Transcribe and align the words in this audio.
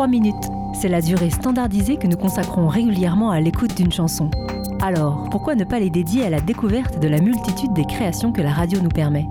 3 0.00 0.08
minutes. 0.08 0.50
C'est 0.72 0.88
la 0.88 1.02
durée 1.02 1.28
standardisée 1.28 1.98
que 1.98 2.06
nous 2.06 2.16
consacrons 2.16 2.68
régulièrement 2.68 3.32
à 3.32 3.38
l'écoute 3.38 3.76
d'une 3.76 3.92
chanson. 3.92 4.30
Alors, 4.80 5.28
pourquoi 5.30 5.54
ne 5.56 5.64
pas 5.64 5.78
les 5.78 5.90
dédier 5.90 6.24
à 6.24 6.30
la 6.30 6.40
découverte 6.40 6.98
de 6.98 7.06
la 7.06 7.20
multitude 7.20 7.74
des 7.74 7.84
créations 7.84 8.32
que 8.32 8.40
la 8.40 8.50
radio 8.50 8.80
nous 8.80 8.88
permet? 8.88 9.28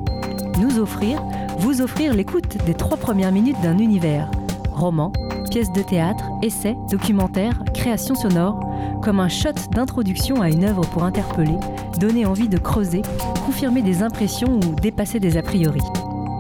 Nous 0.61 0.77
offrir, 0.77 1.23
vous 1.57 1.81
offrir 1.81 2.13
l'écoute 2.13 2.63
des 2.67 2.75
trois 2.75 2.97
premières 2.97 3.31
minutes 3.31 3.59
d'un 3.63 3.79
univers. 3.79 4.29
Roman, 4.71 5.11
pièces 5.49 5.71
de 5.71 5.81
théâtre, 5.81 6.23
essais, 6.43 6.77
documentaires, 6.91 7.63
créations 7.73 8.13
sonores, 8.13 8.59
comme 9.01 9.19
un 9.19 9.27
shot 9.27 9.53
d'introduction 9.71 10.39
à 10.39 10.51
une 10.51 10.65
œuvre 10.65 10.81
pour 10.81 11.03
interpeller, 11.03 11.57
donner 11.99 12.27
envie 12.27 12.47
de 12.47 12.59
creuser, 12.59 13.01
confirmer 13.43 13.81
des 13.81 14.03
impressions 14.03 14.59
ou 14.59 14.75
dépasser 14.79 15.19
des 15.19 15.35
a 15.35 15.41
priori. 15.41 15.81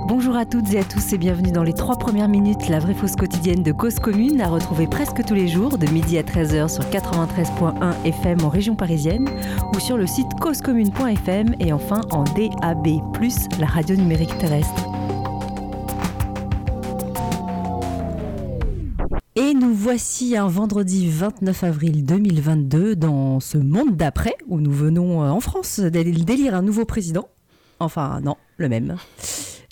Bonjour 0.09 0.35
à 0.37 0.43
toutes 0.43 0.73
et 0.73 0.79
à 0.79 0.83
tous 0.83 1.13
et 1.13 1.19
bienvenue 1.19 1.51
dans 1.51 1.61
les 1.61 1.73
trois 1.73 1.95
premières 1.95 2.27
minutes, 2.27 2.67
la 2.67 2.79
vraie 2.79 2.95
fausse 2.95 3.15
quotidienne 3.15 3.61
de 3.61 3.71
Cause 3.71 3.99
Commune, 3.99 4.41
à 4.41 4.47
retrouver 4.47 4.87
presque 4.87 5.23
tous 5.23 5.35
les 5.35 5.47
jours 5.47 5.77
de 5.77 5.85
midi 5.85 6.17
à 6.17 6.23
13h 6.23 6.67
sur 6.67 6.83
93.1 6.85 7.93
FM 8.03 8.43
en 8.43 8.49
région 8.49 8.75
parisienne 8.75 9.29
ou 9.71 9.79
sur 9.79 9.97
le 9.97 10.07
site 10.07 10.25
causecommune.fm 10.41 11.53
et 11.59 11.71
enfin 11.73 12.01
en 12.09 12.23
DAB+, 12.23 12.87
la 13.59 13.67
radio 13.67 13.95
numérique 13.95 14.35
terrestre. 14.39 14.83
Et 19.35 19.53
nous 19.53 19.75
voici 19.75 20.35
un 20.35 20.47
vendredi 20.47 21.07
29 21.07 21.63
avril 21.63 22.03
2022 22.03 22.95
dans 22.95 23.39
ce 23.39 23.59
monde 23.59 23.95
d'après 23.95 24.33
où 24.47 24.59
nous 24.59 24.71
venons 24.71 25.21
euh, 25.21 25.29
en 25.29 25.39
France 25.39 25.79
d'élire 25.79 26.55
un 26.55 26.63
nouveau 26.63 26.85
président. 26.85 27.29
Enfin 27.79 28.21
non, 28.21 28.37
le 28.57 28.69
même. 28.69 28.97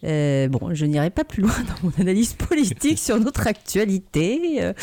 Euh, 0.04 0.48
bon, 0.48 0.74
je 0.76 0.86
n'irai 0.86 1.10
pas 1.10 1.24
plus 1.24 1.42
loin 1.42 1.52
dans 1.68 1.88
mon 1.90 1.94
analyse 2.00 2.34
politique 2.34 3.00
sur 3.00 3.20
notre 3.20 3.48
actualité. 3.48 4.62
Euh, 4.64 4.74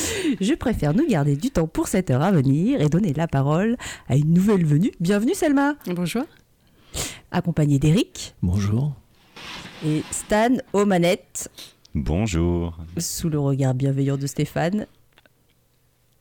je 0.41 0.55
préfère 0.55 0.93
nous 0.95 1.07
garder 1.07 1.37
du 1.37 1.51
temps 1.51 1.69
pour 1.69 1.87
cette 1.89 2.11
heure 2.11 2.23
à 2.23 2.33
venir 2.33 2.81
et 2.81 2.89
donner 2.89 3.13
la 3.13 3.29
parole 3.29 3.77
à 4.09 4.17
une 4.17 4.33
nouvelle 4.33 4.65
venue. 4.67 4.93
Bienvenue 5.01 5.35
Selma. 5.35 5.75
Bonjour. 5.87 6.25
Accompagnée 7.31 7.79
d'Eric. 7.79 8.35
Bonjour. 8.43 8.93
Et 9.87 10.03
Stan 10.11 10.57
aux 10.73 10.85
manettes. 10.87 11.49
Bonjour. 11.95 12.77
Sous 12.99 13.29
le 13.29 13.39
regard 13.39 13.75
bienveillant 13.75 14.17
de 14.17 14.27
Stéphane. 14.27 14.87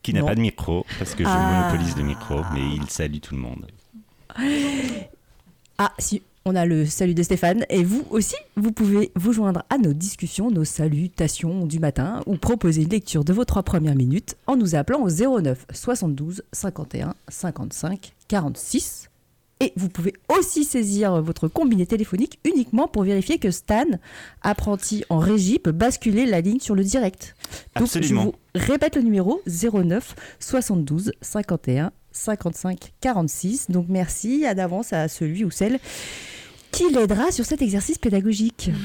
Qui 0.04 0.14
n'a 0.14 0.22
pas 0.24 0.36
de 0.36 0.42
micro, 0.42 0.86
parce 1.00 1.16
que 1.16 1.24
je 1.24 1.30
Ah. 1.32 1.70
monopolise 1.72 1.96
le 1.96 2.04
micro, 2.04 2.42
mais 2.54 2.76
il 2.76 2.90
salue 2.90 3.20
tout 3.20 3.36
le 3.36 3.42
monde. 3.42 3.66
Ah, 5.78 5.94
si, 5.98 6.22
on 6.46 6.56
a 6.56 6.66
le 6.66 6.86
salut 6.86 7.14
de 7.14 7.24
Stéphane. 7.24 7.66
Et 7.70 7.84
vous 7.84 8.06
aussi, 8.10 8.36
vous 8.56 8.72
pouvez 8.72 9.12
vous 9.16 9.34
joindre 9.34 9.64
à 9.70 9.78
nos 9.78 9.94
discussions, 9.94 10.52
nos 10.52 10.66
salutations 10.66 11.66
du 11.66 11.80
matin 11.80 12.22
ou 12.26 12.36
proposer 12.36 12.84
une 12.84 12.90
lecture 12.90 13.24
de 13.24 13.34
vos 13.34 13.46
trois 13.46 13.64
premières 13.64 13.96
minutes 13.96 14.36
en 14.48 14.56
nous 14.56 14.76
appelant 14.76 15.02
au 15.02 15.42
09 15.42 15.66
72 15.72 16.44
51 16.52 17.16
55 17.30 18.14
46. 18.28 19.10
Et 19.60 19.72
vous 19.78 19.88
pouvez 19.88 20.14
aussi 20.28 20.66
saisir 20.66 21.22
votre 21.22 21.48
combiné 21.48 21.86
téléphonique 21.86 22.40
uniquement 22.44 22.88
pour 22.90 23.04
vérifier 23.04 23.38
que 23.38 23.50
Stan, 23.50 23.86
apprenti 24.42 25.06
en 25.10 25.20
régie, 25.20 25.60
peut 25.60 25.72
basculer 25.72 26.26
la 26.26 26.42
ligne 26.42 26.60
sur 26.60 26.76
le 26.76 26.84
direct. 26.84 27.36
Donc, 27.78 27.86
Absolument. 27.86 28.34
je 28.56 28.62
vous 28.62 28.72
répète 28.74 28.98
le 28.98 29.04
numéro 29.04 29.42
09 29.48 30.16
72 30.40 31.14
51 31.22 31.94
55 32.12 32.94
46. 33.00 33.72
Donc 33.72 33.86
merci 33.90 34.46
à 34.46 34.54
d'avance 34.54 34.92
à 34.92 35.08
celui 35.08 35.46
ou 35.46 35.52
celle 35.52 35.80
qui 36.74 36.92
l'aidera 36.92 37.32
sur 37.32 37.46
cet 37.46 37.62
exercice 37.62 37.98
pédagogique. 37.98 38.72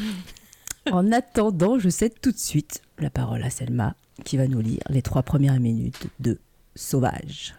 En 0.90 1.12
attendant, 1.12 1.78
je 1.78 1.90
cède 1.90 2.18
tout 2.22 2.32
de 2.32 2.38
suite 2.38 2.80
la 2.98 3.10
parole 3.10 3.42
à 3.42 3.50
Selma 3.50 3.94
qui 4.24 4.38
va 4.38 4.48
nous 4.48 4.62
lire 4.62 4.80
les 4.88 5.02
trois 5.02 5.22
premières 5.22 5.60
minutes 5.60 6.06
de 6.18 6.38
Sauvage. 6.74 7.54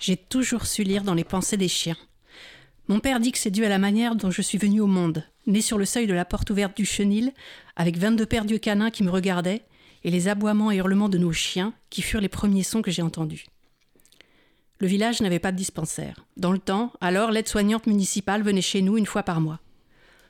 J'ai 0.00 0.16
toujours 0.16 0.66
su 0.66 0.82
lire 0.82 1.04
dans 1.04 1.14
les 1.14 1.22
pensées 1.22 1.56
des 1.56 1.68
chiens. 1.68 1.96
Mon 2.88 2.98
père 2.98 3.20
dit 3.20 3.30
que 3.30 3.38
c'est 3.38 3.52
dû 3.52 3.64
à 3.64 3.68
la 3.68 3.78
manière 3.78 4.16
dont 4.16 4.32
je 4.32 4.42
suis 4.42 4.58
venue 4.58 4.80
au 4.80 4.88
monde, 4.88 5.22
née 5.46 5.60
sur 5.60 5.78
le 5.78 5.84
seuil 5.84 6.08
de 6.08 6.14
la 6.14 6.24
porte 6.24 6.50
ouverte 6.50 6.76
du 6.76 6.84
chenil, 6.84 7.32
avec 7.76 7.96
22 7.96 8.26
paires 8.26 8.44
d'yeux 8.44 8.58
canins 8.58 8.90
qui 8.90 9.04
me 9.04 9.10
regardaient, 9.10 9.62
et 10.02 10.10
les 10.10 10.26
aboiements 10.26 10.72
et 10.72 10.76
hurlements 10.76 11.08
de 11.08 11.18
nos 11.18 11.32
chiens, 11.32 11.74
qui 11.90 12.02
furent 12.02 12.20
les 12.20 12.28
premiers 12.28 12.64
sons 12.64 12.82
que 12.82 12.90
j'ai 12.90 13.02
entendus. 13.02 13.46
Le 14.78 14.86
village 14.86 15.20
n'avait 15.20 15.38
pas 15.38 15.52
de 15.52 15.56
dispensaire. 15.56 16.26
Dans 16.36 16.52
le 16.52 16.58
temps, 16.58 16.92
alors, 17.00 17.30
l'aide-soignante 17.30 17.86
municipale 17.86 18.42
venait 18.42 18.60
chez 18.60 18.82
nous 18.82 18.98
une 18.98 19.06
fois 19.06 19.22
par 19.22 19.40
mois. 19.40 19.60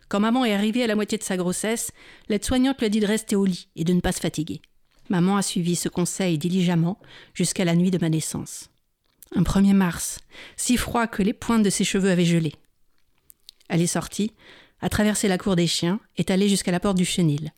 Quand 0.09 0.21
maman 0.21 0.45
est 0.45 0.55
arrivée 0.55 0.85
à 0.85 0.87
la 0.87 0.95
moitié 0.95 1.19
de 1.19 1.25
sa 1.25 1.37
grossesse, 1.37 1.91
l'aide-soignante 2.29 2.79
lui 2.79 2.87
a 2.87 2.89
dit 2.89 3.01
de 3.01 3.07
rester 3.07 3.35
au 3.35 3.45
lit 3.45 3.69
et 3.75 3.83
de 3.83 3.93
ne 3.93 4.01
pas 4.01 4.13
se 4.13 4.21
fatiguer. 4.21 4.61
Maman 5.09 5.37
a 5.37 5.43
suivi 5.43 5.75
ce 5.75 5.89
conseil 5.89 6.39
diligemment 6.39 6.99
jusqu'à 7.35 7.65
la 7.65 7.75
nuit 7.75 7.91
de 7.91 7.99
ma 7.99 8.09
naissance. 8.09 8.71
Un 9.35 9.43
1er 9.43 9.73
mars, 9.73 10.21
si 10.57 10.77
froid 10.77 11.09
que 11.09 11.23
les 11.23 11.33
pointes 11.33 11.65
de 11.65 11.71
ses 11.71 11.85
cheveux 11.85 12.11
avaient 12.11 12.25
gelé. 12.25 12.55
Elle 13.69 13.83
est 13.83 13.89
sortie, 13.89 14.33
a 14.81 14.89
traversé 14.89 15.27
la 15.27 15.39
cour 15.39 15.57
des 15.57 15.67
chiens, 15.67 16.01
est 16.17 16.31
allée 16.31 16.49
jusqu'à 16.49 16.71
la 16.71 16.81
porte 16.81 16.97
du 16.97 17.05
chenil. 17.05 17.53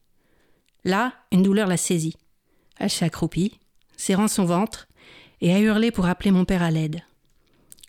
Là, 0.85 1.13
une 1.33 1.43
douleur 1.43 1.69
l'a 1.69 1.77
saisie. 1.77 2.17
Elle 2.79 2.91
s'est 2.91 3.05
accroupie, 3.05 3.59
serrant 3.97 4.29
son 4.29 4.45
ventre, 4.45 4.88
et 5.41 5.55
a 5.55 5.61
hurlé 5.61 5.91
pour 5.91 6.07
appeler 6.07 6.31
mon 6.31 6.45
père 6.45 6.63
à 6.63 6.71
l'aide. 6.71 7.03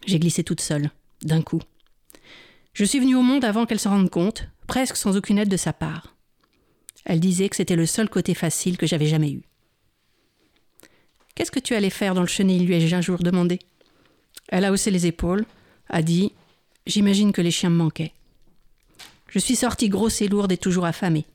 J'ai 0.06 0.20
glissé 0.20 0.44
toute 0.44 0.62
seule, 0.62 0.92
d'un 1.24 1.42
coup. 1.42 1.62
Je 2.74 2.86
suis 2.86 3.00
venue 3.00 3.16
au 3.16 3.22
monde 3.22 3.44
avant 3.44 3.66
qu'elle 3.66 3.80
s'en 3.80 3.92
rende 3.92 4.10
compte, 4.10 4.48
presque 4.68 4.96
sans 4.96 5.18
aucune 5.18 5.38
aide 5.38 5.50
de 5.50 5.58
sa 5.58 5.74
part. 5.74 6.16
Elle 7.06 7.20
disait 7.20 7.50
que 7.50 7.56
c'était 7.56 7.76
le 7.76 7.86
seul 7.86 8.10
côté 8.10 8.34
facile 8.34 8.78
que 8.78 8.88
j'avais 8.88 9.08
jamais 9.08 9.32
eu. 9.32 9.44
Qu'est-ce 11.36 11.52
que 11.52 11.60
tu 11.60 11.74
allais 11.74 11.90
faire 11.90 12.14
dans 12.14 12.22
le 12.22 12.28
chenil 12.28 12.66
lui 12.66 12.76
ai-je 12.76 12.96
un 12.96 13.02
jour 13.02 13.20
demandé. 13.20 13.60
Elle 14.50 14.66
a 14.66 14.72
haussé 14.72 14.92
les 14.92 15.08
épaules, 15.08 15.46
a 15.90 16.02
dit 16.02 16.34
J'imagine 16.86 17.32
que 17.32 17.42
les 17.42 17.52
chiens 17.52 17.70
me 17.70 17.78
manquaient. 17.78 18.14
Je 19.30 19.40
suis 19.40 19.56
sortie 19.56 19.90
grosse 19.90 20.22
et 20.22 20.28
lourde 20.28 20.52
et 20.52 20.58
toujours 20.58 20.86
affamée. 20.86 21.26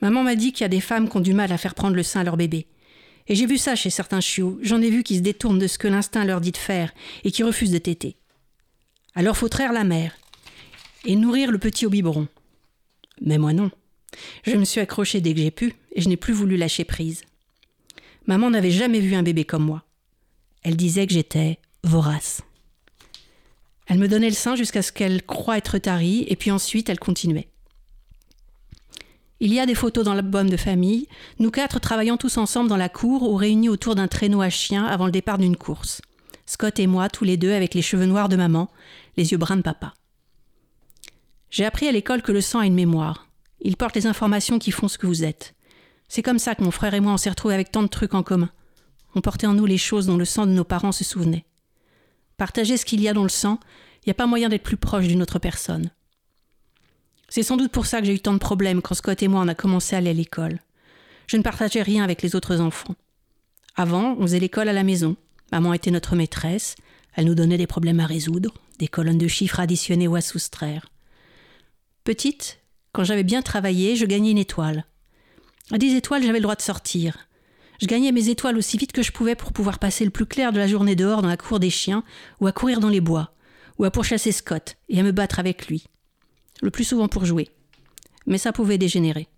Maman 0.00 0.22
m'a 0.22 0.34
dit 0.34 0.52
qu'il 0.52 0.62
y 0.62 0.64
a 0.64 0.68
des 0.68 0.80
femmes 0.80 1.08
qui 1.08 1.16
ont 1.16 1.20
du 1.20 1.34
mal 1.34 1.52
à 1.52 1.58
faire 1.58 1.74
prendre 1.74 1.96
le 1.96 2.02
sein 2.02 2.20
à 2.20 2.24
leur 2.24 2.36
bébé. 2.36 2.66
Et 3.28 3.34
j'ai 3.34 3.46
vu 3.46 3.58
ça 3.58 3.76
chez 3.76 3.90
certains 3.90 4.20
chiots, 4.20 4.58
j'en 4.62 4.82
ai 4.82 4.90
vu 4.90 5.02
qui 5.02 5.16
se 5.16 5.22
détournent 5.22 5.58
de 5.58 5.66
ce 5.66 5.78
que 5.78 5.88
l'instinct 5.88 6.24
leur 6.24 6.40
dit 6.40 6.52
de 6.52 6.56
faire 6.56 6.92
et 7.24 7.30
qui 7.30 7.42
refusent 7.42 7.70
de 7.70 7.78
téter. 7.78 8.16
Alors 9.14 9.36
faut 9.36 9.48
traire 9.48 9.72
la 9.72 9.84
mère 9.84 10.16
et 11.04 11.16
nourrir 11.16 11.50
le 11.50 11.58
petit 11.58 11.86
au 11.86 11.90
biberon. 11.90 12.28
Mais 13.20 13.38
moi 13.38 13.52
non. 13.52 13.70
Je 14.44 14.56
me 14.56 14.64
suis 14.64 14.80
accrochée 14.80 15.20
dès 15.20 15.34
que 15.34 15.40
j'ai 15.40 15.50
pu 15.50 15.74
et 15.92 16.00
je 16.00 16.08
n'ai 16.08 16.16
plus 16.16 16.32
voulu 16.32 16.56
lâcher 16.56 16.84
prise. 16.84 17.22
Maman 18.26 18.50
n'avait 18.50 18.70
jamais 18.70 19.00
vu 19.00 19.14
un 19.14 19.22
bébé 19.22 19.44
comme 19.44 19.64
moi. 19.64 19.84
Elle 20.62 20.76
disait 20.76 21.06
que 21.06 21.12
j'étais 21.12 21.58
vorace. 21.84 22.42
Elle 23.86 23.98
me 23.98 24.08
donnait 24.08 24.28
le 24.28 24.34
sein 24.34 24.54
jusqu'à 24.54 24.82
ce 24.82 24.92
qu'elle 24.92 25.22
croie 25.22 25.58
être 25.58 25.78
tarie, 25.78 26.24
et 26.28 26.36
puis 26.36 26.52
ensuite 26.52 26.88
elle 26.88 27.00
continuait. 27.00 27.48
Il 29.42 29.54
y 29.54 29.58
a 29.58 29.64
des 29.64 29.74
photos 29.74 30.04
dans 30.04 30.12
l'album 30.12 30.50
de 30.50 30.56
famille, 30.58 31.08
nous 31.38 31.50
quatre 31.50 31.80
travaillant 31.80 32.18
tous 32.18 32.36
ensemble 32.36 32.68
dans 32.68 32.76
la 32.76 32.90
cour 32.90 33.22
ou 33.22 33.36
réunis 33.36 33.70
autour 33.70 33.94
d'un 33.94 34.06
traîneau 34.06 34.42
à 34.42 34.50
chien 34.50 34.84
avant 34.84 35.06
le 35.06 35.12
départ 35.12 35.38
d'une 35.38 35.56
course. 35.56 36.02
Scott 36.44 36.78
et 36.78 36.86
moi, 36.86 37.08
tous 37.08 37.24
les 37.24 37.38
deux 37.38 37.52
avec 37.52 37.72
les 37.72 37.80
cheveux 37.80 38.04
noirs 38.04 38.28
de 38.28 38.36
maman, 38.36 38.68
les 39.16 39.32
yeux 39.32 39.38
bruns 39.38 39.56
de 39.56 39.62
papa. 39.62 39.94
J'ai 41.48 41.64
appris 41.64 41.88
à 41.88 41.92
l'école 41.92 42.20
que 42.20 42.32
le 42.32 42.42
sang 42.42 42.58
a 42.58 42.66
une 42.66 42.74
mémoire. 42.74 43.28
Il 43.62 43.78
porte 43.78 43.94
les 43.94 44.06
informations 44.06 44.58
qui 44.58 44.72
font 44.72 44.88
ce 44.88 44.98
que 44.98 45.06
vous 45.06 45.24
êtes. 45.24 45.54
C'est 46.08 46.22
comme 46.22 46.38
ça 46.38 46.54
que 46.54 46.62
mon 46.62 46.70
frère 46.70 46.92
et 46.92 47.00
moi 47.00 47.12
on 47.12 47.16
s'est 47.16 47.30
retrouvés 47.30 47.54
avec 47.54 47.72
tant 47.72 47.82
de 47.82 47.88
trucs 47.88 48.14
en 48.14 48.22
commun. 48.22 48.50
On 49.14 49.22
portait 49.22 49.46
en 49.46 49.54
nous 49.54 49.66
les 49.66 49.78
choses 49.78 50.06
dont 50.06 50.18
le 50.18 50.26
sang 50.26 50.44
de 50.44 50.52
nos 50.52 50.64
parents 50.64 50.92
se 50.92 51.04
souvenait. 51.04 51.46
Partager 52.36 52.76
ce 52.76 52.84
qu'il 52.84 53.00
y 53.00 53.08
a 53.08 53.14
dans 53.14 53.22
le 53.22 53.30
sang, 53.30 53.58
il 54.04 54.08
n'y 54.08 54.12
a 54.12 54.14
pas 54.14 54.26
moyen 54.26 54.50
d'être 54.50 54.62
plus 54.62 54.76
proche 54.76 55.06
d'une 55.06 55.22
autre 55.22 55.38
personne. 55.38 55.90
C'est 57.30 57.44
sans 57.44 57.56
doute 57.56 57.70
pour 57.70 57.86
ça 57.86 58.00
que 58.00 58.06
j'ai 58.06 58.14
eu 58.14 58.20
tant 58.20 58.34
de 58.34 58.38
problèmes 58.38 58.82
quand 58.82 58.94
Scott 58.94 59.22
et 59.22 59.28
moi 59.28 59.40
on 59.40 59.48
a 59.48 59.54
commencé 59.54 59.94
à 59.94 59.98
aller 59.98 60.10
à 60.10 60.12
l'école. 60.12 60.58
Je 61.28 61.36
ne 61.36 61.42
partageais 61.42 61.82
rien 61.82 62.02
avec 62.02 62.22
les 62.22 62.34
autres 62.34 62.60
enfants. 62.60 62.96
Avant, 63.76 64.16
on 64.18 64.22
faisait 64.22 64.40
l'école 64.40 64.68
à 64.68 64.72
la 64.72 64.82
maison. 64.82 65.16
Maman 65.52 65.72
était 65.72 65.92
notre 65.92 66.16
maîtresse. 66.16 66.74
Elle 67.14 67.26
nous 67.26 67.36
donnait 67.36 67.56
des 67.56 67.68
problèmes 67.68 68.00
à 68.00 68.06
résoudre, 68.06 68.52
des 68.80 68.88
colonnes 68.88 69.16
de 69.16 69.28
chiffres 69.28 69.60
additionnées 69.60 70.08
ou 70.08 70.16
à 70.16 70.20
soustraire. 70.20 70.86
Petite, 72.02 72.58
quand 72.92 73.04
j'avais 73.04 73.22
bien 73.22 73.42
travaillé, 73.42 73.94
je 73.94 74.06
gagnais 74.06 74.32
une 74.32 74.38
étoile. 74.38 74.84
À 75.70 75.78
10 75.78 75.94
étoiles, 75.94 76.24
j'avais 76.24 76.38
le 76.38 76.42
droit 76.42 76.56
de 76.56 76.62
sortir. 76.62 77.28
Je 77.80 77.86
gagnais 77.86 78.10
mes 78.10 78.28
étoiles 78.28 78.58
aussi 78.58 78.76
vite 78.76 78.92
que 78.92 79.02
je 79.02 79.12
pouvais 79.12 79.36
pour 79.36 79.52
pouvoir 79.52 79.78
passer 79.78 80.04
le 80.04 80.10
plus 80.10 80.26
clair 80.26 80.52
de 80.52 80.58
la 80.58 80.66
journée 80.66 80.96
dehors 80.96 81.22
dans 81.22 81.28
la 81.28 81.36
cour 81.36 81.60
des 81.60 81.70
chiens, 81.70 82.02
ou 82.40 82.48
à 82.48 82.52
courir 82.52 82.80
dans 82.80 82.88
les 82.88 83.00
bois, 83.00 83.32
ou 83.78 83.84
à 83.84 83.92
pourchasser 83.92 84.32
Scott 84.32 84.76
et 84.88 84.98
à 84.98 85.04
me 85.04 85.12
battre 85.12 85.38
avec 85.38 85.68
lui. 85.68 85.86
Le 86.62 86.70
plus 86.70 86.84
souvent 86.84 87.08
pour 87.08 87.24
jouer. 87.24 87.48
Mais 88.26 88.38
ça 88.38 88.52
pouvait 88.52 88.78
dégénérer. 88.78 89.28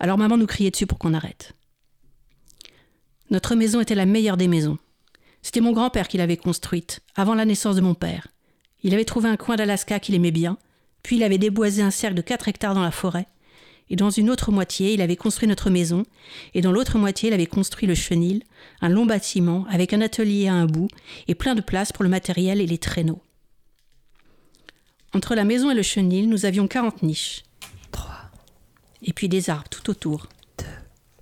Alors 0.00 0.18
maman 0.18 0.36
nous 0.36 0.46
criait 0.46 0.70
dessus 0.70 0.86
pour 0.86 0.98
qu'on 0.98 1.14
arrête. 1.14 1.52
Notre 3.30 3.54
maison 3.54 3.80
était 3.80 3.94
la 3.94 4.06
meilleure 4.06 4.36
des 4.36 4.48
maisons. 4.48 4.78
C'était 5.42 5.60
mon 5.60 5.72
grand-père 5.72 6.08
qui 6.08 6.16
l'avait 6.16 6.36
construite, 6.36 7.00
avant 7.16 7.34
la 7.34 7.44
naissance 7.44 7.76
de 7.76 7.80
mon 7.80 7.94
père. 7.94 8.28
Il 8.82 8.94
avait 8.94 9.04
trouvé 9.04 9.28
un 9.28 9.36
coin 9.36 9.56
d'Alaska 9.56 9.98
qu'il 9.98 10.14
aimait 10.14 10.30
bien, 10.30 10.58
Puis 11.04 11.16
il 11.16 11.22
avait 11.22 11.38
déboisé 11.38 11.82
un 11.82 11.92
cercle 11.92 12.16
de 12.16 12.22
4 12.22 12.48
hectares 12.48 12.74
dans 12.74 12.82
la 12.82 12.90
forêt. 12.90 13.28
Et 13.90 13.96
dans 13.96 14.10
une 14.10 14.30
autre 14.30 14.50
moitié, 14.50 14.94
il 14.94 15.02
avait 15.02 15.14
construit 15.14 15.46
notre 15.46 15.68
maison. 15.70 16.02
Et 16.54 16.62
dans 16.62 16.72
l'autre 16.72 16.98
moitié, 16.98 17.28
il 17.28 17.34
avait 17.34 17.46
construit 17.46 17.86
le 17.86 17.94
chenil, 17.94 18.42
un 18.80 18.88
long 18.88 19.04
bâtiment 19.04 19.66
avec 19.68 19.92
un 19.92 20.00
atelier 20.00 20.48
à 20.48 20.54
un 20.54 20.66
bout 20.66 20.88
et 21.28 21.34
plein 21.34 21.54
de 21.54 21.60
place 21.60 21.92
pour 21.92 22.02
le 22.02 22.08
matériel 22.08 22.60
et 22.60 22.66
les 22.66 22.78
traîneaux. 22.78 23.20
Entre 25.14 25.36
la 25.36 25.44
maison 25.44 25.70
et 25.70 25.74
le 25.74 25.82
chenil, 25.82 26.26
nous 26.26 26.44
avions 26.44 26.66
40 26.66 27.04
niches. 27.04 27.44
Trois. 27.92 28.30
Et 29.02 29.12
puis 29.12 29.28
des 29.28 29.48
arbres 29.48 29.68
tout 29.70 29.88
autour. 29.88 30.28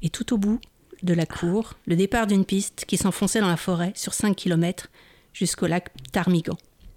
Et 0.00 0.08
tout 0.08 0.32
au 0.32 0.38
bout 0.38 0.60
de 1.02 1.12
la 1.12 1.26
cour, 1.26 1.74
le 1.86 1.94
départ 1.94 2.26
d'une 2.26 2.46
piste 2.46 2.86
qui 2.86 2.96
s'enfonçait 2.96 3.40
dans 3.40 3.48
la 3.48 3.58
forêt 3.58 3.92
sur 3.94 4.14
5 4.14 4.34
km 4.34 4.88
jusqu'au 5.34 5.66
lac 5.66 5.90
Tarmigan. 6.10 6.56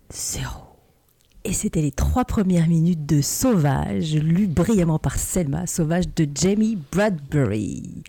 Zéro. 0.09 0.61
Et 1.43 1.53
c'était 1.53 1.81
les 1.81 1.91
trois 1.91 2.23
premières 2.23 2.67
minutes 2.67 3.05
de 3.05 3.21
Sauvage, 3.21 4.15
lu 4.15 4.47
brillamment 4.47 4.97
par 4.97 5.17
Selma, 5.19 5.67
Sauvage 5.67 6.05
de 6.15 6.27
Jamie 6.33 6.77
Bradbury. 6.91 8.03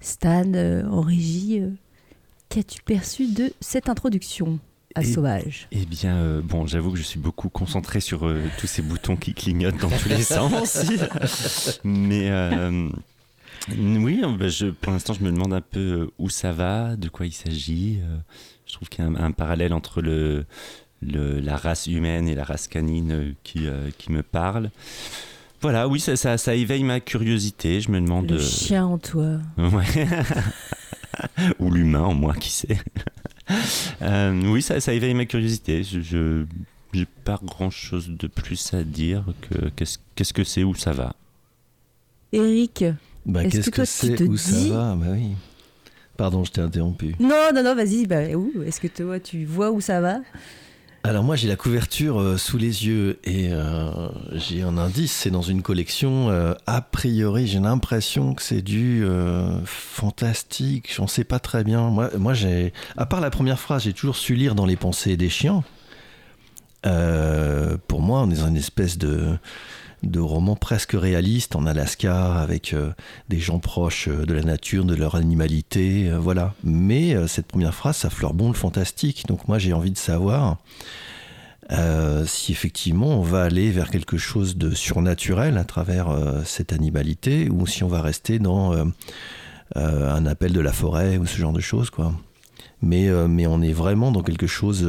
Stan, 0.00 0.54
euh, 0.54 0.84
en 0.88 1.02
régie, 1.02 1.60
euh, 1.60 1.70
qu'as-tu 2.48 2.82
perçu 2.82 3.32
de 3.32 3.52
cette 3.60 3.88
introduction? 3.88 4.58
À 4.94 5.02
Et- 5.02 5.04
Sauvage 5.04 5.68
Eh 5.72 5.84
bien, 5.86 6.16
euh, 6.16 6.40
bon, 6.42 6.66
j'avoue 6.66 6.90
que 6.92 6.98
je 6.98 7.02
suis 7.02 7.18
beaucoup 7.20 7.48
concentré 7.48 8.00
sur 8.00 8.26
euh, 8.26 8.42
tous 8.58 8.66
ces 8.66 8.82
boutons 8.82 9.16
qui 9.16 9.34
clignotent 9.34 9.78
dans 9.80 9.90
tous 9.90 10.08
les 10.08 10.22
sens. 10.22 10.78
Mais 11.84 12.28
euh, 12.30 12.88
oui, 13.78 14.22
bah, 14.38 14.48
je, 14.48 14.66
pour 14.66 14.92
l'instant, 14.92 15.14
je 15.14 15.22
me 15.24 15.30
demande 15.30 15.52
un 15.54 15.60
peu 15.60 16.10
où 16.18 16.28
ça 16.28 16.52
va, 16.52 16.96
de 16.96 17.08
quoi 17.08 17.26
il 17.26 17.32
s'agit. 17.32 18.00
je 18.66 18.72
trouve 18.74 18.88
qu'il 18.88 19.04
y 19.04 19.06
a 19.06 19.10
un, 19.10 19.14
un 19.16 19.30
parallèle 19.32 19.72
entre 19.72 20.02
le, 20.02 20.44
le- 21.00 21.40
la 21.40 21.56
race 21.56 21.86
humaine 21.86 22.28
et 22.28 22.34
la 22.34 22.44
race 22.44 22.68
canine 22.68 23.34
qui, 23.44 23.66
qui 23.98 24.12
me 24.12 24.22
parle. 24.22 24.70
Voilà, 25.60 25.86
oui, 25.86 26.00
ça, 26.00 26.16
ça, 26.16 26.38
ça 26.38 26.56
éveille 26.56 26.82
ma 26.82 26.98
curiosité. 26.98 27.80
Je 27.80 27.90
me 27.92 28.00
demande. 28.00 28.28
Le 28.32 28.40
chien 28.40 28.84
en 28.84 28.98
toi. 28.98 29.38
Ouais. 29.58 30.08
Ou 31.60 31.70
l'humain 31.70 32.00
en 32.02 32.14
moi, 32.14 32.34
qui 32.34 32.50
sait. 32.50 32.78
Euh, 34.02 34.42
oui, 34.46 34.62
ça, 34.62 34.80
ça 34.80 34.92
éveille 34.92 35.14
ma 35.14 35.26
curiosité. 35.26 35.84
Je, 35.84 36.44
j'ai 36.92 37.06
pas 37.24 37.38
grand 37.42 37.70
chose 37.70 38.08
de 38.10 38.26
plus 38.26 38.74
à 38.74 38.82
dire 38.82 39.24
que 39.48 39.68
qu'est-ce 40.14 40.32
que 40.32 40.42
c'est 40.44 40.64
où 40.64 40.74
ça 40.74 40.92
va? 40.92 41.14
Eric 42.32 42.84
Bah, 43.26 43.44
Est-ce 43.44 43.56
qu'est-ce 43.56 43.70
que 43.70 43.74
toi, 43.76 43.84
que 43.84 43.90
tu 43.90 43.96
c'est 44.08 44.14
te 44.16 44.22
Où 44.24 44.36
ça 44.36 44.50
dis- 44.56 44.70
va? 44.70 44.94
Bah 44.96 45.06
oui. 45.12 45.28
Pardon, 46.16 46.44
je 46.44 46.52
t'ai 46.52 46.60
interrompu. 46.60 47.14
Non, 47.20 47.50
non, 47.54 47.62
non, 47.62 47.74
vas-y, 47.74 48.06
bah, 48.06 48.28
où? 48.34 48.50
Est-ce 48.66 48.80
que 48.80 48.88
toi, 48.88 49.18
tu 49.20 49.44
vois 49.44 49.70
où 49.70 49.80
ça 49.80 50.00
va? 50.00 50.18
Alors 51.04 51.24
moi 51.24 51.34
j'ai 51.34 51.48
la 51.48 51.56
couverture 51.56 52.20
euh, 52.20 52.36
sous 52.36 52.58
les 52.58 52.86
yeux 52.86 53.18
et 53.24 53.48
euh, 53.50 53.90
j'ai 54.34 54.62
un 54.62 54.78
indice, 54.78 55.10
c'est 55.10 55.32
dans 55.32 55.42
une 55.42 55.60
collection. 55.60 56.30
euh, 56.30 56.54
a 56.66 56.80
priori 56.80 57.48
j'ai 57.48 57.58
l'impression 57.58 58.34
que 58.34 58.42
c'est 58.42 58.62
du 58.62 59.04
fantastique, 59.64 60.94
j'en 60.94 61.08
sais 61.08 61.24
pas 61.24 61.40
très 61.40 61.64
bien. 61.64 61.88
Moi, 61.90 62.10
moi 62.18 62.34
j'ai, 62.34 62.72
à 62.96 63.04
part 63.04 63.20
la 63.20 63.30
première 63.30 63.58
phrase, 63.58 63.82
j'ai 63.82 63.92
toujours 63.92 64.16
su 64.16 64.36
lire 64.36 64.54
dans 64.54 64.66
les 64.66 64.76
pensées 64.76 65.16
des 65.16 65.28
chiens. 65.28 65.64
Pour 66.84 68.00
moi 68.00 68.20
on 68.22 68.30
est 68.30 68.36
dans 68.36 68.48
une 68.48 68.56
espèce 68.56 68.96
de, 68.96 69.36
de 70.02 70.20
roman 70.20 70.56
presque 70.56 70.92
réaliste 70.92 71.56
en 71.56 71.66
Alaska 71.66 72.34
avec 72.34 72.72
euh, 72.72 72.90
des 73.28 73.38
gens 73.38 73.58
proches 73.58 74.08
euh, 74.08 74.26
de 74.26 74.34
la 74.34 74.42
nature, 74.42 74.84
de 74.84 74.94
leur 74.94 75.14
animalité, 75.14 76.10
euh, 76.10 76.18
voilà. 76.18 76.54
Mais 76.64 77.14
cette 77.28 77.46
première 77.46 77.74
phrase 77.74 77.96
ça 77.96 78.10
fleure 78.10 78.34
bon 78.34 78.48
le 78.48 78.54
fantastique, 78.54 79.26
donc 79.28 79.48
moi 79.48 79.58
j'ai 79.58 79.72
envie 79.72 79.90
de 79.90 79.98
savoir. 79.98 80.58
Si 82.26 82.52
effectivement 82.52 83.18
on 83.18 83.22
va 83.22 83.44
aller 83.44 83.70
vers 83.70 83.88
quelque 83.88 84.18
chose 84.18 84.58
de 84.58 84.74
surnaturel 84.74 85.56
à 85.56 85.64
travers 85.64 86.14
cette 86.44 86.74
animalité 86.74 87.48
ou 87.48 87.66
si 87.66 87.82
on 87.82 87.88
va 87.88 88.02
rester 88.02 88.38
dans 88.38 88.74
un 89.74 90.26
appel 90.26 90.52
de 90.52 90.60
la 90.60 90.72
forêt 90.72 91.16
ou 91.16 91.24
ce 91.24 91.38
genre 91.38 91.54
de 91.54 91.60
choses 91.60 91.88
quoi. 91.88 92.12
Mais, 92.82 93.10
on 93.10 93.62
est 93.62 93.72
vraiment 93.72 94.12
dans 94.12 94.22
quelque 94.22 94.46
chose 94.46 94.86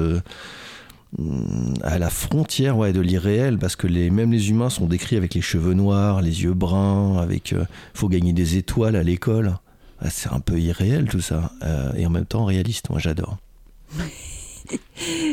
à 1.84 2.00
la 2.00 2.10
frontière 2.10 2.78
ouais, 2.78 2.94
de 2.94 3.02
l'irréel 3.02 3.58
parce 3.58 3.76
que 3.76 3.88
les, 3.88 4.10
même 4.10 4.32
les 4.32 4.50
humains 4.50 4.70
sont 4.70 4.88
décrits 4.88 5.16
avec 5.16 5.34
les 5.34 5.42
cheveux 5.42 5.74
noirs, 5.74 6.22
les 6.22 6.44
yeux 6.44 6.54
bruns, 6.54 7.18
avec 7.18 7.54
euh, 7.54 7.66
faut 7.94 8.10
gagner 8.10 8.34
des 8.34 8.58
étoiles 8.58 8.96
à 8.96 9.04
l'école. 9.04 9.56
Ah, 10.00 10.10
c'est 10.10 10.32
un 10.32 10.40
peu 10.40 10.60
irréel 10.60 11.06
tout 11.06 11.22
ça 11.22 11.52
euh, 11.64 11.94
et 11.96 12.06
en 12.06 12.10
même 12.10 12.26
temps 12.26 12.46
réaliste. 12.46 12.90
Moi 12.90 13.00
j'adore. 13.00 13.38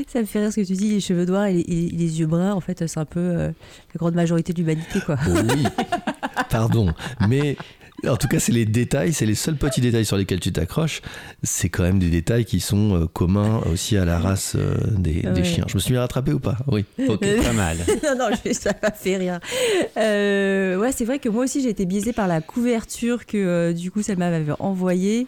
Ça 0.08 0.20
me 0.20 0.26
fait 0.26 0.40
rire 0.40 0.52
ce 0.52 0.60
que 0.60 0.66
tu 0.66 0.72
dis, 0.72 0.90
les 0.90 1.00
cheveux 1.00 1.24
noirs 1.24 1.46
et 1.46 1.54
les, 1.54 1.60
et 1.60 1.90
les 1.90 2.20
yeux 2.20 2.26
bruns, 2.26 2.52
en 2.52 2.60
fait, 2.60 2.86
c'est 2.88 2.98
un 2.98 3.04
peu 3.04 3.20
euh, 3.20 3.46
la 3.48 3.98
grande 3.98 4.14
majorité 4.14 4.52
de 4.52 4.58
l'humanité, 4.58 5.00
quoi. 5.00 5.16
Oh 5.24 5.30
oui, 5.54 5.64
pardon, 6.50 6.92
mais 7.28 7.56
en 8.08 8.16
tout 8.16 8.28
cas, 8.28 8.38
c'est 8.38 8.52
les 8.52 8.64
détails, 8.64 9.12
c'est 9.12 9.26
les 9.26 9.34
seuls 9.34 9.56
petits 9.56 9.80
détails 9.80 10.04
sur 10.04 10.16
lesquels 10.16 10.40
tu 10.40 10.52
t'accroches. 10.52 11.02
C'est 11.42 11.68
quand 11.68 11.82
même 11.82 11.98
des 11.98 12.10
détails 12.10 12.44
qui 12.44 12.60
sont 12.60 12.94
euh, 12.96 13.06
communs 13.06 13.60
aussi 13.72 13.96
à 13.96 14.04
la 14.04 14.18
race 14.18 14.54
euh, 14.56 14.74
des, 14.96 15.22
chiens. 15.44 15.64
Je 15.68 15.74
me 15.74 15.80
suis 15.80 15.92
bien 15.92 16.00
rattrapé 16.00 16.32
ou 16.32 16.40
pas? 16.40 16.56
Oui. 16.66 16.84
Ok. 17.08 17.20
Pas 17.42 17.52
mal. 17.52 17.76
non, 18.02 18.16
non, 18.18 18.36
je- 18.44 18.52
ça 18.52 18.72
m'a 18.82 18.90
fait 18.90 19.16
rire. 19.16 19.40
Euh, 19.96 20.76
ouais, 20.78 20.92
c'est 20.92 21.04
vrai 21.04 21.18
que 21.18 21.28
moi 21.28 21.44
aussi, 21.44 21.62
j'ai 21.62 21.70
été 21.70 21.86
biaisée 21.86 22.12
par 22.12 22.28
la 22.28 22.40
couverture 22.40 23.26
que, 23.26 23.36
euh, 23.36 23.72
du 23.72 23.90
coup, 23.90 24.02
Selma 24.02 24.30
m'avait 24.30 24.52
envoyée, 24.58 25.26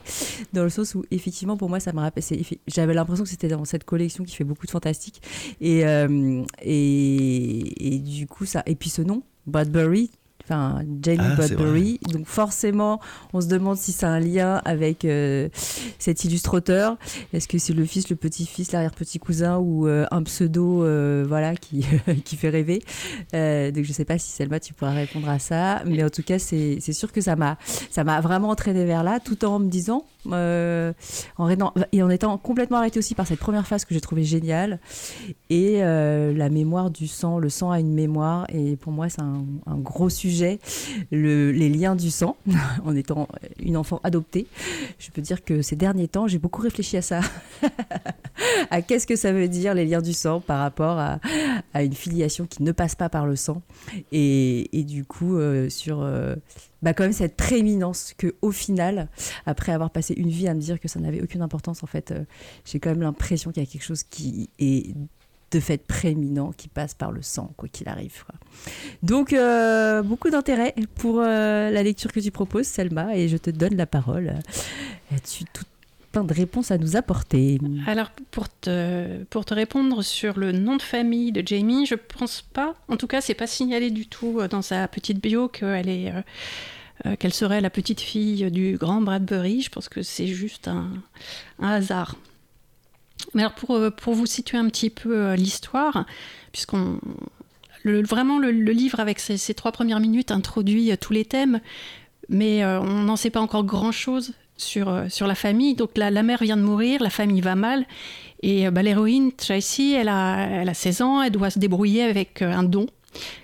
dans 0.52 0.62
le 0.64 0.70
sens 0.70 0.94
où, 0.94 1.04
effectivement, 1.10 1.56
pour 1.56 1.68
moi, 1.68 1.80
ça 1.80 1.92
me 1.92 2.00
rappelle. 2.00 2.22
J'avais 2.66 2.94
l'impression 2.94 3.24
que 3.24 3.30
c'était 3.30 3.48
dans 3.48 3.64
cette 3.64 3.84
collection 3.84 4.24
qui 4.24 4.34
fait 4.34 4.44
beaucoup 4.44 4.66
de 4.66 4.70
fantastique. 4.70 5.20
Et, 5.60 5.86
euh, 5.86 6.42
et, 6.62 7.94
et 7.94 7.98
du 7.98 8.26
coup, 8.26 8.44
ça. 8.46 8.62
Et 8.66 8.74
puis 8.74 8.90
ce 8.90 9.02
nom, 9.02 9.22
Bradbury. 9.46 10.10
Enfin, 10.44 10.82
Jamie 11.00 11.18
Ah, 11.22 11.34
Bradbury. 11.36 12.00
Donc 12.12 12.26
forcément, 12.26 13.00
on 13.32 13.40
se 13.40 13.46
demande 13.46 13.76
si 13.76 13.92
c'est 13.92 14.06
un 14.06 14.20
lien 14.20 14.60
avec 14.64 15.04
euh, 15.04 15.48
cet 15.98 16.24
illustrateur. 16.24 16.96
Est-ce 17.32 17.48
que 17.48 17.58
c'est 17.58 17.72
le 17.72 17.84
fils, 17.84 18.08
le 18.10 18.16
petit-fils, 18.16 18.72
l'arrière-petit-cousin 18.72 19.58
ou 19.58 19.86
euh, 19.86 20.06
un 20.10 20.22
pseudo 20.24 20.84
euh, 20.84 21.24
voilà, 21.26 21.54
qui, 21.56 21.86
qui 22.24 22.36
fait 22.36 22.48
rêver? 22.50 22.82
Euh, 23.34 23.70
Donc 23.70 23.84
je 23.84 23.88
ne 23.90 23.94
sais 23.94 24.04
pas 24.04 24.18
si 24.18 24.30
Selma, 24.30 24.60
tu 24.60 24.74
pourras 24.74 24.92
répondre 24.92 25.28
à 25.28 25.38
ça. 25.38 25.82
Mais 25.86 26.02
en 26.02 26.10
tout 26.10 26.22
cas, 26.22 26.38
c'est 26.38 26.78
c'est 26.80 26.92
sûr 26.92 27.12
que 27.12 27.20
ça 27.20 27.36
m'a 27.36 27.56
ça 27.90 28.04
m'a 28.04 28.20
vraiment 28.20 28.48
entraîné 28.48 28.84
vers 28.84 29.04
là, 29.04 29.20
tout 29.20 29.44
en 29.44 29.58
me 29.58 29.68
disant, 29.68 30.04
euh, 30.30 30.92
en, 31.36 31.48
et 31.92 32.02
en 32.02 32.10
étant 32.10 32.36
complètement 32.38 32.78
arrêté 32.78 32.98
aussi 32.98 33.14
par 33.14 33.26
cette 33.26 33.38
première 33.38 33.66
phase 33.66 33.84
que 33.84 33.94
j'ai 33.94 34.00
trouvée 34.00 34.24
géniale. 34.24 34.78
Et 35.50 35.82
euh, 35.82 36.32
la 36.32 36.48
mémoire 36.48 36.90
du 36.90 37.06
sang, 37.06 37.38
le 37.38 37.48
sang 37.48 37.70
a 37.70 37.80
une 37.80 37.92
mémoire. 37.92 38.46
Et 38.50 38.76
pour 38.76 38.92
moi, 38.92 39.08
c'est 39.08 39.20
un, 39.20 39.44
gros 39.78 40.08
sujet, 40.08 40.60
le- 41.10 41.50
les 41.50 41.68
liens 41.68 41.96
du 41.96 42.10
sang. 42.10 42.36
en 42.84 42.94
étant 42.94 43.28
une 43.60 43.76
enfant 43.76 44.00
adoptée, 44.04 44.46
je 44.98 45.10
peux 45.10 45.22
dire 45.22 45.44
que 45.44 45.62
ces 45.62 45.76
derniers 45.76 46.08
temps, 46.08 46.26
j'ai 46.26 46.38
beaucoup 46.38 46.62
réfléchi 46.62 46.96
à 46.96 47.02
ça. 47.02 47.20
à 48.70 48.82
qu'est-ce 48.82 49.06
que 49.06 49.16
ça 49.16 49.32
veut 49.32 49.48
dire 49.48 49.74
les 49.74 49.86
liens 49.86 50.02
du 50.02 50.12
sang 50.12 50.40
par 50.40 50.60
rapport 50.60 50.98
à, 50.98 51.18
une 51.82 51.94
filiation 51.94 52.46
qui 52.46 52.62
ne 52.62 52.72
passe 52.72 52.94
pas 52.94 53.08
par 53.08 53.26
le 53.26 53.36
sang. 53.36 53.62
Et, 54.12 54.84
du 54.86 55.04
coup, 55.04 55.36
euh, 55.36 55.68
sur 55.68 56.02
bah, 56.82 56.94
quand 56.94 57.04
même 57.04 57.12
cette 57.12 57.36
prééminence 57.36 58.14
que 58.16 58.34
au 58.42 58.50
final, 58.50 59.08
après 59.46 59.72
avoir 59.72 59.90
passé 59.90 60.14
une 60.16 60.28
vie 60.28 60.48
à 60.48 60.54
me 60.54 60.60
dire 60.60 60.80
que 60.80 60.88
ça 60.88 61.00
n'avait 61.00 61.22
aucune 61.22 61.42
importance, 61.42 61.82
en 61.82 61.86
fait, 61.86 62.10
euh, 62.10 62.24
j'ai 62.64 62.80
quand 62.80 62.90
même 62.90 63.02
l'impression 63.02 63.52
qu'il 63.52 63.62
y 63.62 63.66
a 63.66 63.70
quelque 63.70 63.84
chose 63.84 64.02
qui 64.02 64.50
est 64.58 64.94
de 65.52 65.60
fait 65.60 65.78
prééminent 65.86 66.52
qui 66.52 66.68
passe 66.68 66.94
par 66.94 67.12
le 67.12 67.22
sang, 67.22 67.52
quoi 67.56 67.68
qu'il 67.68 67.88
arrive. 67.88 68.24
Donc, 69.02 69.32
euh, 69.32 70.02
beaucoup 70.02 70.30
d'intérêt 70.30 70.74
pour 70.94 71.20
euh, 71.20 71.70
la 71.70 71.82
lecture 71.82 72.10
que 72.10 72.20
tu 72.20 72.30
proposes, 72.30 72.66
Selma, 72.66 73.14
et 73.16 73.28
je 73.28 73.36
te 73.36 73.50
donne 73.50 73.76
la 73.76 73.86
parole. 73.86 74.34
Tout 75.52 75.64
plein 76.12 76.24
de 76.24 76.34
réponses 76.34 76.70
à 76.70 76.78
nous 76.78 76.94
apporter 76.96 77.58
Alors, 77.86 78.10
pour 78.30 78.48
te, 78.48 79.24
pour 79.24 79.44
te 79.44 79.54
répondre 79.54 80.02
sur 80.02 80.38
le 80.38 80.52
nom 80.52 80.76
de 80.76 80.82
famille 80.82 81.32
de 81.32 81.42
Jamie, 81.44 81.86
je 81.86 81.94
pense 81.94 82.42
pas, 82.42 82.74
en 82.88 82.96
tout 82.96 83.06
cas, 83.06 83.20
c'est 83.20 83.34
pas 83.34 83.46
signalé 83.46 83.90
du 83.90 84.06
tout 84.06 84.38
euh, 84.38 84.46
dans 84.46 84.62
sa 84.62 84.86
petite 84.88 85.20
bio 85.20 85.48
qu'elle 85.48 85.88
est. 85.88 86.12
euh, 86.12 86.22
euh, 87.06 87.16
qu'elle 87.16 87.32
serait 87.32 87.60
la 87.60 87.70
petite 87.70 88.00
fille 88.00 88.48
du 88.50 88.76
grand 88.76 89.00
Bradbury. 89.00 89.62
Je 89.62 89.70
pense 89.70 89.88
que 89.88 90.02
c'est 90.02 90.28
juste 90.28 90.68
un, 90.68 90.90
un 91.58 91.68
hasard. 91.68 92.14
Mais 93.34 93.42
alors, 93.42 93.54
pour, 93.54 93.80
pour 93.96 94.14
vous 94.14 94.26
situer 94.26 94.58
un 94.58 94.68
petit 94.68 94.90
peu 94.90 95.32
l'histoire, 95.34 96.04
puisqu'on. 96.52 97.00
vraiment, 97.84 98.38
le, 98.38 98.50
livre, 98.50 99.00
avec 99.00 99.18
ses, 99.18 99.54
trois 99.54 99.72
premières 99.72 99.98
minutes, 99.98 100.30
introduit 100.30 100.96
tous 100.98 101.12
les 101.12 101.24
thèmes, 101.24 101.60
mais 102.28 102.64
on 102.64 103.02
n'en 103.02 103.16
sait 103.16 103.30
pas 103.30 103.40
encore 103.40 103.64
grand-chose 103.64 104.34
sur, 104.56 104.88
euh, 104.88 105.08
sur 105.08 105.26
la 105.26 105.34
famille. 105.34 105.74
Donc, 105.74 105.90
la, 105.96 106.10
la 106.10 106.22
mère 106.22 106.42
vient 106.42 106.56
de 106.56 106.62
mourir, 106.62 107.02
la 107.02 107.10
famille 107.10 107.40
va 107.40 107.54
mal, 107.54 107.86
et 108.42 108.66
euh, 108.66 108.70
bah, 108.70 108.82
l'héroïne, 108.82 109.32
Tracy, 109.32 109.94
elle 109.94 110.08
a, 110.08 110.46
elle 110.46 110.68
a 110.68 110.74
16 110.74 111.02
ans, 111.02 111.22
elle 111.22 111.32
doit 111.32 111.50
se 111.50 111.58
débrouiller 111.58 112.02
avec 112.02 112.42
euh, 112.42 112.52
un 112.52 112.62
don 112.62 112.86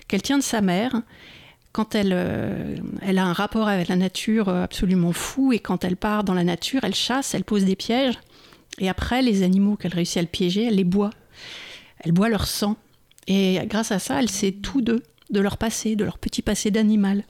qu'elle 0.07 0.21
tient 0.21 0.37
de 0.37 0.43
sa 0.43 0.61
mère. 0.61 1.01
Quand 1.71 1.93
elle, 1.93 2.11
elle 3.03 3.19
a 3.19 3.25
un 3.25 3.31
rapport 3.31 3.67
avec 3.67 3.89
la 3.89 3.95
nature 3.95 4.49
absolument 4.49 5.11
fou, 5.13 5.53
et 5.53 5.59
quand 5.59 5.83
elle 5.83 5.97
part 5.97 6.23
dans 6.23 6.33
la 6.33 6.43
nature, 6.43 6.83
elle 6.83 6.95
chasse, 6.95 7.35
elle 7.35 7.43
pose 7.43 7.63
des 7.63 7.75
pièges, 7.75 8.15
et 8.79 8.89
après, 8.89 9.21
les 9.21 9.43
animaux 9.43 9.75
qu'elle 9.75 9.93
réussit 9.93 10.17
à 10.17 10.25
piéger, 10.25 10.65
elle 10.65 10.75
les 10.75 10.83
boit. 10.83 11.11
Elle 11.99 12.11
boit 12.11 12.29
leur 12.29 12.47
sang. 12.47 12.77
Et 13.27 13.59
grâce 13.65 13.91
à 13.91 13.99
ça, 13.99 14.19
elle 14.19 14.29
sait 14.29 14.51
tout 14.51 14.81
d'eux. 14.81 15.03
de 15.29 15.39
leur 15.39 15.57
passé, 15.57 15.95
de 15.95 16.03
leur 16.03 16.17
petit 16.17 16.41
passé 16.41 16.71
d'animal. 16.71 17.23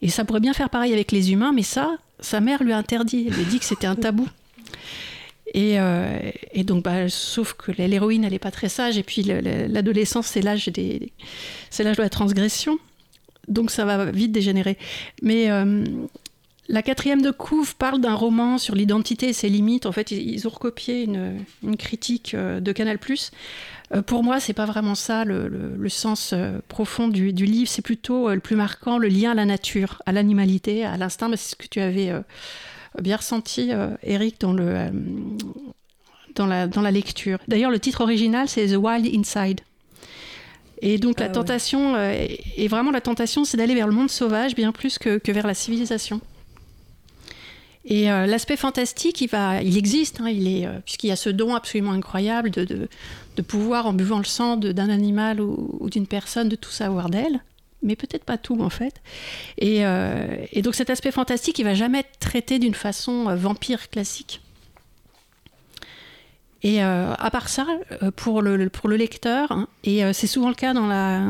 Et 0.00 0.08
ça 0.08 0.24
pourrait 0.24 0.40
bien 0.40 0.54
faire 0.54 0.70
pareil 0.70 0.94
avec 0.94 1.12
les 1.12 1.32
humains, 1.32 1.52
mais 1.52 1.62
ça, 1.62 1.98
sa 2.20 2.40
mère 2.40 2.62
lui 2.62 2.72
a 2.72 2.78
interdit. 2.78 3.26
Elle 3.28 3.34
lui 3.34 3.42
a 3.42 3.44
dit 3.44 3.58
que 3.58 3.64
c'était 3.64 3.86
un 3.86 3.96
tabou. 3.96 4.28
Et, 5.54 5.78
euh, 5.78 6.30
donc, 6.64 6.84
bah, 6.84 7.08
sauf 7.08 7.54
que 7.54 7.72
l'héroïne, 7.72 8.24
elle 8.24 8.32
n'est 8.32 8.38
pas 8.38 8.50
très 8.50 8.68
sage. 8.68 8.98
Et 8.98 9.02
puis, 9.02 9.22
l'adolescence, 9.22 10.26
c'est 10.26 10.42
l'âge 10.42 10.66
de 10.66 11.10
la 12.02 12.10
transgression. 12.10 12.78
Donc, 13.48 13.70
ça 13.70 13.84
va 13.84 14.06
vite 14.06 14.32
dégénérer. 14.32 14.76
Mais 15.22 15.50
euh, 15.50 15.84
la 16.68 16.82
quatrième 16.82 17.22
de 17.22 17.30
couve 17.30 17.76
parle 17.76 18.00
d'un 18.00 18.14
roman 18.14 18.58
sur 18.58 18.74
l'identité 18.74 19.28
et 19.28 19.32
ses 19.32 19.48
limites. 19.48 19.86
En 19.86 19.92
fait, 19.92 20.10
ils, 20.10 20.46
ont 20.46 20.50
recopié 20.50 21.04
une, 21.04 21.38
une 21.62 21.76
critique 21.76 22.34
euh, 22.34 22.60
de 22.60 22.72
Canal+. 22.72 22.98
Euh, 23.94 24.02
pour 24.02 24.22
moi, 24.24 24.40
c'est 24.40 24.52
pas 24.52 24.66
vraiment 24.66 24.94
ça 24.94 25.24
le, 25.24 25.88
sens 25.88 26.32
euh, 26.32 26.58
profond 26.68 27.08
du, 27.08 27.30
livre. 27.32 27.68
C'est 27.70 27.82
plutôt 27.82 28.30
le 28.30 28.40
plus 28.40 28.56
marquant, 28.56 28.98
le 28.98 29.08
lien 29.08 29.32
à 29.32 29.34
la 29.34 29.44
nature, 29.44 30.02
à 30.06 30.12
l'animalité, 30.12 30.84
à 30.84 30.96
l'instinct. 30.96 31.30
C'est 31.32 31.50
ce 31.50 31.56
que 31.56 31.68
tu 31.68 31.80
avais 31.80 32.12
bien 33.00 33.16
ressenti, 33.16 33.70
Eric, 34.02 34.40
dans, 34.40 34.52
le, 34.52 34.90
dans, 36.34 36.46
la, 36.46 36.66
dans 36.66 36.82
la 36.82 36.90
lecture. 36.90 37.38
D'ailleurs, 37.48 37.70
le 37.70 37.78
titre 37.78 38.00
original, 38.00 38.48
c'est 38.48 38.66
The 38.66 38.76
Wild 38.76 39.06
Inside. 39.14 39.60
Et 40.82 40.98
donc 40.98 41.20
la 41.20 41.26
ah 41.26 41.30
tentation, 41.30 41.96
et 41.98 42.68
vraiment 42.68 42.90
la 42.90 43.00
tentation, 43.00 43.46
c'est 43.46 43.56
d'aller 43.56 43.74
vers 43.74 43.86
le 43.86 43.94
monde 43.94 44.10
sauvage 44.10 44.54
bien 44.54 44.72
plus 44.72 44.98
que, 44.98 45.16
que 45.16 45.32
vers 45.32 45.46
la 45.46 45.54
civilisation. 45.54 46.20
Et 47.88 48.10
euh, 48.10 48.26
l'aspect 48.26 48.56
fantastique, 48.56 49.20
il, 49.20 49.76
existe, 49.76 50.20
hein, 50.20 50.28
il 50.28 50.48
est, 50.48 50.66
euh, 50.66 50.80
puisqu'il 50.84 51.06
y 51.06 51.12
a 51.12 51.16
ce 51.16 51.30
don 51.30 51.54
absolument 51.54 51.92
incroyable 51.92 52.50
de, 52.50 52.88
pouvoir, 53.42 53.86
en 53.86 53.92
buvant 53.92 54.18
le 54.18 54.24
sang 54.24 54.56
d'un 54.56 54.90
animal 54.90 55.40
ou, 55.40 55.88
d'une 55.88 56.08
personne, 56.08 56.48
de 56.48 56.56
tout 56.56 56.70
savoir 56.70 57.10
d'elle, 57.10 57.40
mais 57.84 57.94
peut-être 57.94 58.24
pas 58.24 58.38
tout 58.38 58.60
en 58.60 58.70
fait. 58.70 59.00
Et, 59.58 59.86
euh, 59.86 60.26
donc 60.56 60.74
cet 60.74 60.90
aspect 60.90 61.12
fantastique, 61.12 61.60
il 61.60 61.64
va 61.64 61.74
jamais 61.74 62.00
être 62.00 62.18
traité 62.18 62.58
d'une 62.58 62.74
façon 62.74 63.34
vampire 63.36 63.88
classique. 63.88 64.42
Et 66.62 66.80
à 66.80 67.28
part 67.30 67.48
ça, 67.48 67.64
pour 68.16 68.42
le, 68.42 68.68
pour 68.68 68.88
le 68.88 68.96
lecteur, 68.96 69.52
hein, 69.52 69.68
et 69.84 70.12
c'est 70.12 70.26
souvent 70.26 70.48
le 70.48 70.54
cas 70.56 70.74
dans 70.74 70.88
la, 70.88 71.22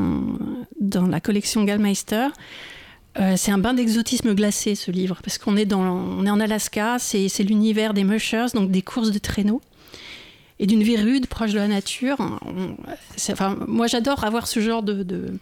dans 0.80 1.06
la 1.06 1.20
collection 1.20 1.64
Gallmeister, 1.64 2.28
euh, 3.18 3.34
c'est 3.36 3.50
un 3.50 3.58
bain 3.58 3.74
d'exotisme 3.74 4.34
glacé 4.34 4.74
ce 4.74 4.90
livre, 4.90 5.18
parce 5.22 5.38
qu'on 5.38 5.56
est, 5.56 5.70
est 5.70 5.74
en 5.74 6.40
Alaska, 6.40 6.98
c'est, 6.98 7.28
l'univers 7.40 7.94
des 7.94 8.04
mushers, 8.04 8.46
donc 8.54 8.70
des 8.70 8.82
courses 8.82 9.10
de 9.10 9.18
traîneaux, 9.18 9.60
et 10.58 10.66
d'une 10.66 10.82
vie 10.82 10.96
rude, 10.96 11.26
proche 11.26 11.52
de 11.52 11.58
la 11.58 11.68
nature. 11.68 12.16
enfin, 13.30 13.56
moi 13.66 13.86
j'adore 13.86 14.24
avoir 14.24 14.46
ce 14.46 14.60
genre 14.60 14.82
de, 14.82 15.38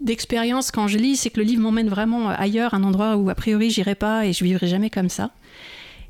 d'expérience 0.00 0.70
quand 0.70 0.88
je 0.88 0.98
lis, 0.98 1.16
c'est 1.16 1.30
que 1.30 1.40
le 1.40 1.46
livre 1.46 1.62
m'emmène 1.62 1.88
vraiment 1.88 2.28
ailleurs, 2.28 2.74
un 2.74 2.82
endroit 2.82 3.16
où 3.16 3.30
a 3.30 3.34
priori 3.34 3.70
j'irai 3.70 3.94
pas 3.94 4.26
et 4.26 4.32
je 4.32 4.44
vivrai 4.44 4.66
jamais 4.66 4.90
comme 4.90 5.08
ça. 5.08 5.30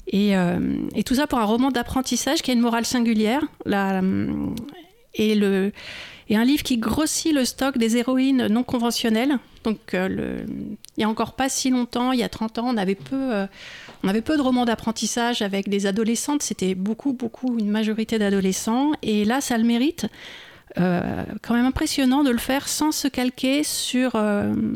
Et, 0.06 0.36
euh, 0.36 0.58
tout 1.06 1.14
ça 1.14 1.26
pour 1.26 1.38
un 1.38 1.44
roman 1.44 1.70
d'apprentissage 1.70 2.42
qui 2.42 2.50
a 2.50 2.54
une 2.54 2.60
morale 2.60 2.84
singulière. 2.84 3.42
La, 3.64 4.02
et 5.14 5.34
le 5.34 5.72
et 6.28 6.36
un 6.36 6.44
livre 6.44 6.62
qui 6.62 6.78
grossit 6.78 7.32
le 7.32 7.44
stock 7.44 7.78
des 7.78 7.96
héroïnes 7.96 8.46
non 8.46 8.62
conventionnelles. 8.62 9.38
Donc, 9.64 9.94
euh, 9.94 10.44
il 10.46 10.76
n'y 10.98 11.04
a 11.04 11.08
encore 11.08 11.34
pas 11.34 11.48
si 11.48 11.70
longtemps, 11.70 12.12
il 12.12 12.20
y 12.20 12.22
a 12.22 12.28
30 12.28 12.58
ans, 12.58 12.66
on 12.68 12.76
avait 12.76 12.94
peu, 12.94 13.34
euh, 13.34 13.46
on 14.02 14.08
avait 14.08 14.22
peu 14.22 14.36
de 14.36 14.42
romans 14.42 14.64
d'apprentissage 14.64 15.42
avec 15.42 15.68
des 15.68 15.86
adolescentes. 15.86 16.42
C'était 16.42 16.74
beaucoup, 16.74 17.12
beaucoup, 17.12 17.58
une 17.58 17.70
majorité 17.70 18.18
d'adolescents. 18.18 18.92
Et 19.02 19.24
là, 19.24 19.40
ça 19.40 19.58
le 19.58 19.64
mérite. 19.64 20.06
Euh, 20.78 21.24
quand 21.42 21.54
même 21.54 21.66
impressionnant 21.66 22.24
de 22.24 22.30
le 22.30 22.38
faire 22.38 22.68
sans 22.68 22.90
se 22.90 23.06
calquer 23.06 23.62
sur 23.62 24.20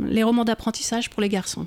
les 0.07 0.23
romans 0.23 0.45
d'apprentissage 0.45 1.11
pour 1.11 1.23
les 1.23 1.29
garçons. 1.29 1.67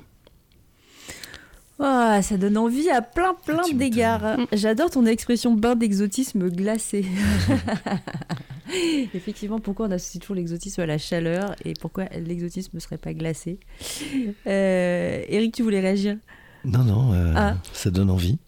Oh, 1.84 2.22
ça 2.22 2.36
donne 2.36 2.58
envie 2.58 2.88
à 2.90 3.02
plein 3.02 3.34
plein 3.34 3.68
d'égards. 3.72 4.36
J'adore 4.52 4.90
ton 4.90 5.04
expression 5.04 5.52
bain 5.52 5.74
d'exotisme 5.74 6.48
glacé. 6.48 7.04
Effectivement, 9.14 9.58
pourquoi 9.58 9.86
on 9.86 9.90
associe 9.90 10.20
toujours 10.20 10.36
l'exotisme 10.36 10.80
à 10.80 10.86
la 10.86 10.98
chaleur 10.98 11.56
et 11.64 11.72
pourquoi 11.74 12.04
l'exotisme 12.14 12.70
ne 12.74 12.80
serait 12.80 12.98
pas 12.98 13.14
glacé? 13.14 13.58
Euh, 14.46 15.24
Eric, 15.28 15.54
tu 15.54 15.64
voulais 15.64 15.80
réagir? 15.80 16.18
Non, 16.64 16.84
non, 16.84 17.12
euh, 17.14 17.34
ah. 17.36 17.56
ça 17.72 17.90
donne 17.90 18.10
envie. 18.10 18.38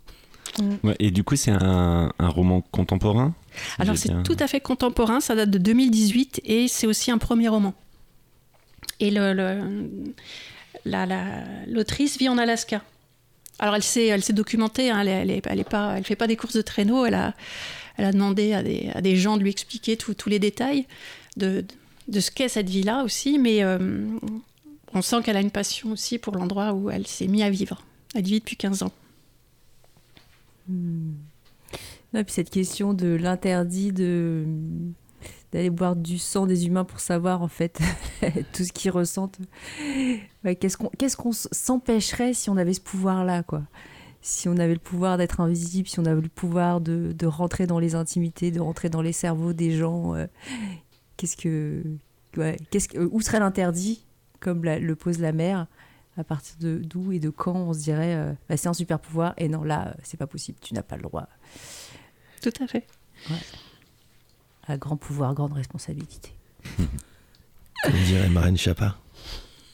Mm. 0.62 0.92
et 1.00 1.10
du 1.10 1.24
coup, 1.24 1.34
c'est 1.34 1.50
un, 1.50 2.12
roman 2.20 2.60
contemporain 2.60 3.34
Alors, 3.80 3.98
c'est 3.98 4.22
tout 4.22 4.36
à 4.38 4.46
fait 4.46 4.60
contemporain, 4.60 5.18
ça 5.18 5.34
date 5.34 5.50
de 5.50 5.58
2018 5.58 6.42
et 6.44 6.68
c'est 6.68 6.86
aussi 6.86 7.10
un 7.10 7.18
premier 7.18 7.48
roman. 7.48 7.74
Et 9.00 9.10
l'autrice 9.10 9.74
le, 12.14 12.18
vit 12.18 12.28
en 12.28 12.38
Alaska. 12.38 12.82
Alors, 13.58 13.76
elle 13.76 13.82
s'est 13.82 14.32
documentée, 14.32 14.90
hein, 14.90 15.00
elle 15.00 15.28
ne 15.28 15.40
elle, 15.44 16.04
fait 16.04 16.16
pas 16.16 16.26
des 16.26 16.36
courses 16.36 16.56
de 16.56 16.62
traîneau, 16.62 17.06
elle 17.06 17.14
a, 17.14 17.32
demandé 18.12 18.52
à 18.52 18.62
des, 18.62 19.16
gens 19.16 19.36
de 19.36 19.42
lui 19.42 19.50
expliquer 19.50 19.96
tous 19.96 20.28
les 20.28 20.38
détails 20.38 20.86
de, 21.36 21.64
ce 22.12 22.30
qu'est 22.30 22.48
cette 22.48 22.68
vie-là 22.68 23.04
aussi, 23.04 23.38
mais 23.38 23.62
euh, 23.62 24.06
on 24.92 25.02
sent 25.02 25.22
qu'elle 25.22 25.36
a 25.36 25.40
une 25.40 25.50
passion 25.50 25.92
aussi 25.92 26.18
pour 26.18 26.34
l'endroit 26.34 26.72
où 26.72 26.90
elle 26.90 27.06
s'est 27.06 27.26
mise 27.26 27.42
à 27.42 27.50
vivre. 27.50 27.82
Elle 28.14 28.24
vit 28.24 28.40
depuis 28.40 28.56
15 28.56 28.82
ans. 28.84 28.92
Hmm. 30.68 31.12
puis 32.12 32.24
cette 32.28 32.48
question 32.48 32.94
de 32.94 33.08
l'interdit 33.08 33.92
de 33.92 34.44
d'aller 35.54 35.70
boire 35.70 35.94
du 35.94 36.18
sang 36.18 36.46
des 36.46 36.66
humains 36.66 36.84
pour 36.84 36.98
savoir 36.98 37.40
en 37.40 37.48
fait 37.48 37.78
tout 38.52 38.64
ce 38.64 38.72
qu'ils 38.72 38.90
ressentent. 38.90 39.38
qu'est-ce 40.42 40.76
qu'on 40.76 40.88
qu'est-ce 40.98 41.16
qu'on 41.16 41.30
s'empêcherait 41.32 42.34
si 42.34 42.50
on 42.50 42.56
avait 42.56 42.74
ce 42.74 42.80
pouvoir 42.80 43.24
là 43.24 43.44
quoi? 43.44 43.62
Si 44.20 44.48
on 44.48 44.56
avait 44.56 44.72
le 44.72 44.80
pouvoir 44.80 45.16
d'être 45.16 45.40
invisible, 45.40 45.86
si 45.86 46.00
on 46.00 46.06
avait 46.06 46.22
le 46.22 46.28
pouvoir 46.28 46.80
de, 46.80 47.26
rentrer 47.26 47.66
dans 47.68 47.78
les 47.78 47.94
intimités, 47.94 48.50
de 48.50 48.58
rentrer 48.58 48.88
dans 48.88 49.02
les 49.02 49.12
cerveaux 49.12 49.52
des 49.52 49.70
gens, 49.76 50.14
euh, 50.14 50.26
qu'est-ce 51.16 51.36
que, 51.36 51.84
qu'est-ce 52.70 52.88
que, 52.88 52.98
où 52.98 53.20
serait 53.20 53.38
l'interdit, 53.38 54.06
comme 54.40 54.64
le 54.64 54.96
pose 54.96 55.20
la 55.20 55.32
mère? 55.32 55.66
À 56.16 56.24
partir 56.24 56.56
de 56.60 56.78
d'où 56.78 57.12
et 57.12 57.18
de 57.18 57.28
quand 57.28 57.54
on 57.54 57.72
se 57.72 57.80
dirait 57.80 58.14
euh, 58.14 58.32
bah, 58.48 58.56
c'est 58.56 58.68
un 58.68 58.72
super 58.72 59.00
pouvoir 59.00 59.34
et 59.36 59.48
non 59.48 59.64
là 59.64 59.96
c'est 60.04 60.16
pas 60.16 60.28
possible, 60.28 60.58
tu 60.60 60.72
n'as 60.72 60.82
pas 60.82 60.96
le 60.96 61.02
droit. 61.02 61.28
Tout 62.40 62.52
à 62.60 62.66
fait. 62.66 62.86
À 64.66 64.76
grand 64.76 64.96
pouvoir, 64.96 65.34
grande 65.34 65.52
responsabilité. 65.52 66.32
Comme 67.84 67.92
dirait 68.06 68.28
Marine 68.28 68.56
Chapa. 68.56 68.96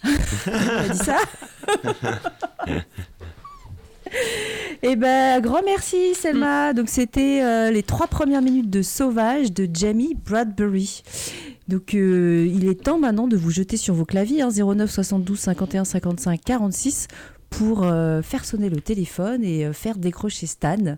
a 0.03 0.89
dit 0.89 0.99
ça? 0.99 1.19
Eh 4.83 4.97
ben, 4.97 5.41
grand 5.41 5.63
merci 5.63 6.15
Selma. 6.15 6.73
Mm. 6.73 6.77
Donc 6.77 6.89
c'était 6.89 7.43
euh, 7.43 7.71
les 7.71 7.83
trois 7.83 8.07
premières 8.07 8.43
minutes 8.43 8.71
de 8.71 8.83
Sauvage 8.83 9.53
de 9.53 9.69
Jamie 9.73 10.15
Bradbury. 10.15 11.03
Donc 11.69 11.95
euh, 11.95 12.51
il 12.51 12.67
est 12.67 12.83
temps 12.83 12.99
maintenant 12.99 13.29
de 13.29 13.37
vous 13.37 13.51
jeter 13.51 13.77
sur 13.77 13.95
vos 13.95 14.07
claviers 14.07 14.43
09 14.43 14.91
72 14.91 15.39
51 15.39 15.85
55 15.85 16.41
46 16.43 17.09
pour 17.51 17.85
euh, 17.85 18.23
faire 18.23 18.45
sonner 18.45 18.71
le 18.71 18.81
téléphone 18.81 19.45
et 19.45 19.71
faire 19.73 19.97
décrocher 19.99 20.47
Stan. 20.47 20.97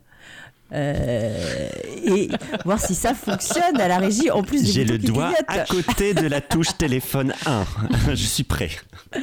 Euh, 0.73 1.69
et 2.05 2.29
voir 2.65 2.81
si 2.81 2.95
ça 2.95 3.15
fonctionne 3.15 3.79
à 3.79 3.89
la 3.89 3.99
régie. 3.99 4.31
En 4.31 4.43
plus, 4.43 4.73
j'ai 4.73 4.85
le 4.85 4.99
doigt 4.99 5.33
à 5.47 5.61
côté 5.61 6.15
de 6.15 6.27
la 6.27 6.41
touche 6.41 6.77
téléphone 6.79 7.35
1. 7.47 7.65
je 8.09 8.15
suis 8.15 8.45
prêt. 8.45 8.71
Et 9.15 9.19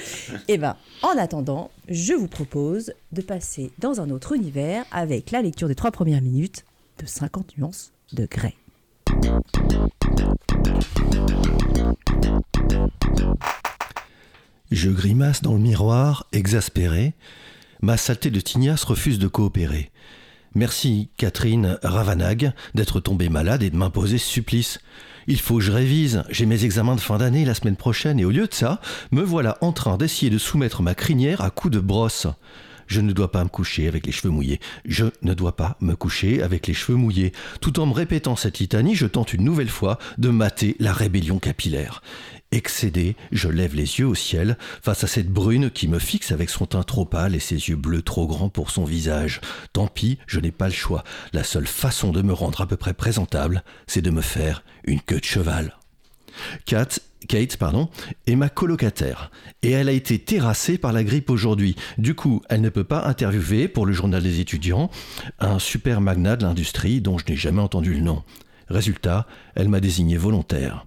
eh 0.50 0.58
ben, 0.58 0.76
en 1.02 1.18
attendant, 1.18 1.72
je 1.88 2.14
vous 2.14 2.28
propose 2.28 2.94
de 3.12 3.22
passer 3.22 3.72
dans 3.80 4.00
un 4.02 4.10
autre 4.10 4.34
univers 4.34 4.86
avec 4.92 5.32
la 5.32 5.42
lecture 5.42 5.68
des 5.68 5.76
trois 5.76 5.92
premières 5.92 6.22
minutes 6.22 6.66
de 7.00 7.08
50 7.08 7.58
nuances 7.58 7.92
de 8.14 8.28
Grey. 8.30 8.56
Je 14.72 14.90
grimace 14.92 15.42
dans 15.42 15.54
le 15.54 15.60
miroir, 15.60 16.28
exaspéré. 16.32 17.14
Ma 17.82 17.98
saleté 17.98 18.30
de 18.30 18.40
tignasse 18.40 18.84
refuse 18.84 19.18
de 19.18 19.28
coopérer. 19.28 19.90
Merci, 20.56 21.10
Catherine 21.18 21.78
Ravanag, 21.84 22.54
d'être 22.74 23.00
tombée 23.00 23.30
malade 23.30 23.62
et 23.62 23.70
de 23.70 23.76
m'imposer 23.76 24.18
ce 24.18 24.28
supplice. 24.28 24.80
Il 25.28 25.40
faut 25.40 25.58
que 25.58 25.64
je 25.64 25.72
révise, 25.72 26.24
j'ai 26.30 26.48
mes 26.48 26.66
examens 26.66 26.96
de 26.96 27.02
fin 27.02 27.20
d'année 27.20 27.46
la 27.46 27.54
semaine 27.54 27.76
prochaine 27.76 28.20
et 28.20 28.26
au 28.26 28.32
lieu 28.32 28.48
de 28.48 28.54
ça, 28.54 28.82
me 29.12 29.22
voilà 29.22 29.58
en 29.62 29.72
train 29.72 29.98
d'essayer 29.98 30.32
de 30.32 30.40
soumettre 30.40 30.82
ma 30.82 30.96
crinière 30.96 31.42
à 31.42 31.52
coups 31.52 31.76
de 31.76 31.80
brosse. 31.80 32.26
Je 32.88 33.02
ne 33.02 33.14
dois 33.14 33.32
pas 33.32 33.44
me 33.44 33.50
coucher 33.50 33.88
avec 33.88 34.08
les 34.08 34.12
cheveux 34.12 34.32
mouillés. 34.32 34.60
Je 34.86 35.06
ne 35.22 35.36
dois 35.36 35.56
pas 35.56 35.78
me 35.80 35.94
coucher 35.94 36.42
avec 36.42 36.66
les 36.66 36.74
cheveux 36.74 36.98
mouillés. 36.98 37.34
Tout 37.62 37.80
en 37.80 37.86
me 37.86 37.94
répétant 37.94 38.36
cette 38.36 38.58
litanie, 38.58 38.96
je 38.96 39.06
tente 39.06 39.32
une 39.32 39.44
nouvelle 39.44 39.70
fois 39.70 40.00
de 40.18 40.30
mater 40.30 40.76
la 40.80 40.92
rébellion 40.92 41.38
capillaire. 41.38 42.02
Excédé, 42.52 43.16
je 43.32 43.48
lève 43.48 43.76
les 43.76 44.00
yeux 44.00 44.08
au 44.08 44.16
ciel 44.16 44.58
face 44.82 45.04
à 45.04 45.08
cette 45.08 45.30
brune 45.30 45.70
qui 45.70 45.88
me 45.88 46.00
fixe 46.00 46.32
avec 46.32 46.50
son 46.50 46.66
teint 46.66 46.82
trop 46.82 47.06
pâle 47.06 47.36
et 47.36 47.40
ses 47.40 47.70
yeux 47.70 47.76
bleus 47.76 48.02
trop 48.02 48.26
grands 48.26 48.50
pour 48.50 48.72
son 48.72 48.86
visage. 48.86 49.40
Tant 49.72 49.86
pis, 49.86 50.18
je 50.26 50.40
n'ai 50.40 50.52
pas 50.52 50.68
le 50.68 50.74
choix. 50.74 51.04
La 51.32 51.44
seule 51.44 51.68
façon 51.68 52.12
de 52.12 52.24
me 52.24 52.34
rendre 52.34 52.62
à 52.62 52.68
peu 52.68 52.76
près 52.76 52.96
présentable, 52.96 53.64
c'est 53.86 54.02
de 54.02 54.10
me 54.10 54.22
faire 54.22 54.64
une 54.84 55.02
queue 55.02 55.20
de 55.20 55.26
cheval. 55.26 55.78
Kat 56.66 56.88
Kate, 57.28 57.58
pardon, 57.58 57.90
est 58.28 58.36
ma 58.36 58.50
colocataire 58.50 59.30
et 59.62 59.72
elle 59.72 59.90
a 59.90 59.92
été 59.92 60.18
terrassée 60.18 60.78
par 60.78 60.94
la 60.94 61.04
grippe 61.04 61.30
aujourd'hui. 61.30 61.76
Du 61.98 62.16
coup, 62.16 62.42
elle 62.50 62.62
ne 62.62 62.70
peut 62.70 62.86
pas 62.86 63.06
interviewer 63.06 63.68
pour 63.68 63.86
le 63.86 63.94
journal 63.94 64.24
des 64.24 64.40
étudiants 64.40 64.90
un 65.40 65.60
super 65.60 66.02
magnat 66.02 66.38
de 66.38 66.46
l'industrie 66.46 67.02
dont 67.02 67.18
je 67.18 67.26
n'ai 67.28 67.36
jamais 67.36 67.62
entendu 67.62 67.94
le 67.94 68.00
nom. 68.00 68.24
Résultat, 68.70 69.28
elle 69.56 69.70
m'a 69.70 69.82
désigné 69.82 70.18
volontaire. 70.18 70.86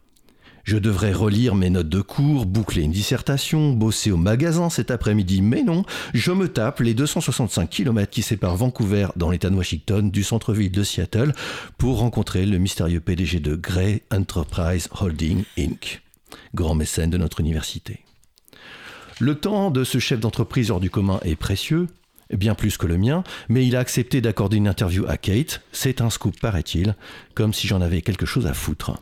Je 0.64 0.78
devrais 0.78 1.12
relire 1.12 1.54
mes 1.54 1.71
notes 1.71 1.88
de 1.88 2.00
cours, 2.00 2.47
boucler 2.47 2.83
une 2.83 2.92
dissertation, 2.92 3.73
bosser 3.73 4.12
au 4.12 4.16
magasin 4.16 4.71
cet 4.71 4.90
après-midi, 4.90 5.42
mais 5.42 5.62
non, 5.62 5.85
je 6.14 6.31
me 6.31 6.49
tape 6.49 6.81
les 6.81 6.95
265 6.95 7.69
km 7.69 8.11
qui 8.11 8.23
séparent 8.23 8.57
Vancouver 8.57 9.09
dans 9.16 9.31
l'état 9.31 9.50
de 9.50 9.57
Washington 9.57 10.11
du 10.11 10.23
centre-ville 10.23 10.71
de 10.71 10.85
Seattle 10.85 11.33
pour 11.78 11.99
rencontrer 11.99 12.47
le 12.47 12.59
mystérieux 12.59 13.00
PDG 13.00 13.40
de 13.40 13.57
Grey 13.57 14.02
Enterprise 14.12 14.88
Holding 15.00 15.45
Inc., 15.59 16.02
grand 16.54 16.76
mécène 16.76 17.11
de 17.11 17.19
notre 17.19 17.40
université. 17.40 18.04
Le 19.19 19.35
temps 19.35 19.71
de 19.71 19.85
ce 19.85 19.99
chef 19.99 20.21
d'entreprise 20.21 20.71
hors 20.71 20.81
du 20.81 20.90
commun 20.90 21.19
est 21.23 21.37
précieux, 21.37 21.88
bien 22.31 22.54
plus 22.54 22.76
que 22.76 22.87
le 22.87 22.99
mien, 22.99 23.25
mais 23.49 23.66
il 23.66 23.76
a 23.76 23.81
accepté 23.81 24.21
d'accorder 24.21 24.59
une 24.59 24.69
interview 24.69 25.04
à 25.09 25.16
Kate, 25.16 25.62
c'est 25.73 26.00
un 26.00 26.09
scoop 26.09 26.38
paraît-il, 26.40 26.95
comme 27.35 27.52
si 27.52 27.66
j'en 27.66 27.81
avais 27.81 28.00
quelque 28.00 28.26
chose 28.26 28.47
à 28.47 28.54
foutre. 28.54 28.99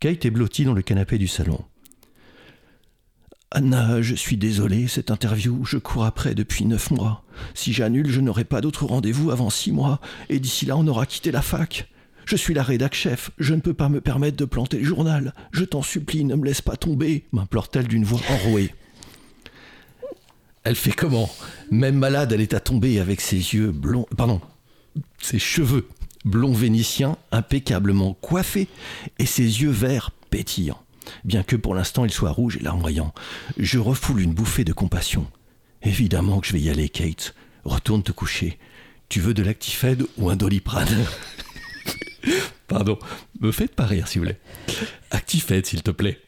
Kate 0.00 0.24
est 0.24 0.30
blottie 0.30 0.64
dans 0.64 0.74
le 0.74 0.82
canapé 0.82 1.18
du 1.18 1.26
salon. 1.26 1.64
Anna, 3.50 4.00
je 4.00 4.14
suis 4.14 4.36
désolé, 4.36 4.86
cette 4.86 5.10
interview, 5.10 5.64
je 5.64 5.76
cours 5.76 6.04
après 6.04 6.36
depuis 6.36 6.66
neuf 6.66 6.92
mois. 6.92 7.24
Si 7.54 7.72
j'annule, 7.72 8.08
je 8.08 8.20
n'aurai 8.20 8.44
pas 8.44 8.60
d'autre 8.60 8.84
rendez-vous 8.84 9.32
avant 9.32 9.50
six 9.50 9.72
mois, 9.72 10.00
et 10.28 10.38
d'ici 10.38 10.66
là, 10.66 10.76
on 10.76 10.86
aura 10.86 11.04
quitté 11.04 11.32
la 11.32 11.42
fac. 11.42 11.88
Je 12.26 12.36
suis 12.36 12.54
la 12.54 12.62
rédac 12.62 12.94
chef, 12.94 13.30
je 13.38 13.54
ne 13.54 13.60
peux 13.60 13.74
pas 13.74 13.88
me 13.88 14.00
permettre 14.00 14.36
de 14.36 14.44
planter 14.44 14.78
le 14.78 14.84
journal. 14.84 15.32
Je 15.50 15.64
t'en 15.64 15.82
supplie, 15.82 16.24
ne 16.24 16.36
me 16.36 16.44
laisse 16.44 16.62
pas 16.62 16.76
tomber, 16.76 17.24
m'implore-t-elle 17.32 17.88
d'une 17.88 18.04
voix 18.04 18.20
enrouée. 18.28 18.72
Elle 20.62 20.76
fait 20.76 20.92
comment? 20.92 21.28
Même 21.72 21.96
malade, 21.96 22.30
elle 22.30 22.42
est 22.42 22.54
à 22.54 22.60
tomber 22.60 23.00
avec 23.00 23.20
ses 23.20 23.36
yeux 23.36 23.72
blonds. 23.72 24.06
Pardon, 24.16 24.40
ses 25.18 25.38
cheveux 25.40 25.88
blond 26.28 26.52
vénitien 26.52 27.16
impeccablement 27.32 28.14
coiffé 28.14 28.68
et 29.18 29.26
ses 29.26 29.62
yeux 29.62 29.70
verts 29.70 30.10
pétillants, 30.30 30.82
bien 31.24 31.42
que 31.42 31.56
pour 31.56 31.74
l'instant 31.74 32.04
il 32.04 32.12
soit 32.12 32.30
rouge 32.30 32.56
et 32.58 32.62
larmoyant. 32.62 33.12
Je 33.56 33.78
refoule 33.78 34.20
une 34.20 34.34
bouffée 34.34 34.64
de 34.64 34.72
compassion. 34.72 35.26
Évidemment 35.82 36.40
que 36.40 36.46
je 36.46 36.52
vais 36.52 36.60
y 36.60 36.70
aller, 36.70 36.88
Kate. 36.88 37.34
Retourne 37.64 38.02
te 38.02 38.12
coucher. 38.12 38.58
Tu 39.08 39.20
veux 39.20 39.34
de 39.34 39.42
l'actifed 39.42 40.06
ou 40.16 40.30
un 40.30 40.36
doliprane? 40.36 41.06
Pardon, 42.68 42.98
me 43.40 43.52
faites 43.52 43.74
pas 43.74 43.86
rire 43.86 44.08
s'il 44.08 44.20
vous 44.20 44.26
plaît. 44.26 44.40
Actifed, 45.10 45.66
s'il 45.66 45.82
te 45.82 45.90
plaît. 45.90 46.20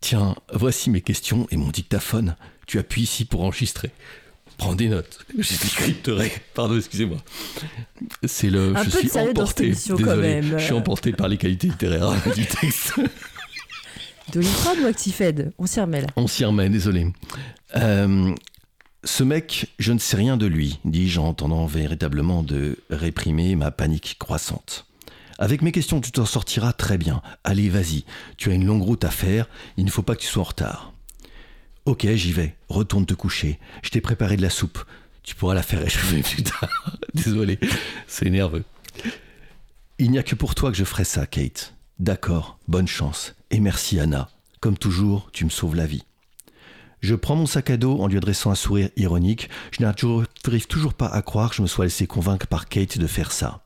Tiens, 0.00 0.34
voici 0.52 0.90
mes 0.90 1.00
questions 1.00 1.46
et 1.50 1.56
mon 1.56 1.68
dictaphone. 1.68 2.36
Tu 2.66 2.78
appuies 2.78 3.02
ici 3.02 3.24
pour 3.24 3.44
enregistrer. 3.44 3.92
Prends 4.62 4.74
des 4.76 4.88
notes. 4.88 5.18
Je 5.36 5.56
décrypterai. 5.60 6.30
Pardon, 6.54 6.76
excusez-moi. 6.76 7.18
C'est 8.24 8.48
le. 8.48 8.76
Un 8.76 8.84
je 8.84 8.90
peu 8.90 8.98
suis 9.00 9.18
emporté. 9.18 9.72
quand 9.88 9.96
Désolé. 9.96 10.16
même. 10.22 10.58
Je 10.58 10.64
suis 10.64 10.72
emporté 10.72 11.10
par 11.12 11.26
les 11.26 11.36
qualités 11.36 11.66
littéraires 11.66 12.12
du 12.36 12.46
texte. 12.46 12.94
Doliprane 14.32 14.78
ou 14.84 14.86
Actifed? 14.86 15.52
On 15.58 15.66
s'y 15.66 15.80
remet 15.80 16.02
là. 16.02 16.06
On 16.14 16.28
s'y 16.28 16.44
remet, 16.44 16.68
désolé. 16.68 17.08
Euh, 17.74 18.32
ce 19.02 19.24
mec, 19.24 19.74
je 19.80 19.92
ne 19.92 19.98
sais 19.98 20.16
rien 20.16 20.36
de 20.36 20.46
lui, 20.46 20.78
dis-je 20.84 21.18
en 21.18 21.26
entendant 21.26 21.66
véritablement 21.66 22.44
de 22.44 22.78
réprimer 22.88 23.56
ma 23.56 23.72
panique 23.72 24.16
croissante. 24.20 24.86
Avec 25.40 25.62
mes 25.62 25.72
questions, 25.72 26.00
tu 26.00 26.12
t'en 26.12 26.24
sortiras 26.24 26.72
très 26.72 26.98
bien. 26.98 27.20
Allez, 27.42 27.68
vas-y. 27.68 28.04
Tu 28.36 28.52
as 28.52 28.54
une 28.54 28.64
longue 28.66 28.82
route 28.82 29.02
à 29.04 29.10
faire. 29.10 29.48
Il 29.76 29.84
ne 29.84 29.90
faut 29.90 30.02
pas 30.02 30.14
que 30.14 30.20
tu 30.20 30.28
sois 30.28 30.42
en 30.42 30.46
retard. 30.46 30.92
Ok, 31.84 32.06
j'y 32.06 32.32
vais. 32.32 32.54
Retourne 32.68 33.06
te 33.06 33.14
coucher. 33.14 33.58
Je 33.82 33.90
t'ai 33.90 34.00
préparé 34.00 34.36
de 34.36 34.42
la 34.42 34.50
soupe. 34.50 34.78
Tu 35.22 35.34
pourras 35.34 35.54
la 35.54 35.62
faire 35.62 35.80
réchauffer 35.80 36.22
plus 36.22 36.44
tard. 36.44 36.96
Désolé, 37.14 37.58
c'est 38.06 38.30
nerveux. 38.30 38.64
Il 39.98 40.10
n'y 40.10 40.18
a 40.18 40.22
que 40.22 40.34
pour 40.34 40.54
toi 40.54 40.70
que 40.70 40.76
je 40.76 40.84
ferai 40.84 41.04
ça, 41.04 41.26
Kate. 41.26 41.74
D'accord, 41.98 42.58
bonne 42.68 42.88
chance. 42.88 43.34
Et 43.50 43.60
merci, 43.60 43.98
Anna. 43.98 44.30
Comme 44.60 44.78
toujours, 44.78 45.30
tu 45.32 45.44
me 45.44 45.50
sauves 45.50 45.74
la 45.74 45.86
vie. 45.86 46.04
Je 47.00 47.16
prends 47.16 47.34
mon 47.34 47.46
sac 47.46 47.70
à 47.70 47.76
dos 47.76 48.00
en 48.00 48.06
lui 48.06 48.16
adressant 48.16 48.52
un 48.52 48.56
sourire 48.56 48.90
ironique. 48.96 49.50
Je 49.72 49.82
n'arrive 49.82 50.66
toujours 50.68 50.94
pas 50.94 51.08
à 51.08 51.20
croire 51.20 51.50
que 51.50 51.56
je 51.56 51.62
me 51.62 51.66
sois 51.66 51.86
laissé 51.86 52.06
convaincre 52.06 52.46
par 52.46 52.68
Kate 52.68 52.96
de 52.96 53.06
faire 53.08 53.32
ça. 53.32 53.61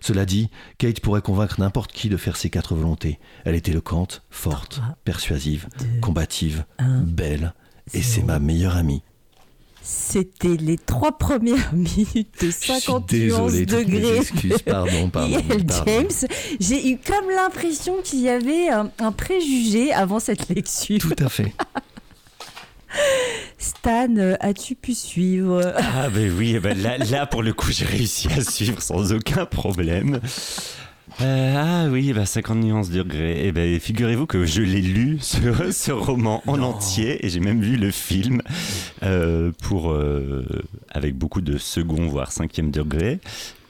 Cela 0.00 0.24
dit, 0.26 0.48
Kate 0.78 1.00
pourrait 1.00 1.22
convaincre 1.22 1.60
n'importe 1.60 1.92
qui 1.92 2.08
de 2.08 2.16
faire 2.16 2.36
ses 2.36 2.50
quatre 2.50 2.74
volontés. 2.74 3.18
Elle 3.44 3.54
est 3.54 3.68
éloquente, 3.68 4.22
forte, 4.30 4.80
persuasive, 5.04 5.68
combative, 6.00 6.64
belle, 6.80 7.54
et 7.94 8.02
c'est 8.02 8.22
ma 8.22 8.38
meilleure 8.38 8.76
amie. 8.76 9.02
C'était 9.82 10.56
les 10.56 10.76
trois 10.76 11.16
premières 11.16 11.72
minutes 11.72 12.34
de 12.42 12.46
Je 12.46 12.50
suis 12.50 12.80
51 12.80 13.06
désolé, 13.06 13.64
toutes 13.66 13.88
mes 13.88 14.00
degrés. 14.00 14.16
excuses, 14.18 14.62
pardon, 14.62 15.08
pardon. 15.12 15.38
James, 15.86 16.28
j'ai 16.60 16.90
eu 16.90 16.98
comme 16.98 17.30
l'impression 17.30 17.94
qu'il 18.04 18.20
y 18.20 18.28
avait 18.28 18.68
un, 18.68 18.90
un 18.98 19.12
préjugé 19.12 19.92
avant 19.92 20.20
cette 20.20 20.48
lecture. 20.50 20.98
Tout 20.98 21.16
à 21.18 21.28
fait. 21.28 21.54
Stan, 23.58 24.14
as-tu 24.40 24.74
pu 24.74 24.94
suivre 24.94 25.72
Ah 25.76 26.08
ben 26.10 26.32
oui, 26.36 26.52
eh 26.56 26.60
ben 26.60 26.80
là, 26.80 26.96
là 26.98 27.26
pour 27.26 27.42
le 27.42 27.52
coup 27.52 27.70
j'ai 27.72 27.84
réussi 27.84 28.28
à 28.32 28.40
suivre 28.42 28.80
sans 28.80 29.12
aucun 29.12 29.46
problème. 29.46 30.20
Euh, 31.20 31.54
ah 31.56 31.90
oui, 31.90 32.12
bah 32.12 32.26
50 32.26 32.58
nuances 32.58 32.90
de 32.90 32.98
degrés. 33.02 33.46
Et 33.46 33.52
ben 33.52 33.80
figurez-vous 33.80 34.26
que 34.26 34.44
je 34.44 34.62
l'ai 34.62 34.80
lu 34.80 35.18
ce, 35.20 35.72
ce 35.72 35.90
roman 35.90 36.42
en 36.46 36.58
Non. 36.58 36.68
entier 36.68 37.24
et 37.26 37.28
j'ai 37.28 37.40
même 37.40 37.60
vu 37.60 37.76
le 37.76 37.90
film 37.90 38.40
euh, 39.02 39.50
pour 39.62 39.90
euh, 39.90 40.44
avec 40.90 41.16
beaucoup 41.16 41.40
de 41.40 41.58
second 41.58 42.06
voire 42.06 42.30
cinquième 42.30 42.70
degré. 42.70 43.18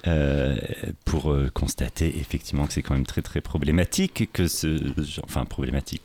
Euh, 0.06 0.56
pour 1.04 1.32
euh, 1.32 1.50
constater 1.52 2.18
effectivement 2.20 2.68
que 2.68 2.72
c'est 2.72 2.82
quand 2.82 2.94
même 2.94 3.06
très 3.06 3.20
très 3.20 3.40
problématique 3.40 4.30
que 4.32 4.46
ce 4.46 4.78
enfin 5.24 5.44
problématique 5.44 6.02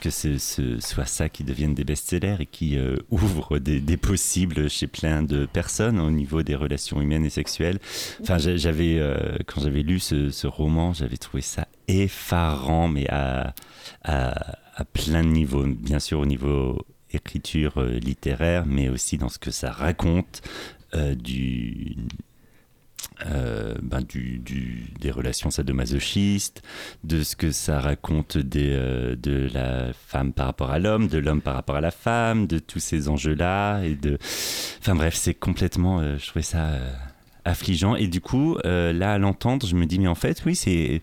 que 0.00 0.10
ce, 0.10 0.38
soit 0.80 1.06
ça 1.06 1.28
qui 1.28 1.44
devienne 1.44 1.72
des 1.72 1.84
best-sellers 1.84 2.36
et 2.40 2.46
qui 2.46 2.76
euh, 2.76 2.96
ouvre 3.10 3.60
des, 3.60 3.96
possibles 3.96 4.68
chez 4.68 4.88
plein 4.88 5.22
de 5.22 5.46
personnes 5.46 6.00
au 6.00 6.10
niveau 6.10 6.42
des 6.42 6.56
relations 6.56 7.00
humaines 7.00 7.24
et 7.24 7.30
sexuelles. 7.30 7.78
Enfin, 8.20 8.38
j'a- 8.38 8.56
j'avais 8.56 9.00
quand 9.46 9.60
j'avais 9.60 9.82
lu 9.82 9.98
ce, 9.98 10.46
roman, 10.46 10.92
j'avais 10.92 11.16
trouvé 11.16 11.42
ça 11.42 11.66
effarant, 11.88 12.86
mais 12.88 13.08
à, 13.08 13.54
à, 14.04 14.84
plein 14.92 15.24
de 15.24 15.28
niveaux. 15.30 15.66
Bien 15.66 15.98
sûr, 15.98 16.20
au 16.20 16.26
niveau 16.26 16.86
écriture 17.12 17.82
littéraire, 17.82 18.66
mais 18.66 18.88
aussi 18.88 19.18
dans 19.18 19.28
ce 19.28 19.38
que 19.38 19.50
ça 19.50 19.72
raconte 19.72 20.42
du 20.94 21.96
du, 24.00 24.40
des 25.00 25.10
relations 25.10 25.50
sadomasochistes, 25.50 26.62
de 27.04 27.22
ce 27.22 27.36
que 27.36 27.50
ça 27.50 27.80
raconte 27.80 28.36
euh, 28.36 29.16
de 29.16 29.48
la 29.52 29.92
femme 29.92 30.32
par 30.32 30.46
rapport 30.46 30.70
à 30.70 30.78
l'homme, 30.78 31.08
de 31.08 31.18
l'homme 31.18 31.40
par 31.40 31.54
rapport 31.54 31.76
à 31.76 31.80
la 31.80 31.90
femme, 31.90 32.46
de 32.46 32.58
tous 32.58 32.80
ces 32.80 33.08
enjeux-là. 33.08 33.82
Et 33.82 33.94
de... 33.94 34.18
Enfin 34.80 34.94
bref, 34.94 35.14
c'est 35.14 35.34
complètement, 35.34 36.00
euh, 36.00 36.16
je 36.18 36.26
trouvais 36.26 36.42
ça 36.42 36.66
euh, 36.66 36.92
affligeant. 37.44 37.96
Et 37.96 38.08
du 38.08 38.20
coup, 38.20 38.58
là, 38.64 39.12
à 39.12 39.18
l'entendre, 39.18 39.66
je 39.66 39.74
me 39.74 39.86
dis, 39.86 39.98
mais 39.98 40.08
en 40.08 40.14
fait, 40.14 40.42
oui, 40.44 40.54
c'est... 40.54 41.00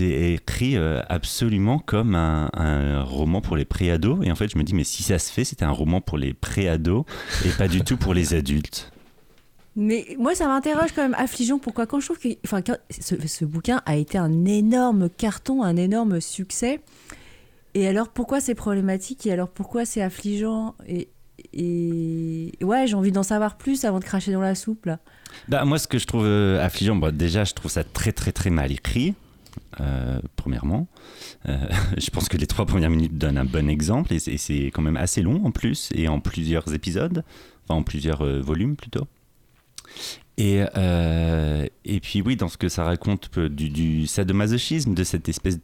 Écrit 0.00 0.76
absolument 1.08 1.78
comme 1.78 2.16
un, 2.16 2.50
un 2.52 3.02
roman 3.02 3.40
pour 3.40 3.56
les 3.56 3.64
préados. 3.64 4.20
Et 4.24 4.32
en 4.32 4.34
fait, 4.34 4.50
je 4.50 4.58
me 4.58 4.64
dis, 4.64 4.74
mais 4.74 4.82
si 4.82 5.04
ça 5.04 5.20
se 5.20 5.30
fait, 5.30 5.44
c'était 5.44 5.64
un 5.64 5.70
roman 5.70 6.00
pour 6.00 6.18
les 6.18 6.34
préados 6.34 7.06
et 7.44 7.50
pas 7.50 7.68
du 7.68 7.82
tout 7.82 7.96
pour 7.96 8.12
les 8.12 8.34
adultes. 8.34 8.90
Mais 9.80 10.16
moi, 10.18 10.34
ça 10.34 10.48
m'interroge 10.48 10.90
quand 10.92 11.02
même, 11.02 11.14
affligeant. 11.16 11.60
Pourquoi? 11.60 11.86
Quand 11.86 12.00
je 12.00 12.06
trouve 12.06 12.18
que 12.18 12.28
enfin, 12.44 12.60
ce, 12.90 13.44
bouquin 13.44 13.80
a 13.86 13.94
été 13.96 14.18
un 14.18 14.44
énorme 14.44 15.08
carton, 15.08 15.62
un 15.62 15.76
énorme 15.76 16.20
succès. 16.20 16.80
Et 17.74 17.86
alors, 17.86 18.08
pourquoi 18.08 18.40
c'est 18.40 18.56
problématique 18.56 19.24
Et 19.24 19.32
alors, 19.32 19.48
pourquoi 19.48 19.84
c'est 19.84 20.02
affligeant? 20.02 20.74
Et, 20.88 21.08
ouais, 22.60 22.88
j'ai 22.88 22.94
envie 22.96 23.12
d'en 23.12 23.22
savoir 23.22 23.56
plus 23.56 23.84
avant 23.84 24.00
de 24.00 24.04
cracher 24.04 24.32
dans 24.32 24.40
la 24.40 24.56
soupe 24.56 24.84
là. 24.86 24.98
Bah, 25.46 25.64
moi, 25.64 25.78
ce 25.78 25.86
que 25.86 25.98
je 25.98 26.08
trouve 26.08 26.24
euh, 26.24 26.60
affligeant, 26.60 26.96
bon, 26.96 27.14
déjà, 27.14 27.44
je 27.44 27.54
trouve 27.54 27.70
ça 27.70 27.84
très, 27.84 28.10
très, 28.10 28.32
très 28.32 28.50
mal 28.50 28.72
écrit, 28.72 29.14
euh, 29.80 30.20
premièrement. 30.34 30.88
Euh, 31.48 31.56
je 31.98 32.10
pense 32.10 32.28
que 32.28 32.36
les 32.36 32.48
trois 32.48 32.66
premières 32.66 32.90
minutes 32.90 33.16
donnent 33.16 33.38
un 33.38 33.44
bon 33.44 33.68
exemple, 33.70 34.12
et 34.12 34.18
c'est- 34.18 34.64
quand 34.72 34.82
même 34.82 34.96
assez 34.96 35.22
long 35.22 35.44
en 35.44 35.52
plus, 35.52 35.90
et 35.94 36.08
en 36.08 36.18
plusieurs 36.18 36.74
épisodes, 36.74 37.22
enfin 37.68 37.78
en 37.78 37.84
plusieurs 37.84 38.24
volumes 38.42 38.74
plutôt. 38.74 39.06
Et, 40.36 40.64
euh, 40.76 41.66
et 41.84 41.98
puis 41.98 42.22
oui, 42.22 42.36
dans 42.36 42.48
ce 42.48 42.56
que 42.56 42.68
ça 42.68 42.84
raconte 42.84 43.28
peu 43.28 43.48
du, 43.48 44.06
sadomasochisme, 44.06 44.94
de 44.94 45.02
cette 45.02 45.28
espèce 45.28 45.58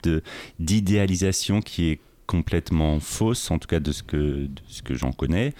d'idéalisation 0.59 1.61
qui 1.61 1.91
est 1.91 2.01
complètement 2.27 2.99
fausse, 3.01 3.51
en 3.51 3.59
tout 3.59 3.69
cas 3.69 3.81
de 3.81 3.93
ce 3.93 4.03
que, 4.03 4.49
que 4.85 4.95
j'en 4.95 5.13
connais, 5.13 5.55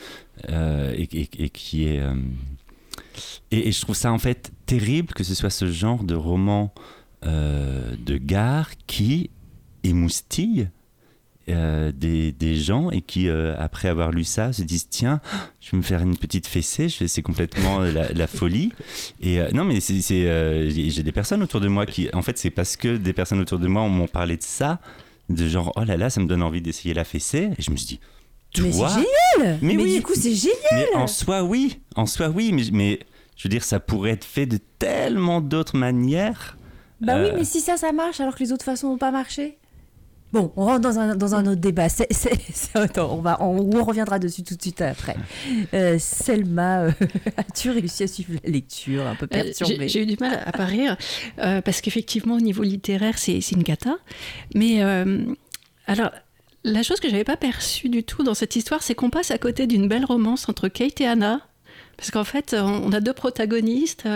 euh, 0.49 0.95
et, 0.97 1.07
qui 1.51 1.87
est... 1.87 2.01
euh, 2.01 2.15
et, 3.51 3.71
je 3.71 3.81
trouve 3.81 3.95
ça 3.95 4.13
en 4.13 4.19
fait 4.19 4.51
terrible 4.67 5.15
que 5.15 5.23
ce 5.23 5.35
soit 5.35 5.51
ce 5.51 5.71
genre 5.71 6.03
de 6.03 6.15
roman 6.15 6.75
euh, 7.25 7.95
de 7.97 8.17
gare 8.17 8.71
qui 8.87 9.31
émoustille 9.85 10.71
euh, 11.51 11.93
des, 11.95 12.33
des, 12.33 12.57
gens 12.57 12.91
et 12.91 13.03
qui, 13.03 13.29
euh, 13.29 13.55
après 13.59 13.89
avoir 13.89 14.11
lu 14.11 14.25
ça, 14.25 14.53
se 14.55 14.63
disent 14.63 14.89
tiens, 14.89 15.21
je 15.61 15.73
vais 15.73 15.77
me 15.77 15.83
faire 15.83 16.01
une 16.01 16.17
petite 16.17 16.47
fessée, 16.47 16.89
c'est 16.89 17.23
complètement 17.23 17.81
la, 17.81 18.11
la, 18.13 18.27
folie. 18.27 18.73
Et 19.21 19.41
euh, 19.41 19.51
non, 19.53 19.65
mais 19.65 19.81
c'est 19.81 20.01
j'ai 20.01 21.03
des 21.03 21.13
personnes 21.13 21.43
autour 21.43 21.61
de 21.61 21.69
moi 21.69 21.85
qui, 21.85 22.09
en 22.15 22.23
fait, 22.23 22.39
c'est 22.39 22.51
parce 22.51 22.77
que 22.77 22.97
des 22.97 23.13
personnes 23.13 23.41
autour 23.41 23.59
de 23.59 23.69
moi 23.69 23.87
m'ont 23.89 24.09
parlé 24.09 24.39
de 24.39 24.43
ça, 24.43 24.81
de 25.29 25.47
genre 25.47 25.73
oh 25.77 25.85
là 25.85 25.99
là, 25.99 26.09
ça 26.09 26.21
me 26.21 26.27
donne 26.27 26.43
envie 26.43 26.63
d'essayer 26.63 26.95
la 26.95 27.05
fessée. 27.05 27.51
Et 27.59 27.63
je 27.63 27.71
me 27.71 27.77
suis 27.77 27.87
dit, 27.87 28.01
mais 28.63 28.73
c'est 28.73 28.89
génial 28.89 29.59
Mais, 29.61 29.77
oui, 29.77 29.97
du 29.97 30.03
coup, 30.03 30.15
c'est 30.15 30.35
génial 30.35 30.57
Mais 30.73 30.97
en 30.97 31.07
soi, 31.07 31.43
oui, 31.43 31.81
en 31.97 32.07
soi, 32.07 32.29
oui, 32.29 32.53
mais, 32.53 32.63
mais 32.73 33.01
je 33.37 33.49
veux 33.49 33.51
dire, 33.51 33.65
ça 33.65 33.81
pourrait 33.81 34.13
être 34.13 34.25
fait 34.25 34.47
de 34.47 34.59
tellement 34.79 35.41
d'autres 35.41 35.77
manières. 35.77 36.57
Bah 37.01 37.17
oui, 37.21 37.31
mais 37.35 37.45
si 37.45 37.61
ça, 37.61 37.77
ça 37.77 37.93
marche 37.93 38.21
alors 38.21 38.35
que 38.35 38.43
les 38.43 38.53
autres 38.53 38.65
façons 38.65 38.89
n'ont 38.89 38.99
pas 38.99 39.11
marché? 39.11 39.59
Bon, 40.35 40.53
on 40.57 40.65
rentre 40.65 40.81
dans 40.81 40.99
un, 40.99 41.15
dans 41.15 41.37
un 41.37 41.47
autre 41.47 41.61
débat. 41.61 41.87
on, 42.97 43.21
va, 43.21 43.41
on, 43.41 43.85
reviendra 43.85 44.19
dessus 44.19 44.43
tout 44.43 44.57
de 44.57 44.61
suite 44.61 44.81
après. 44.81 45.15
Euh, 45.73 45.97
Selma, 46.01 46.81
euh, 46.81 46.91
as-tu 47.37 47.71
réussi 47.71 48.03
à 48.03 48.09
suivre 48.09 48.33
la 48.43 48.51
lecture 48.51 49.07
un 49.07 49.15
peu 49.15 49.27
euh, 49.27 49.29
perturbée 49.29 49.89
J'ai 49.89 50.03
eu 50.03 50.07
du 50.07 50.17
mal 50.19 50.43
à 50.45 50.51
parler 50.51 50.93
parce 51.37 51.81
qu'effectivement, 51.81 52.35
au 52.35 52.41
niveau 52.41 52.65
littéraire, 52.65 53.17
c'est 53.17 53.39
une 53.53 53.63
cata. 53.63 53.97
Mais 54.57 54.83
alors, 55.87 56.11
la 56.65 56.83
chose 56.83 56.99
que 56.99 57.09
j'avais 57.09 57.23
pas 57.23 57.37
perçue 57.37 57.89
du 57.89 58.03
tout 58.03 58.25
dans 58.25 58.35
cette 58.35 58.57
histoire, 58.57 58.83
c'est 58.83 58.97
qu'on 58.97 59.11
passe 59.11 59.31
à 59.31 59.39
côté 59.39 59.69
d'une 59.69 59.87
belle 59.87 60.05
romance 60.05 60.49
entre 60.49 60.67
Kate 60.67 61.01
et 61.01 61.07
Anna. 61.07 61.43
Parce 61.97 62.11
qu'en 62.11 62.25
fait, 62.25 62.57
on 62.59 62.93
a 62.93 62.99
deux 62.99 63.13
protagonistes. 63.13 64.09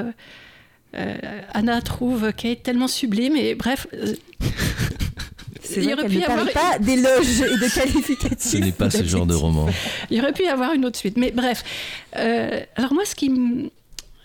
Anna 0.94 1.80
trouve 1.80 2.32
Kate 2.32 2.64
tellement 2.64 2.88
sublime 2.88 3.36
et 3.36 3.54
bref. 3.54 3.86
C'est 5.68 5.80
vrai 5.80 5.96
qu'elle 5.96 6.20
ne 6.20 6.26
parle 6.26 6.50
pas 6.50 6.78
d'éloges 6.78 7.40
et 7.40 7.56
de 7.56 7.74
qualificatifs. 7.74 8.52
Ce 8.52 8.56
n'est 8.56 8.72
pas 8.72 8.90
ce 8.90 9.04
genre 9.04 9.26
de 9.26 9.34
roman. 9.34 9.66
Il 10.10 10.20
aurait 10.20 10.32
pu 10.32 10.44
y 10.44 10.48
avoir 10.48 10.72
une 10.72 10.84
autre 10.84 10.98
suite. 10.98 11.16
Mais 11.16 11.30
bref. 11.30 11.62
Euh, 12.16 12.60
alors 12.76 12.94
moi, 12.94 13.04
ce 13.04 13.14
qui 13.14 13.30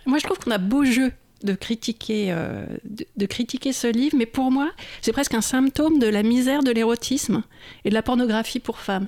moi, 0.05 0.17
je 0.17 0.23
trouve 0.23 0.39
qu'on 0.39 0.51
a 0.51 0.57
beau 0.57 0.83
jeu 0.83 1.11
de 1.43 1.53
critiquer, 1.53 2.27
euh, 2.29 2.65
de, 2.85 3.25
critiquer 3.25 3.73
ce 3.73 3.87
livre, 3.87 4.15
mais 4.17 4.25
pour 4.25 4.49
moi, 4.49 4.71
c'est 5.01 5.11
presque 5.11 5.33
un 5.33 5.41
symptôme 5.41 5.99
de 5.99 6.07
la 6.07 6.23
misère 6.23 6.63
de 6.63 6.71
l'érotisme 6.71 7.43
et 7.83 7.89
de 7.89 7.93
la 7.93 8.01
pornographie 8.01 8.59
pour 8.59 8.79
femmes. 8.79 9.07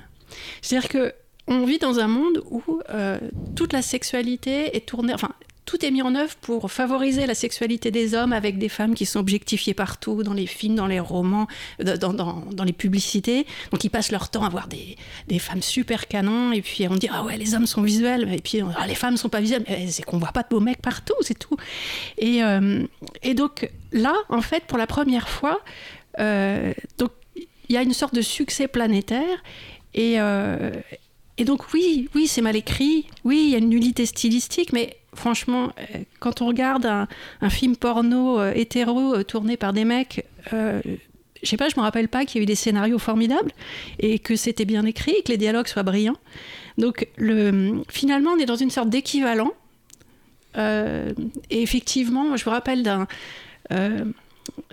C'est-à-dire 0.60 0.88
que 0.88 1.14
on 1.48 1.64
vit 1.64 1.78
dans 1.78 2.00
un 2.00 2.08
monde 2.08 2.42
où 2.50 2.62
euh, 2.90 3.18
toute 3.54 3.72
la 3.72 3.80
sexualité 3.80 4.76
est 4.76 4.86
tournée, 4.86 5.14
enfin, 5.14 5.30
tout 5.66 5.84
est 5.84 5.90
mis 5.90 6.00
en 6.00 6.14
œuvre 6.14 6.34
pour 6.40 6.70
favoriser 6.70 7.26
la 7.26 7.34
sexualité 7.34 7.90
des 7.90 8.14
hommes 8.14 8.32
avec 8.32 8.56
des 8.56 8.68
femmes 8.68 8.94
qui 8.94 9.04
sont 9.04 9.18
objectifiées 9.18 9.74
partout, 9.74 10.22
dans 10.22 10.32
les 10.32 10.46
films, 10.46 10.76
dans 10.76 10.86
les 10.86 11.00
romans, 11.00 11.48
dans, 11.82 12.14
dans, 12.14 12.44
dans 12.52 12.64
les 12.64 12.72
publicités. 12.72 13.46
Donc 13.72 13.82
ils 13.82 13.90
passent 13.90 14.12
leur 14.12 14.30
temps 14.30 14.44
à 14.44 14.48
voir 14.48 14.68
des, 14.68 14.96
des, 15.26 15.40
femmes 15.40 15.62
super 15.62 16.06
canons, 16.06 16.52
et 16.52 16.62
puis 16.62 16.86
on 16.88 16.94
dit 16.94 17.08
Ah 17.12 17.24
ouais, 17.24 17.36
les 17.36 17.54
hommes 17.54 17.66
sont 17.66 17.82
visuels, 17.82 18.32
et 18.32 18.40
puis 18.40 18.62
ah, 18.78 18.86
les 18.86 18.94
femmes 18.94 19.16
sont 19.16 19.28
pas 19.28 19.40
visuelles. 19.40 19.64
C'est 19.88 20.04
qu'on 20.04 20.18
voit 20.18 20.32
pas 20.32 20.42
de 20.42 20.48
beaux 20.48 20.60
mecs 20.60 20.80
partout, 20.80 21.16
c'est 21.20 21.38
tout. 21.38 21.56
Et, 22.16 22.44
euh, 22.44 22.86
et 23.22 23.34
donc 23.34 23.68
là, 23.90 24.14
en 24.28 24.42
fait, 24.42 24.64
pour 24.64 24.78
la 24.78 24.86
première 24.86 25.28
fois, 25.28 25.60
euh, 26.20 26.72
donc 26.98 27.10
il 27.68 27.74
y 27.74 27.76
a 27.76 27.82
une 27.82 27.92
sorte 27.92 28.14
de 28.14 28.22
succès 28.22 28.68
planétaire. 28.68 29.42
Et, 29.94 30.20
euh, 30.20 30.70
et 31.38 31.44
donc 31.44 31.72
oui, 31.74 32.08
oui, 32.14 32.26
c'est 32.26 32.40
mal 32.40 32.56
écrit, 32.56 33.06
oui, 33.24 33.44
il 33.46 33.50
y 33.50 33.54
a 33.54 33.58
une 33.58 33.68
nullité 33.68 34.06
stylistique, 34.06 34.72
mais 34.72 34.96
franchement, 35.14 35.72
euh, 35.78 35.98
quand 36.18 36.40
on 36.40 36.46
regarde 36.46 36.86
un, 36.86 37.50
film 37.50 37.76
porno 37.76 38.40
euh, 38.40 38.52
hétéro 38.54 39.14
euh, 39.14 39.22
tourné 39.22 39.56
par 39.56 39.72
des 39.72 39.84
mecs, 39.84 40.24
je 40.52 41.48
sais 41.50 41.56
pas, 41.58 41.68
je 41.68 41.76
me 41.76 41.82
rappelle 41.82 42.08
pas 42.08 42.24
qu'il 42.24 42.38
y 42.38 42.40
a 42.40 42.42
eu 42.44 42.46
des 42.46 42.54
scénarios 42.54 42.98
formidables 42.98 43.52
et 43.98 44.18
que 44.18 44.36
c'était 44.36 44.64
bien 44.64 44.84
écrit, 44.86 45.22
que 45.24 45.30
les 45.30 45.36
dialogues 45.36 45.66
soient 45.66 45.82
brillants. 45.82 46.16
Donc 46.78 47.08
le, 47.16 47.82
finalement, 47.88 48.30
on 48.30 48.38
est 48.38 48.46
dans 48.46 48.56
une 48.56 48.70
sorte 48.70 48.88
d'équivalent. 48.88 49.52
et 50.56 51.12
effectivement, 51.50 52.36
je 52.36 52.48
me 52.48 52.50
rappelle 52.50 52.82
d'un 52.82 53.06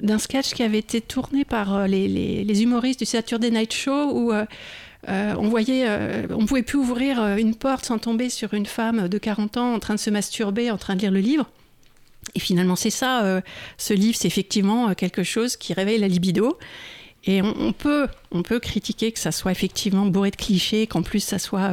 d'un 0.01 0.19
sketch 0.19 0.53
qui 0.53 0.61
avait 0.63 0.79
été 0.79 1.01
tourné 1.01 1.45
par 1.45 1.87
les, 1.87 2.07
les, 2.07 2.63
humoristes 2.63 2.99
du 2.99 3.05
Saturday 3.05 3.49
Night 3.49 3.73
Show 3.73 4.11
où 4.13 4.31
euh, 5.09 5.35
on 5.37 5.49
voyait, 5.49 5.85
euh, 5.87 6.27
on 6.31 6.45
pouvait 6.45 6.63
plus 6.63 6.77
ouvrir 6.77 7.21
euh, 7.21 7.35
une 7.35 7.55
porte 7.55 7.85
sans 7.85 7.97
tomber 7.97 8.29
sur 8.29 8.53
une 8.53 8.65
femme 8.65 9.07
de 9.07 9.17
40 9.17 9.57
ans 9.57 9.73
en 9.73 9.79
train 9.79 9.95
de 9.95 9.99
se 9.99 10.09
masturber, 10.09 10.71
en 10.71 10.77
train 10.77 10.95
de 10.95 11.01
lire 11.01 11.11
le 11.11 11.19
livre. 11.19 11.49
Et 12.35 12.39
finalement, 12.39 12.77
c'est 12.77 12.89
ça. 12.89 13.41
ce 13.77 13.93
livre, 13.93 14.17
c'est 14.17 14.29
effectivement 14.29 14.93
quelque 14.95 15.23
chose 15.23 15.57
qui 15.57 15.73
réveille 15.73 15.99
la 15.99 16.07
libido. 16.07 16.57
Et 17.25 17.41
on, 17.41 17.73
peut, 17.73 18.07
on 18.31 18.43
peut 18.43 18.59
critiquer 18.59 19.11
que 19.11 19.19
ça 19.19 19.33
soit 19.33 19.51
effectivement 19.51 20.05
bourré 20.05 20.31
de 20.31 20.37
clichés, 20.37 20.87
qu'en 20.87 21.03
plus 21.03 21.19
ça 21.19 21.37
soit 21.37 21.71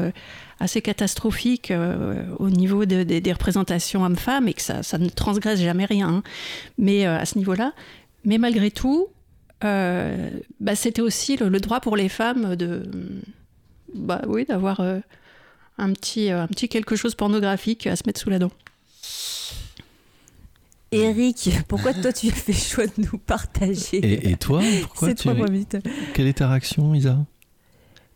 assez 0.58 0.82
catastrophique 0.82 1.72
au 2.40 2.50
niveau 2.50 2.84
des 2.84 3.32
représentations 3.32 4.04
hommes-femmes 4.04 4.48
et 4.48 4.54
que 4.54 4.60
ça, 4.60 4.98
ne 4.98 5.08
transgresse 5.08 5.60
jamais 5.60 5.84
rien. 5.84 6.08
Hein. 6.08 6.22
Mais 6.78 7.06
à 7.06 7.24
ce 7.24 7.38
niveau-là, 7.38 7.72
mais 8.24 8.36
malgré 8.36 8.72
tout, 8.72 9.06
euh, 9.64 10.30
bah, 10.58 10.74
c'était 10.74 11.02
aussi 11.02 11.36
le, 11.36 11.50
droit 11.60 11.80
pour 11.80 11.96
les 11.96 12.08
femmes 12.08 12.56
de, 12.56 12.82
bah 13.94 14.22
oui, 14.26 14.44
d'avoir 14.44 14.80
euh, 14.80 15.00
un 15.78 15.92
petit, 15.92 16.30
euh, 16.30 16.42
un 16.42 16.46
petit 16.46 16.68
quelque 16.68 16.96
chose 16.96 17.14
pornographique 17.14 17.86
à 17.86 17.96
se 17.96 18.02
mettre 18.06 18.20
sous 18.20 18.30
la 18.30 18.38
dent. 18.38 18.50
Eric, 20.92 21.50
pourquoi 21.68 21.94
toi 21.94 22.12
tu 22.12 22.28
as 22.28 22.32
fait 22.32 22.52
choix 22.52 22.86
de 22.86 22.92
nous 22.98 23.18
partager 23.18 23.98
Et, 23.98 24.30
et 24.30 24.36
toi, 24.36 24.60
pourquoi 24.82 25.14
tu... 25.14 25.28
Quelle 26.14 26.26
est 26.26 26.38
ta 26.38 26.48
réaction, 26.48 26.94
Isa? 26.94 27.18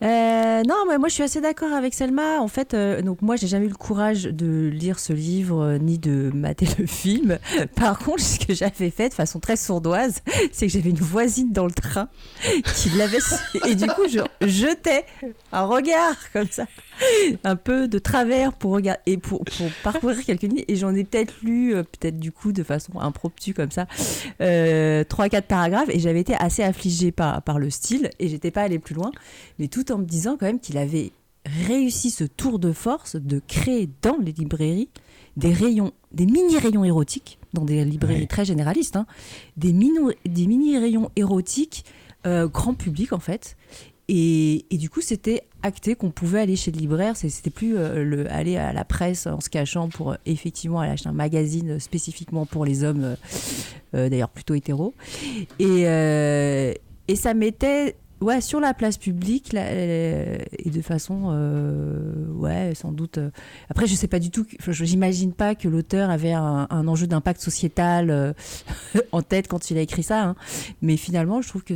Euh, 0.04 0.62
non, 0.68 0.84
mais 0.86 0.98
moi 0.98 1.08
je 1.08 1.14
suis 1.14 1.22
assez 1.22 1.40
d'accord 1.40 1.72
avec 1.72 1.94
Selma. 1.94 2.40
En 2.40 2.48
fait, 2.48 2.74
euh, 2.74 3.00
donc 3.00 3.22
moi 3.22 3.36
j'ai 3.36 3.46
jamais 3.46 3.66
eu 3.66 3.70
le 3.70 3.74
courage 3.74 4.24
de 4.24 4.68
lire 4.68 4.98
ce 4.98 5.14
livre 5.14 5.62
euh, 5.62 5.78
ni 5.78 5.98
de 5.98 6.30
mater 6.34 6.66
le 6.78 6.86
film. 6.86 7.38
Par 7.76 7.98
contre, 7.98 8.20
ce 8.20 8.38
que 8.38 8.52
j'avais 8.52 8.90
fait 8.90 9.08
de 9.08 9.14
façon 9.14 9.40
très 9.40 9.56
sourdoise, 9.56 10.20
c'est 10.52 10.66
que 10.66 10.72
j'avais 10.72 10.90
une 10.90 10.98
voisine 10.98 11.52
dans 11.52 11.64
le 11.64 11.72
train 11.72 12.08
qui 12.42 12.90
l'avait 12.90 13.14
et 13.66 13.74
du 13.74 13.86
coup 13.86 14.02
je 14.08 14.20
jetais 14.46 15.06
un 15.52 15.64
regard 15.64 16.16
comme 16.32 16.48
ça, 16.50 16.66
un 17.44 17.56
peu 17.56 17.88
de 17.88 17.98
travers 17.98 18.52
pour 18.52 18.72
regarder 18.72 19.00
et 19.06 19.16
pour, 19.16 19.44
pour 19.44 19.66
parcourir 19.82 20.24
quelques 20.24 20.42
lignes. 20.42 20.64
Et 20.68 20.76
j'en 20.76 20.94
ai 20.94 21.04
peut-être 21.04 21.34
lu, 21.42 21.74
peut-être 21.74 22.18
du 22.18 22.32
coup 22.32 22.52
de 22.52 22.62
façon 22.62 22.98
impromptue 23.00 23.52
comme 23.52 23.70
ça, 23.70 23.86
trois 25.08 25.28
quatre 25.28 25.46
paragraphes. 25.46 25.88
Et 25.90 25.98
j'avais 25.98 26.20
été 26.20 26.34
assez 26.34 26.62
affligée 26.62 27.12
par 27.12 27.42
par 27.42 27.58
le 27.58 27.70
style 27.70 28.10
et 28.18 28.28
j'étais 28.28 28.50
pas 28.50 28.62
allée 28.62 28.78
plus 28.78 28.94
loin, 28.94 29.10
mais 29.58 29.68
tout 29.68 29.90
en 29.92 29.98
me 29.98 30.04
disant 30.04 30.36
quand 30.38 30.46
même 30.46 30.60
qu'il 30.60 30.78
avait 30.78 31.12
réussi 31.44 32.10
ce 32.10 32.24
tour 32.24 32.58
de 32.58 32.72
force 32.72 33.16
de 33.16 33.40
créer 33.46 33.88
dans 34.02 34.16
les 34.18 34.32
librairies 34.32 34.88
des 35.36 35.52
rayons, 35.52 35.92
des 36.12 36.26
mini-rayons 36.26 36.84
érotiques, 36.84 37.38
dans 37.52 37.64
des 37.64 37.84
librairies 37.84 38.28
très 38.28 38.44
généralistes, 38.44 38.96
hein, 38.96 39.06
des, 39.56 39.72
des 39.72 40.46
mini-rayons 40.46 41.10
érotiques 41.16 41.84
euh, 42.26 42.48
grand 42.48 42.74
public 42.74 43.12
en 43.12 43.18
fait. 43.18 43.56
Et, 44.08 44.66
du 44.70 44.90
coup, 44.90 45.00
c'était 45.00 45.44
acté 45.64 45.96
qu'on 45.96 46.10
pouvait 46.10 46.40
aller 46.40 46.56
chez 46.56 46.70
le 46.70 46.78
libraire. 46.78 47.16
C'était 47.16 47.50
plus 47.50 47.76
euh, 47.76 48.04
le, 48.04 48.30
aller 48.30 48.56
à 48.56 48.72
la 48.72 48.84
presse 48.84 49.26
en 49.26 49.40
se 49.40 49.50
cachant 49.50 49.88
pour 49.88 50.12
euh, 50.12 50.16
effectivement 50.26 50.80
aller 50.80 50.92
acheter 50.92 51.08
un 51.08 51.12
magazine 51.12 51.80
spécifiquement 51.80 52.46
pour 52.46 52.64
les 52.64 52.84
hommes, 52.84 53.16
d'ailleurs 53.92 54.30
plutôt 54.30 54.54
hétéros. 54.54 54.94
Et, 55.58 55.82
et 57.08 57.16
ça 57.16 57.34
mettait 57.34 57.96
ouais, 58.24 58.40
sur 58.40 58.60
la 58.60 58.74
place 58.74 58.96
publique 58.96 59.54
euh, 59.54 60.38
et 60.58 60.70
de 60.70 60.82
façon, 60.82 61.28
euh, 61.28 62.26
ouais, 62.32 62.74
sans 62.74 62.92
doute. 62.92 63.18
Euh, 63.18 63.30
après, 63.68 63.86
je 63.86 63.94
sais 63.94 64.08
pas 64.08 64.18
du 64.18 64.30
tout. 64.30 64.46
J'imagine 64.68 65.32
pas 65.32 65.54
que 65.54 65.68
l'auteur 65.68 66.10
avait 66.10 66.32
un, 66.32 66.88
enjeu 66.88 67.06
d'impact 67.06 67.40
sociétal 67.40 68.34
en 69.12 69.22
tête 69.22 69.48
quand 69.48 69.70
il 69.70 69.78
a 69.78 69.80
écrit 69.80 70.02
ça. 70.02 70.24
Hein. 70.24 70.36
Mais 70.82 70.96
finalement, 70.96 71.42
je 71.42 71.48
trouve 71.48 71.64
que 71.64 71.74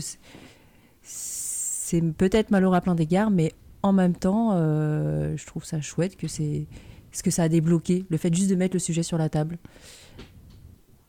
c'est 1.02 2.02
peut-être 2.16 2.50
malheureux 2.50 2.76
à 2.76 2.80
plein 2.80 2.94
d'égards, 2.94 3.30
mais 3.30 3.52
en 3.82 3.92
même 3.92 4.14
temps, 4.14 4.52
je 4.56 5.46
trouve 5.46 5.64
ça 5.64 5.80
chouette 5.80 6.16
que 6.16 6.28
c'est 6.28 6.66
ce 7.12 7.22
que 7.22 7.30
ça 7.30 7.44
a 7.44 7.48
débloqué, 7.48 8.04
le 8.10 8.16
fait 8.16 8.34
juste 8.34 8.50
de 8.50 8.54
mettre 8.54 8.74
le 8.74 8.80
sujet 8.80 9.02
sur 9.02 9.18
la 9.18 9.28
table. 9.28 9.58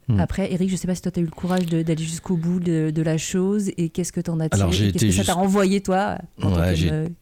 Hmm. 0.10 0.20
Après, 0.20 0.52
Eric, 0.52 0.70
je 0.70 0.74
ne 0.74 0.78
sais 0.80 0.88
pas 0.88 0.96
si 0.96 1.04
toi, 1.04 1.12
tu 1.12 1.20
as 1.20 1.22
eu 1.22 1.26
le 1.26 1.32
courage 1.32 1.68
d'aller 1.68 2.04
jusqu'au 2.04 2.36
bout 2.36 2.60
de, 2.60 3.02
la 3.02 3.18
chose 3.20 3.70
et 3.78 3.90
qu'est-ce 3.90 4.12
que 4.12 4.20
tu 4.20 4.32
en 4.32 4.40
as 4.40 4.50
tiré 4.50 4.92
Qu'est-ce 4.92 5.06
que 5.06 5.12
ça 5.12 5.24
t'a 5.24 5.34
renvoyé, 5.34 5.82
toi 5.82 6.18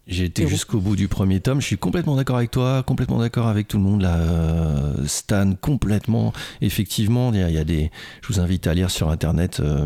J'ai 0.08 0.23
été 0.23 0.47
jusqu'au 0.47 0.80
bout 0.80 0.95
du 0.95 1.10
premier 1.10 1.41
tome. 1.41 1.60
Je 1.60 1.65
suis 1.65 1.78
complètement 1.78 2.15
d'accord 2.15 2.38
avec 2.38 2.50
toi, 2.50 2.84
complètement 2.84 3.19
d'accord 3.19 3.47
avec 3.47 3.67
tout 3.67 3.78
le 3.78 3.84
monde. 3.84 4.02
Là, 4.02 4.15
euh, 4.15 5.06
Stan, 5.06 5.54
complètement. 5.60 6.32
Effectivement, 6.62 7.34
il 7.34 7.39
y, 7.52 7.58
a, 7.58 7.63
des. 7.65 7.91
Je 8.21 8.34
vous 8.34 8.39
invite 8.39 8.67
à 8.67 8.73
lire 8.73 8.89
sur 8.89 9.10
Internet. 9.10 9.60
Euh, 9.60 9.86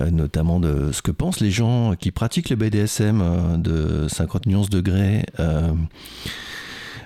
euh, 0.00 0.10
notamment 0.10 0.58
de 0.58 0.90
ce 0.92 1.02
que 1.02 1.12
pensent 1.12 1.40
les 1.40 1.52
gens 1.52 1.94
qui 1.94 2.10
pratiquent 2.10 2.50
le 2.50 2.56
BDSM 2.56 3.62
de 3.62 4.06
50 4.08 4.46
nuances 4.46 4.70
degrés. 4.70 5.24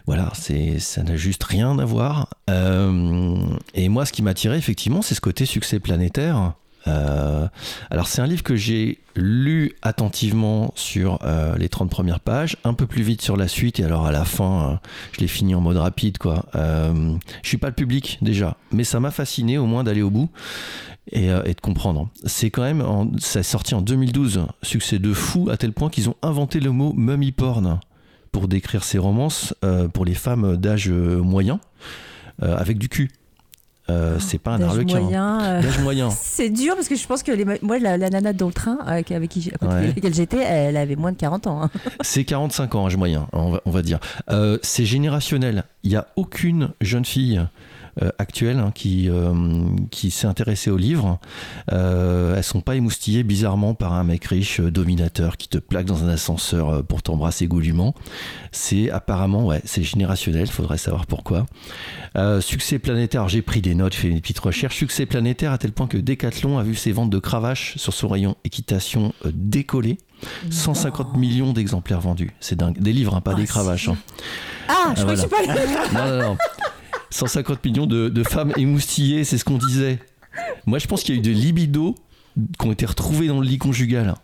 Voilà, 0.07 0.31
c'est 0.35 0.79
ça 0.79 1.03
n'a 1.03 1.17
juste 1.17 1.45
rien 1.45 1.79
à 1.79 1.85
voir. 1.85 2.29
Euh, 2.51 3.37
et 3.75 3.89
moi, 3.89 4.05
ce 4.05 4.13
qui 4.13 4.23
m'a 4.23 4.31
attiré, 4.31 4.57
effectivement, 4.57 5.03
c'est 5.03 5.15
ce 5.15 5.21
côté 5.21 5.47
succès 5.47 5.79
planétaire. 5.79 6.55
Euh, 6.89 7.47
alors 7.91 8.09
c'est 8.09 8.21
un 8.21 8.27
livre 8.27 8.43
que 8.43 8.57
j'ai 8.57 8.99
lu 9.15 9.77
attentivement 9.83 10.73
sur 10.75 11.21
euh, 11.23 11.57
les 11.57 11.69
30 11.69 11.89
premières 11.89 12.19
pages, 12.19 12.57
un 12.65 12.75
peu 12.75 12.89
plus 12.89 13.05
vite 13.05 13.23
sur 13.23 13.37
la 13.37 13.47
suite, 13.47 13.79
et 13.79 13.85
alors 13.85 14.05
à 14.05 14.11
la 14.11 14.25
fin, 14.25 14.81
je 15.13 15.21
l'ai 15.21 15.29
fini 15.29 15.55
en 15.55 15.61
mode 15.61 15.77
rapide. 15.77 16.19
quoi. 16.19 16.47
Je 16.55 17.19
suis 17.49 17.59
pas 17.59 17.69
le 17.69 17.75
public 17.75 18.19
déjà, 18.21 18.57
mais 18.73 18.83
ça 18.83 18.99
m'a 18.99 19.13
fasciné 19.13 19.59
au 19.59 19.67
moins 19.67 19.85
d'aller 19.85 20.03
au 20.03 20.11
bout 20.11 20.29
et, 21.13 21.27
et 21.27 21.55
de 21.55 21.61
comprendre. 21.61 22.09
C'est 22.25 22.51
quand 22.51 22.63
même, 22.63 22.81
en, 22.81 23.09
ça 23.19 23.41
est 23.41 23.45
sorti 23.45 23.77
en 23.77 23.81
2012, 23.83 24.47
succès 24.63 24.99
de 24.99 25.13
fou 25.13 25.51
à 25.51 25.57
tel 25.57 25.73
point 25.73 25.89
qu'ils 25.89 26.09
ont 26.09 26.17
inventé 26.21 26.59
le 26.59 26.73
mot 26.73 26.93
mummy 26.97 27.31
porn 27.31 27.79
pour 28.33 28.49
décrire 28.49 28.83
ces 28.83 28.99
romances 28.99 29.55
euh, 29.65 29.89
pour 29.89 30.05
les 30.05 30.15
femmes 30.15 30.57
d'âge 30.57 30.89
moyen 30.91 31.61
euh, 32.43 32.57
avec 32.57 32.79
du 32.79 32.89
cul. 32.89 33.11
Euh, 33.91 34.19
c'est 34.21 34.39
pas 34.39 34.53
un 34.53 34.63
arlequin. 34.63 34.97
hein. 34.97 35.01
moyen, 35.01 35.43
euh, 35.43 35.63
D'âge 35.63 35.79
moyen. 35.83 36.11
C'est 36.11 36.49
dur 36.51 36.75
parce 36.77 36.89
que 36.89 36.95
je 36.97 37.07
pense 37.07 37.23
que 37.23 37.33
les, 37.33 37.45
moi, 37.45 37.79
la, 37.79 37.97
la 37.99 38.11
nana 38.11 38.33
dans 38.33 38.47
le 38.47 38.53
train 38.53 38.79
avec, 38.87 39.11
avec 39.13 39.29
qui, 39.31 39.51
à 39.53 39.59
côté 39.59 39.75
Ouais. 39.75 39.83
de 39.89 39.95
laquelle 39.95 40.15
j'étais, 40.15 40.39
elle 40.39 40.77
avait 40.77 40.97
moins 40.97 41.13
de 41.13 41.17
40 41.19 41.47
ans. 41.49 41.63
hein. 41.65 41.71
C'est 42.01 42.25
45 42.25 42.75
ans, 42.77 42.87
âge 42.87 42.97
moyen, 42.97 43.27
on 43.33 43.51
va, 43.51 43.61
on 43.67 43.71
va 43.71 43.83
dire. 43.83 43.99
C'est 44.63 44.85
générationnel. 44.85 45.65
Il 45.83 45.91
n'y 45.91 45.97
a 45.97 46.07
aucune 46.17 46.71
jeune 46.81 47.05
fille 47.05 47.41
actuelle 48.19 48.59
hein, 48.59 48.71
qui, 48.75 49.09
euh, 49.11 49.33
qui 49.91 50.11
s'est 50.11 50.27
intéressée 50.27 50.71
au 50.71 50.77
livre. 50.77 51.19
Euh, 51.73 52.37
elles 52.37 52.43
sont 52.45 52.61
pas 52.63 52.75
émoustillées 52.77 53.23
bizarrement 53.23 53.75
par 53.75 53.93
un 53.93 54.05
mec 54.05 54.25
riche, 54.25 54.61
euh, 54.61 54.71
dominateur, 54.71 55.37
qui 55.37 55.49
te 55.49 55.59
plaque 55.59 55.87
dans 55.87 56.03
un 56.05 56.09
ascenseur 56.09 56.69
euh, 56.71 56.83
pour 56.83 57.03
t'embrasser 57.03 57.47
goulûment. 57.47 57.95
C'est 58.51 58.91
apparemment, 58.91 59.45
ouais, 59.47 59.61
c'est 59.65 59.83
générationnel, 59.83 60.47
faudrait 60.49 60.79
savoir 60.79 61.07
pourquoi. 61.07 61.47
Euh, 62.17 62.41
succès 62.41 62.79
planétaire, 62.79 63.29
j'ai 63.29 63.43
pris 63.43 63.61
des 63.61 63.75
notes, 63.75 63.95
fait 63.95 64.09
une 64.09 64.21
petite 64.21 64.39
recherche. 64.39 64.77
Succès 64.77 65.07
planétaire 65.07 65.53
à 65.53 65.59
tel 65.59 65.73
point 65.73 65.87
que 65.87 65.99
Decathlon 65.99 66.59
a 66.59 66.63
vu 66.63 66.75
ses 66.75 66.93
ventes 66.93 67.11
de 67.11 67.19
cravaches 67.19 67.77
sur 67.77 67.93
son 67.93 68.09
rayon 68.09 68.37
équitation 68.45 69.13
euh, 69.27 69.31
décoller. 69.35 69.99
150 70.51 71.17
millions 71.17 71.53
d'exemplaires 71.53 72.01
vendus. 72.01 72.31
C'est 72.39 72.55
dingue. 72.57 72.79
Des 72.81 72.93
livres, 72.93 73.17
hein, 73.17 73.21
pas 73.21 73.33
Ah, 73.35 73.41
des 73.41 73.47
cravaches. 73.47 73.89
hein. 73.89 73.97
Ah, 74.69 74.93
je 74.97 75.01
Ah, 75.01 75.03
crois 75.03 75.15
que 75.15 75.17
je 75.17 75.21
suis 75.21 75.29
pas 75.29 75.93
Non, 76.07 76.17
non, 76.17 76.23
non. 76.29 76.37
150 77.13 77.65
millions 77.65 77.87
de, 77.87 78.09
de 78.09 78.23
femmes 78.25 78.53
émoustillées, 78.57 79.25
c'est 79.25 79.39
ce 79.39 79.45
qu'on 79.45 79.59
disait. 79.59 79.99
Moi, 80.67 80.79
je 80.79 80.87
pense 80.87 81.03
qu'il 81.03 81.15
y 81.15 81.19
a 81.19 81.21
eu 81.21 81.23
des 81.23 81.35
libidos 81.35 81.95
qui 82.59 82.67
ont 82.67 82.73
été 82.73 82.87
retrouvés 82.87 83.29
dans 83.29 83.41
le 83.41 83.47
lit 83.47 83.59
conjugal 83.59 84.15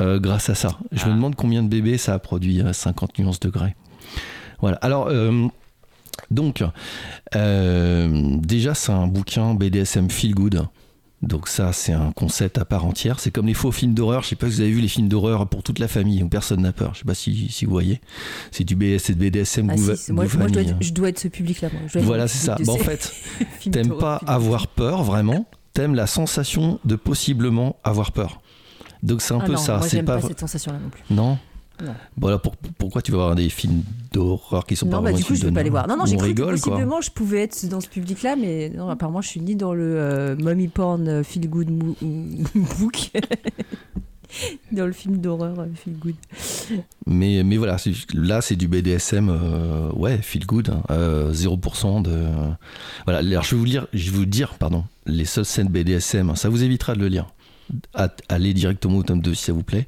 euh, 0.00 0.18
grâce 0.20 0.50
à 0.50 0.54
ça. 0.54 0.78
Je 0.92 1.06
me 1.06 1.12
Ah. 1.12 1.14
demande 1.14 1.34
combien 1.34 1.62
de 1.62 1.68
bébés 1.68 1.96
ça 1.98 2.12
a 2.14 2.18
produit, 2.18 2.60
euh, 2.60 2.72
50 2.72 3.18
nuances 3.18 3.40
degrés. 3.40 3.74
Voilà. 4.60 4.76
Alors, 4.82 5.08
euh, 5.08 5.46
donc, 6.30 6.62
euh, 7.34 8.36
déjà, 8.38 8.74
c'est 8.74 8.92
un 8.92 9.06
bouquin 9.06 9.54
BDSM 9.54 10.10
Feel 10.10 10.34
Good. 10.34 10.66
Donc 11.22 11.48
ça, 11.48 11.72
c'est 11.72 11.92
un 11.92 12.12
concept 12.12 12.58
à 12.58 12.64
part 12.64 12.84
entière. 12.84 13.20
C'est 13.20 13.30
comme 13.30 13.46
les 13.46 13.54
faux 13.54 13.72
films 13.72 13.94
d'horreur. 13.94 14.22
Je 14.22 14.28
sais 14.28 14.36
pas 14.36 14.46
si 14.48 14.56
vous 14.56 14.60
avez 14.60 14.70
vu 14.70 14.80
les 14.80 14.88
films 14.88 15.08
d'horreur 15.08 15.48
pour 15.48 15.62
toute 15.62 15.78
la 15.78 15.88
famille 15.88 16.22
où 16.22 16.28
personne 16.28 16.60
n'a 16.60 16.72
peur. 16.72 16.92
Je 16.94 17.00
sais 17.00 17.04
pas 17.04 17.14
si, 17.14 17.48
si 17.48 17.64
vous 17.64 17.70
voyez. 17.70 18.00
C'est 18.50 18.64
du 18.64 18.76
BS, 18.76 18.98
c'est 18.98 19.14
de 19.14 19.18
BDSM 19.18 19.70
Ah, 19.70 19.76
si, 19.76 20.12
moi, 20.12 20.24
moi, 20.24 20.46
je, 20.46 20.52
dois 20.52 20.62
être, 20.62 20.76
je 20.80 20.92
dois 20.92 21.08
être 21.08 21.18
ce 21.18 21.28
public-là. 21.28 21.70
Voilà, 21.94 22.28
c'est 22.28 22.44
ça. 22.44 22.56
Bah, 22.64 22.72
en 22.72 22.76
fait, 22.76 23.12
t'aimes 23.70 23.96
pas 23.96 24.16
avoir 24.26 24.68
peur 24.68 25.02
vraiment. 25.04 25.46
T'aimes 25.72 25.94
la 25.94 26.06
sensation 26.06 26.80
de 26.84 26.96
possiblement 26.96 27.76
avoir 27.82 28.12
peur. 28.12 28.40
Donc 29.02 29.22
c'est 29.22 29.34
un 29.34 29.40
Ah 29.40 29.46
peu 29.46 29.52
non, 29.52 29.58
ça. 29.58 29.80
C'est 29.82 30.02
pas. 30.02 30.20
pas 30.20 30.28
cette 30.28 30.40
sensation-là 30.40 30.78
non 30.78 30.90
plus. 30.90 31.02
Non? 31.10 31.38
Non. 31.84 31.94
Bon 32.16 32.28
alors 32.28 32.40
pour- 32.40 32.56
pourquoi 32.78 33.02
tu 33.02 33.12
vas 33.12 33.18
voir 33.18 33.34
des 33.34 33.48
films 33.48 33.82
d'horreur 34.12 34.64
qui 34.66 34.76
sont 34.76 34.86
pas 34.86 34.96
Non, 34.96 35.02
bah, 35.02 35.12
du 35.12 35.22
coup, 35.24 35.34
je 35.34 35.42
de 35.42 35.48
peux 35.48 35.54
pas 35.54 35.62
les 35.62 35.70
voir. 35.70 35.86
Non, 35.88 35.96
non, 35.96 36.06
j'ai 36.06 36.16
cru 36.16 36.28
rigole 36.28 36.54
que 36.56 36.60
quoi. 36.60 36.72
possiblement 36.72 37.00
je 37.00 37.10
pouvais 37.10 37.42
être 37.42 37.66
dans 37.68 37.80
ce 37.80 37.88
public-là, 37.88 38.36
mais 38.36 38.70
non, 38.70 38.88
apparemment, 38.88 39.20
je 39.20 39.28
suis 39.28 39.40
ni 39.40 39.56
dans 39.56 39.74
le 39.74 39.82
euh, 39.98 40.36
mommy 40.36 40.68
porn 40.68 41.06
euh, 41.06 41.22
feel 41.22 41.48
good 41.50 41.68
book, 41.70 43.10
dans 44.72 44.86
le 44.86 44.92
film 44.92 45.18
d'horreur 45.18 45.58
euh, 45.60 45.66
feel 45.74 45.94
good. 45.98 46.14
Mais, 47.06 47.42
mais 47.44 47.56
voilà, 47.56 47.76
là 48.14 48.40
c'est 48.40 48.56
du 48.56 48.68
BDSM, 48.68 49.28
euh, 49.30 49.90
ouais, 49.92 50.18
feel 50.18 50.44
good, 50.46 50.70
hein, 50.70 50.82
euh, 50.90 51.32
0% 51.32 52.02
de. 52.02 52.24
Voilà, 53.04 53.20
alors 53.20 53.42
je 53.44 53.50
vais 53.54 53.58
vous 53.58 53.64
lire, 53.64 53.86
je 53.92 54.10
vais 54.10 54.16
vous 54.16 54.26
dire, 54.26 54.54
pardon, 54.58 54.84
les 55.06 55.24
seules 55.24 55.44
scènes 55.44 55.68
BDSM, 55.68 56.34
ça 56.36 56.48
vous 56.48 56.62
évitera 56.64 56.94
de 56.94 57.00
le 57.00 57.08
lire. 57.08 57.26
Allez 58.28 58.54
directement 58.54 58.98
au 58.98 59.02
tome 59.02 59.20
2 59.20 59.34
si 59.34 59.44
ça 59.44 59.52
vous 59.52 59.62
plaît. 59.62 59.86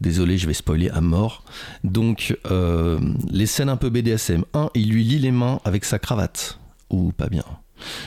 Désolé, 0.00 0.38
je 0.38 0.46
vais 0.46 0.54
spoiler 0.54 0.90
à 0.90 1.00
mort. 1.00 1.44
Donc, 1.84 2.36
euh, 2.50 2.98
les 3.30 3.46
scènes 3.46 3.68
un 3.68 3.76
peu 3.76 3.90
BDSM. 3.90 4.44
1. 4.54 4.70
Il 4.74 4.90
lui 4.90 5.04
lie 5.04 5.18
les 5.18 5.30
mains 5.30 5.60
avec 5.64 5.84
sa 5.84 5.98
cravate. 5.98 6.58
Ou 6.90 7.12
pas 7.12 7.28
bien. 7.28 7.44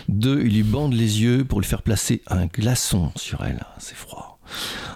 2. 0.09 0.41
Il 0.45 0.53
lui 0.53 0.63
bande 0.63 0.93
les 0.93 1.21
yeux 1.21 1.45
pour 1.45 1.59
lui 1.59 1.67
faire 1.67 1.81
placer 1.81 2.21
un 2.27 2.47
glaçon 2.47 3.11
sur 3.15 3.43
elle. 3.43 3.63
C'est 3.77 3.95
froid. 3.95 4.31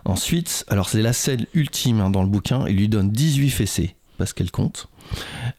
Ensuite, 0.06 0.66
alors 0.68 0.90
c'est 0.90 1.02
la 1.02 1.14
scène 1.14 1.46
ultime 1.54 2.02
hein, 2.02 2.10
dans 2.10 2.22
le 2.22 2.30
bouquin, 2.30 2.66
il 2.68 2.76
lui 2.76 2.90
donne 2.90 3.12
18 3.12 3.50
fessées, 3.50 3.96
parce 4.18 4.34
qu'elle 4.34 4.52
compte. 4.52 4.88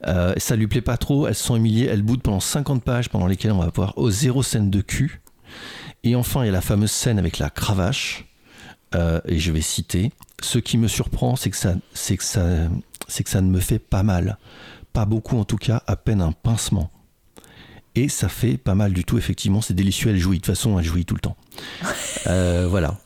Euh, 0.07 0.35
ça 0.37 0.57
lui 0.57 0.67
plaît 0.67 0.81
pas 0.81 0.97
trop, 0.97 1.27
elles 1.27 1.35
sont 1.35 1.57
humiliées, 1.57 1.87
elles 1.87 2.03
boudent 2.03 2.23
pendant 2.23 2.41
50 2.41 2.83
pages 2.83 3.09
pendant 3.09 3.27
lesquelles 3.27 3.53
on 3.53 3.59
va 3.59 3.71
voir 3.75 3.95
oh, 3.97 4.11
zéro 4.11 4.43
scène 4.43 4.71
de 4.71 4.81
cul. 4.81 5.21
Et 6.05 6.15
enfin, 6.15 6.43
il 6.43 6.47
y 6.47 6.49
a 6.49 6.53
la 6.53 6.61
fameuse 6.61 6.91
scène 6.91 7.19
avec 7.19 7.39
la 7.39 7.51
cravache, 7.51 8.25
euh, 8.95 9.21
et 9.27 9.39
je 9.39 9.53
vais 9.53 9.61
citer. 9.63 10.13
Ce 10.43 10.59
qui 10.59 10.79
me 10.79 10.89
surprend, 10.89 11.37
c'est 11.37 11.51
que, 11.51 11.57
ça, 11.57 11.75
que 11.75 12.23
ça, 12.25 12.69
que 13.25 13.31
ça 13.31 13.41
ne 13.41 13.51
me 13.51 13.61
fait 13.61 13.79
pas 13.79 14.03
mal. 14.03 14.39
Pas 14.93 15.05
beaucoup 15.05 15.37
en 15.39 15.45
tout 15.45 15.57
cas, 15.59 15.83
à 15.87 15.97
peine 15.97 16.21
un 16.21 16.33
pincement. 16.33 16.91
Et 17.95 18.09
ça 18.11 18.29
fait 18.29 18.59
pas 18.59 18.75
mal 18.75 18.93
du 18.93 19.05
tout, 19.05 19.17
effectivement, 19.17 19.63
c'est 19.63 19.73
délicieux, 19.75 20.11
elle 20.11 20.19
jouit. 20.19 20.37
De 20.37 20.43
toute 20.43 20.55
façon, 20.55 20.79
elle 20.79 20.85
jouit 20.85 21.05
tout 21.05 21.15
le 21.15 21.21
temps. 21.21 21.37
Euh, 22.29 22.67
voilà. 22.69 22.99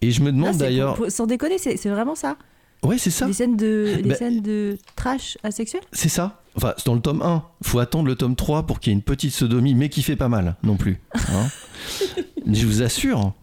Et 0.00 0.12
je 0.12 0.22
me 0.22 0.32
demande 0.32 0.56
d'ailleurs. 0.56 0.98
sans 1.10 1.26
déconner, 1.26 1.58
c'est 1.58 1.76
c'est 1.76 1.90
vraiment 1.90 2.14
ça. 2.14 2.38
Ouais, 2.82 2.96
c'est 2.96 3.10
ça. 3.10 3.26
Les 3.26 3.34
scènes 3.34 3.56
de, 3.58 3.96
les 4.02 4.08
Bah- 4.08 4.14
scènes 4.14 4.40
de 4.40 4.78
trash 4.96 5.36
asexuel. 5.42 5.82
C'est 5.92 6.08
ça. 6.08 6.40
Enfin, 6.56 6.72
c'est 6.78 6.86
dans 6.86 6.94
le 6.94 7.02
tome 7.02 7.20
1. 7.20 7.44
Faut 7.62 7.80
attendre 7.80 8.06
le 8.08 8.14
tome 8.14 8.34
3 8.34 8.62
pour 8.66 8.80
qu'il 8.80 8.90
y 8.90 8.94
ait 8.94 8.96
une 8.96 9.02
petite 9.02 9.32
sodomie, 9.34 9.74
mais 9.74 9.90
qui 9.90 10.02
fait 10.02 10.16
pas 10.16 10.28
mal 10.30 10.56
non 10.62 10.76
plus. 10.78 11.00
hein. 11.14 11.48
je 12.50 12.66
vous 12.66 12.82
assure. 12.82 13.34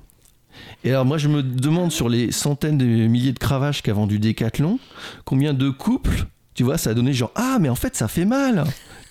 Et 0.83 0.91
alors, 0.91 1.05
moi, 1.05 1.17
je 1.17 1.27
me 1.27 1.43
demande 1.43 1.91
sur 1.91 2.07
les 2.09 2.31
centaines 2.31 2.77
de 2.77 2.85
milliers 2.85 3.33
de 3.33 3.39
cravaches 3.39 3.81
qu'a 3.81 3.93
vendu 3.93 4.19
Decathlon, 4.19 4.79
combien 5.25 5.53
de 5.53 5.69
couples, 5.69 6.25
tu 6.53 6.63
vois, 6.63 6.77
ça 6.77 6.91
a 6.91 6.93
donné 6.93 7.13
genre 7.13 7.31
Ah, 7.35 7.57
mais 7.59 7.69
en 7.69 7.75
fait, 7.75 7.95
ça 7.95 8.07
fait 8.07 8.25
mal. 8.25 8.63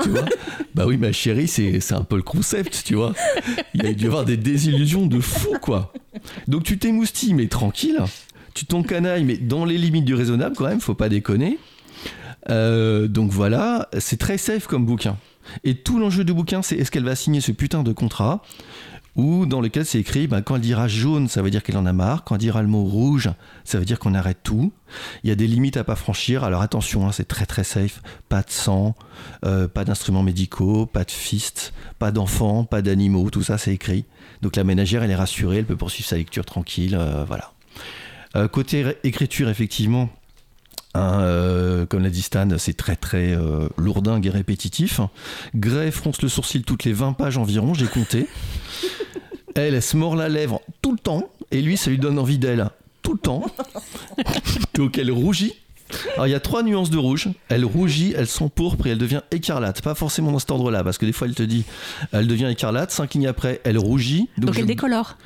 Tu 0.02 0.08
vois 0.08 0.24
Bah 0.74 0.86
oui, 0.86 0.96
ma 0.96 1.12
chérie, 1.12 1.48
c'est 1.48 1.92
un 1.92 2.04
peu 2.04 2.16
le 2.16 2.22
concept, 2.22 2.82
tu 2.84 2.94
vois. 2.94 3.14
Il 3.74 3.82
y 3.82 3.86
a 3.86 3.92
dû 3.92 4.04
y 4.04 4.06
avoir 4.06 4.24
des 4.24 4.36
désillusions 4.36 5.06
de 5.06 5.20
fou, 5.20 5.56
quoi. 5.60 5.92
Donc, 6.46 6.62
tu 6.62 6.78
t'émoustilles, 6.78 7.34
mais 7.34 7.48
tranquille. 7.48 7.98
Tu 8.54 8.64
t'encanailles, 8.64 9.24
mais 9.24 9.36
dans 9.36 9.64
les 9.64 9.76
limites 9.78 10.04
du 10.04 10.14
raisonnable, 10.14 10.56
quand 10.56 10.66
même, 10.66 10.80
faut 10.80 10.94
pas 10.94 11.08
déconner. 11.08 11.58
Euh, 12.50 13.08
donc 13.08 13.30
voilà, 13.30 13.88
c'est 13.98 14.18
très 14.18 14.38
safe 14.38 14.66
comme 14.66 14.86
bouquin. 14.86 15.16
Et 15.64 15.74
tout 15.74 15.98
l'enjeu 15.98 16.24
du 16.24 16.32
bouquin, 16.32 16.62
c'est 16.62 16.76
est-ce 16.76 16.90
qu'elle 16.90 17.04
va 17.04 17.16
signer 17.16 17.40
ce 17.40 17.52
putain 17.52 17.82
de 17.82 17.92
contrat? 17.92 18.42
Ou 19.18 19.46
dans 19.46 19.60
lequel 19.60 19.84
c'est 19.84 19.98
écrit, 19.98 20.28
bah, 20.28 20.42
quand 20.42 20.54
elle 20.54 20.60
dira 20.60 20.86
jaune, 20.86 21.26
ça 21.26 21.42
veut 21.42 21.50
dire 21.50 21.64
qu'elle 21.64 21.76
en 21.76 21.86
a 21.86 21.92
marre. 21.92 22.22
Quand 22.22 22.36
elle 22.36 22.40
dira 22.40 22.62
le 22.62 22.68
mot 22.68 22.84
rouge, 22.84 23.28
ça 23.64 23.80
veut 23.80 23.84
dire 23.84 23.98
qu'on 23.98 24.14
arrête 24.14 24.38
tout. 24.44 24.72
Il 25.24 25.28
y 25.28 25.32
a 25.32 25.34
des 25.34 25.48
limites 25.48 25.76
à 25.76 25.82
pas 25.82 25.96
franchir. 25.96 26.44
Alors 26.44 26.62
attention, 26.62 27.06
hein, 27.06 27.10
c'est 27.10 27.26
très 27.26 27.44
très 27.44 27.64
safe. 27.64 28.00
Pas 28.28 28.42
de 28.42 28.50
sang, 28.50 28.94
euh, 29.44 29.66
pas 29.66 29.84
d'instruments 29.84 30.22
médicaux, 30.22 30.86
pas 30.86 31.02
de 31.02 31.10
fist, 31.10 31.72
pas 31.98 32.12
d'enfants, 32.12 32.62
pas 32.62 32.80
d'animaux. 32.80 33.28
Tout 33.28 33.42
ça, 33.42 33.58
c'est 33.58 33.74
écrit. 33.74 34.04
Donc 34.40 34.54
la 34.54 34.62
ménagère, 34.62 35.02
elle 35.02 35.10
est 35.10 35.16
rassurée, 35.16 35.56
elle 35.58 35.66
peut 35.66 35.76
poursuivre 35.76 36.08
sa 36.08 36.16
lecture 36.16 36.44
tranquille. 36.44 36.94
euh, 36.96 37.24
voilà. 37.26 37.52
Euh, 38.36 38.46
côté 38.46 38.86
écriture, 39.02 39.48
effectivement, 39.48 40.08
Hein, 40.94 41.86
comme 41.90 42.02
l'a 42.02 42.08
dit 42.08 42.22
Stan, 42.22 42.48
c'est 42.56 42.76
très 42.76 42.96
très 42.96 43.36
lourdingue 43.76 44.26
et 44.26 44.30
répétitif. 44.30 45.00
Gray 45.54 45.92
fronce 45.92 46.22
le 46.22 46.28
sourcil 46.28 46.62
toutes 46.62 46.84
les 46.84 46.94
20 46.94 47.12
pages 47.12 47.36
environ, 47.36 47.74
j'ai 47.74 47.86
compté. 47.86 48.26
Elle, 49.58 49.74
elle 49.74 49.82
se 49.82 49.96
mord 49.96 50.14
la 50.16 50.28
lèvre 50.28 50.60
tout 50.82 50.92
le 50.92 50.98
temps, 50.98 51.28
et 51.50 51.60
lui, 51.62 51.76
ça 51.76 51.90
lui 51.90 51.98
donne 51.98 52.18
envie 52.18 52.38
d'elle 52.38 52.68
tout 53.02 53.12
le 53.12 53.18
temps. 53.18 53.44
Donc 54.74 54.98
elle 54.98 55.10
rougit. 55.10 55.54
Alors 56.14 56.26
il 56.26 56.30
y 56.30 56.34
a 56.34 56.40
trois 56.40 56.62
nuances 56.62 56.90
de 56.90 56.98
rouge. 56.98 57.28
Elle 57.48 57.64
rougit, 57.64 58.12
elle 58.16 58.26
s'empourpre 58.26 58.86
et 58.86 58.90
elle 58.90 58.98
devient 58.98 59.22
écarlate. 59.30 59.80
Pas 59.82 59.94
forcément 59.94 60.30
dans 60.32 60.38
cet 60.38 60.50
ordre-là, 60.50 60.84
parce 60.84 60.98
que 60.98 61.06
des 61.06 61.12
fois 61.12 61.26
elle 61.26 61.34
te 61.34 61.42
dit, 61.42 61.64
elle 62.12 62.26
devient 62.26 62.46
écarlate. 62.50 62.90
Cinq 62.90 63.14
lignes 63.14 63.26
après, 63.26 63.60
elle 63.64 63.78
rougit. 63.78 64.28
Donc, 64.36 64.54
je- 64.54 64.60
elle 64.60 64.66
décolore. 64.66 65.16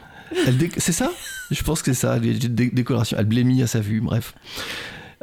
elle 0.46 0.56
dé- 0.56 0.70
C'est 0.76 0.92
ça? 0.92 1.10
Je 1.50 1.62
pense 1.62 1.82
que 1.82 1.92
c'est 1.92 2.00
ça, 2.00 2.18
les 2.18 2.34
dé- 2.34 2.70
décolorations. 2.72 3.16
Elle 3.18 3.26
blémit 3.26 3.60
à 3.62 3.66
sa 3.66 3.80
vue, 3.80 4.00
bref. 4.00 4.34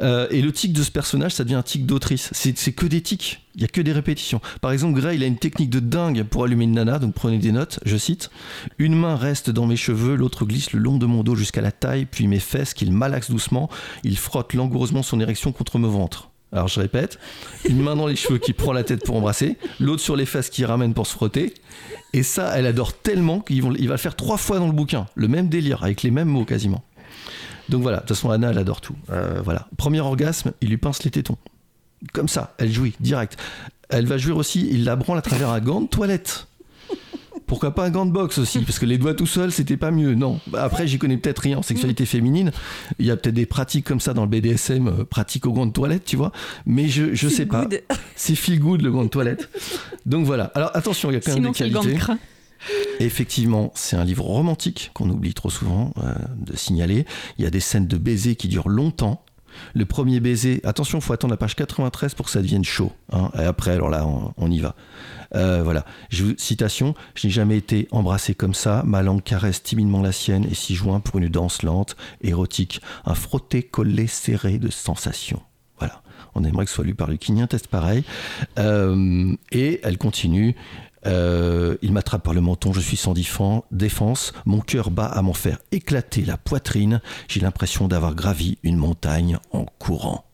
Euh, 0.02 0.26
et 0.30 0.42
le 0.42 0.52
tic 0.52 0.72
de 0.72 0.82
ce 0.82 0.90
personnage, 0.90 1.32
ça 1.32 1.44
devient 1.44 1.56
un 1.56 1.62
tic 1.62 1.86
d'autrice. 1.86 2.30
C'est 2.32 2.72
que 2.72 2.86
des 2.86 3.00
tics. 3.00 3.40
Il 3.56 3.62
y 3.62 3.64
a 3.64 3.68
que 3.68 3.80
des 3.80 3.92
répétitions. 3.92 4.40
Par 4.60 4.72
exemple, 4.72 4.98
Gray, 5.00 5.16
il 5.16 5.22
a 5.22 5.26
une 5.26 5.36
technique 5.36 5.70
de 5.70 5.80
dingue 5.80 6.22
pour 6.22 6.44
allumer 6.44 6.64
une 6.64 6.72
nana, 6.72 6.98
donc 6.98 7.14
prenez 7.14 7.38
des 7.38 7.52
notes, 7.52 7.80
je 7.84 7.96
cite. 7.96 8.30
Une 8.78 8.94
main 8.94 9.16
reste 9.16 9.50
dans 9.50 9.66
mes 9.66 9.76
cheveux, 9.76 10.14
l'autre 10.14 10.44
glisse 10.44 10.72
le 10.72 10.78
long 10.78 10.98
de 10.98 11.06
mon 11.06 11.22
dos 11.22 11.34
jusqu'à 11.34 11.60
la 11.60 11.72
taille, 11.72 12.06
puis 12.06 12.28
mes 12.28 12.38
fesses 12.38 12.74
qu'il 12.74 12.92
malaxe 12.92 13.30
doucement. 13.30 13.68
Il 14.04 14.16
frotte 14.16 14.54
langoureusement 14.54 15.02
son 15.02 15.20
érection 15.20 15.52
contre 15.52 15.78
mon 15.78 15.88
ventre. 15.88 16.30
Alors 16.52 16.68
je 16.68 16.80
répète, 16.80 17.18
une 17.68 17.80
main 17.80 17.94
dans 17.94 18.08
les 18.08 18.16
cheveux 18.16 18.38
qui 18.38 18.52
prend 18.52 18.72
la 18.72 18.82
tête 18.82 19.04
pour 19.04 19.16
embrasser, 19.16 19.56
l'autre 19.78 20.02
sur 20.02 20.16
les 20.16 20.26
fesses 20.26 20.50
qui 20.50 20.64
ramène 20.64 20.94
pour 20.94 21.06
se 21.06 21.12
frotter. 21.12 21.54
Et 22.12 22.24
ça, 22.24 22.56
elle 22.56 22.66
adore 22.66 22.92
tellement 22.92 23.40
qu'il 23.40 23.62
va 23.62 23.70
le 23.70 23.96
faire 23.96 24.16
trois 24.16 24.36
fois 24.36 24.58
dans 24.58 24.66
le 24.66 24.72
bouquin. 24.72 25.06
Le 25.14 25.28
même 25.28 25.48
délire, 25.48 25.84
avec 25.84 26.02
les 26.02 26.10
mêmes 26.10 26.28
mots 26.28 26.44
quasiment. 26.44 26.82
Donc 27.70 27.82
voilà, 27.82 27.98
de 27.98 28.02
toute 28.02 28.16
façon, 28.16 28.30
Anna, 28.30 28.50
elle 28.50 28.58
adore 28.58 28.80
tout. 28.80 28.96
Euh, 29.10 29.40
voilà. 29.44 29.68
Premier 29.76 30.00
orgasme, 30.00 30.52
il 30.60 30.68
lui 30.68 30.76
pince 30.76 31.02
les 31.04 31.10
tétons. 31.10 31.38
Comme 32.12 32.28
ça, 32.28 32.54
elle 32.58 32.72
jouit, 32.72 32.94
direct. 33.00 33.38
Elle 33.88 34.06
va 34.06 34.18
jouir 34.18 34.36
aussi, 34.36 34.68
il 34.70 34.84
la 34.84 34.96
branle 34.96 35.18
à 35.18 35.22
travers 35.22 35.50
un 35.50 35.60
gant 35.60 35.80
de 35.80 35.86
toilette. 35.86 36.46
Pourquoi 37.46 37.74
pas 37.74 37.84
un 37.84 37.90
gant 37.90 38.06
de 38.06 38.12
boxe 38.12 38.38
aussi 38.38 38.60
Parce 38.60 38.78
que 38.78 38.86
les 38.86 38.96
doigts 38.96 39.14
tout 39.14 39.26
seuls, 39.26 39.50
c'était 39.50 39.76
pas 39.76 39.90
mieux. 39.90 40.14
Non. 40.14 40.38
Après, 40.56 40.86
j'y 40.86 40.98
connais 40.98 41.16
peut-être 41.16 41.40
rien 41.40 41.58
en 41.58 41.62
sexualité 41.62 42.06
féminine. 42.06 42.52
Il 43.00 43.06
y 43.06 43.10
a 43.10 43.16
peut-être 43.16 43.34
des 43.34 43.46
pratiques 43.46 43.84
comme 43.84 43.98
ça 43.98 44.14
dans 44.14 44.22
le 44.22 44.28
BDSM, 44.28 44.86
euh, 44.86 45.04
pratiques 45.04 45.46
au 45.46 45.52
gant 45.52 45.66
de 45.66 45.72
toilette, 45.72 46.04
tu 46.04 46.14
vois. 46.14 46.30
Mais 46.64 46.88
je, 46.88 47.12
je 47.12 47.28
sais 47.28 47.46
pas. 47.46 47.66
C'est 48.14 48.36
feel 48.36 48.60
good 48.60 48.82
le 48.82 48.92
gant 48.92 49.02
de 49.02 49.08
toilette. 49.08 49.48
Donc 50.06 50.26
voilà. 50.26 50.44
Alors 50.54 50.70
attention, 50.74 51.10
il 51.10 51.14
y 51.14 51.16
a 51.16 51.20
quand 51.20 51.34
même 51.34 51.50
des 51.50 51.50
qualités. 51.50 51.98
Effectivement, 52.98 53.72
c'est 53.74 53.96
un 53.96 54.04
livre 54.04 54.24
romantique 54.24 54.90
qu'on 54.94 55.08
oublie 55.10 55.34
trop 55.34 55.50
souvent 55.50 55.92
euh, 55.98 56.14
de 56.36 56.56
signaler. 56.56 57.06
Il 57.38 57.44
y 57.44 57.46
a 57.46 57.50
des 57.50 57.60
scènes 57.60 57.86
de 57.86 57.96
baisers 57.96 58.36
qui 58.36 58.48
durent 58.48 58.68
longtemps. 58.68 59.24
Le 59.74 59.84
premier 59.84 60.20
baiser, 60.20 60.60
attention, 60.64 61.00
faut 61.00 61.12
attendre 61.12 61.32
la 61.32 61.36
page 61.36 61.56
93 61.56 62.14
pour 62.14 62.26
que 62.26 62.32
ça 62.32 62.40
devienne 62.40 62.64
chaud. 62.64 62.92
Hein. 63.12 63.30
Et 63.36 63.42
après, 63.42 63.72
alors 63.72 63.88
là, 63.88 64.06
on, 64.36 64.50
y 64.50 64.60
va. 64.60 64.74
Euh, 65.34 65.62
voilà. 65.62 65.84
Citation 66.36 66.94
Je 67.14 67.26
n'ai 67.26 67.32
jamais 67.32 67.56
été 67.56 67.88
embrassé 67.90 68.34
comme 68.34 68.54
ça. 68.54 68.82
Ma 68.86 69.02
langue 69.02 69.22
caresse 69.22 69.62
timidement 69.62 70.02
la 70.02 70.12
sienne 70.12 70.46
et 70.50 70.54
s'y 70.54 70.74
joint 70.74 71.00
pour 71.00 71.18
une 71.18 71.28
danse 71.28 71.62
lente, 71.62 71.96
érotique. 72.20 72.80
Un 73.04 73.14
frotté-collé 73.14 74.06
serré 74.06 74.58
de 74.58 74.70
sensations. 74.70 75.42
Voilà. 75.78 76.02
On 76.34 76.44
aimerait 76.44 76.64
que 76.64 76.70
ce 76.70 76.76
soit 76.76 76.84
lu 76.84 76.94
par 76.94 77.08
Lucini, 77.08 77.42
un 77.42 77.46
test 77.46 77.66
pareil. 77.66 78.04
Euh, 78.58 79.34
et 79.50 79.80
elle 79.82 79.98
continue. 79.98 80.54
Euh, 81.06 81.76
il 81.82 81.92
m'attrape 81.92 82.22
par 82.22 82.34
le 82.34 82.40
menton, 82.40 82.72
je 82.72 82.80
suis 82.80 82.96
sans 82.96 83.14
défense, 83.70 84.32
mon 84.44 84.60
cœur 84.60 84.90
bat 84.90 85.06
à 85.06 85.22
m'en 85.22 85.32
faire 85.32 85.58
éclater 85.72 86.24
la 86.24 86.36
poitrine, 86.36 87.00
j'ai 87.28 87.40
l'impression 87.40 87.88
d'avoir 87.88 88.14
gravi 88.14 88.58
une 88.62 88.76
montagne 88.76 89.38
en 89.52 89.64
courant. 89.64 90.24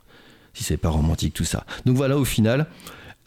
Si 0.55 0.64
c'est 0.64 0.76
pas 0.76 0.88
romantique 0.88 1.35
tout 1.35 1.44
ça. 1.44 1.64
Donc 1.85 1.96
voilà, 1.96 2.18
au 2.18 2.24
final, 2.24 2.66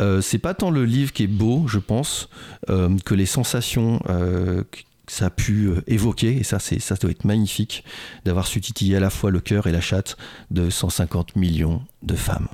euh, 0.02 0.22
c'est 0.22 0.40
pas 0.40 0.54
tant 0.54 0.72
le 0.72 0.84
livre 0.84 1.14
qui 1.14 1.24
est 1.24 1.28
beau, 1.28 1.68
je 1.68 1.80
pense, 1.80 2.30
euh, 2.70 2.98
que 3.06 3.14
les 3.14 3.26
sensations 3.26 4.00
que 4.00 4.66
ça 5.08 5.28
a 5.28 5.30
pu 5.30 5.72
évoquer, 5.88 6.38
et 6.38 6.44
ça, 6.44 6.60
ça 6.60 6.96
doit 6.96 7.12
être 7.12 7.26
magnifique, 7.26 7.84
d'avoir 8.26 8.48
su 8.48 8.62
à 8.96 9.00
la 9.00 9.10
fois 9.10 9.32
le 9.32 9.40
cœur 9.40 9.68
et 9.68 9.72
la 9.72 9.82
chatte 9.82 10.18
de 10.52 10.70
150 10.70 11.36
millions 11.36 11.82
de 12.04 12.16
femmes. 12.16 12.48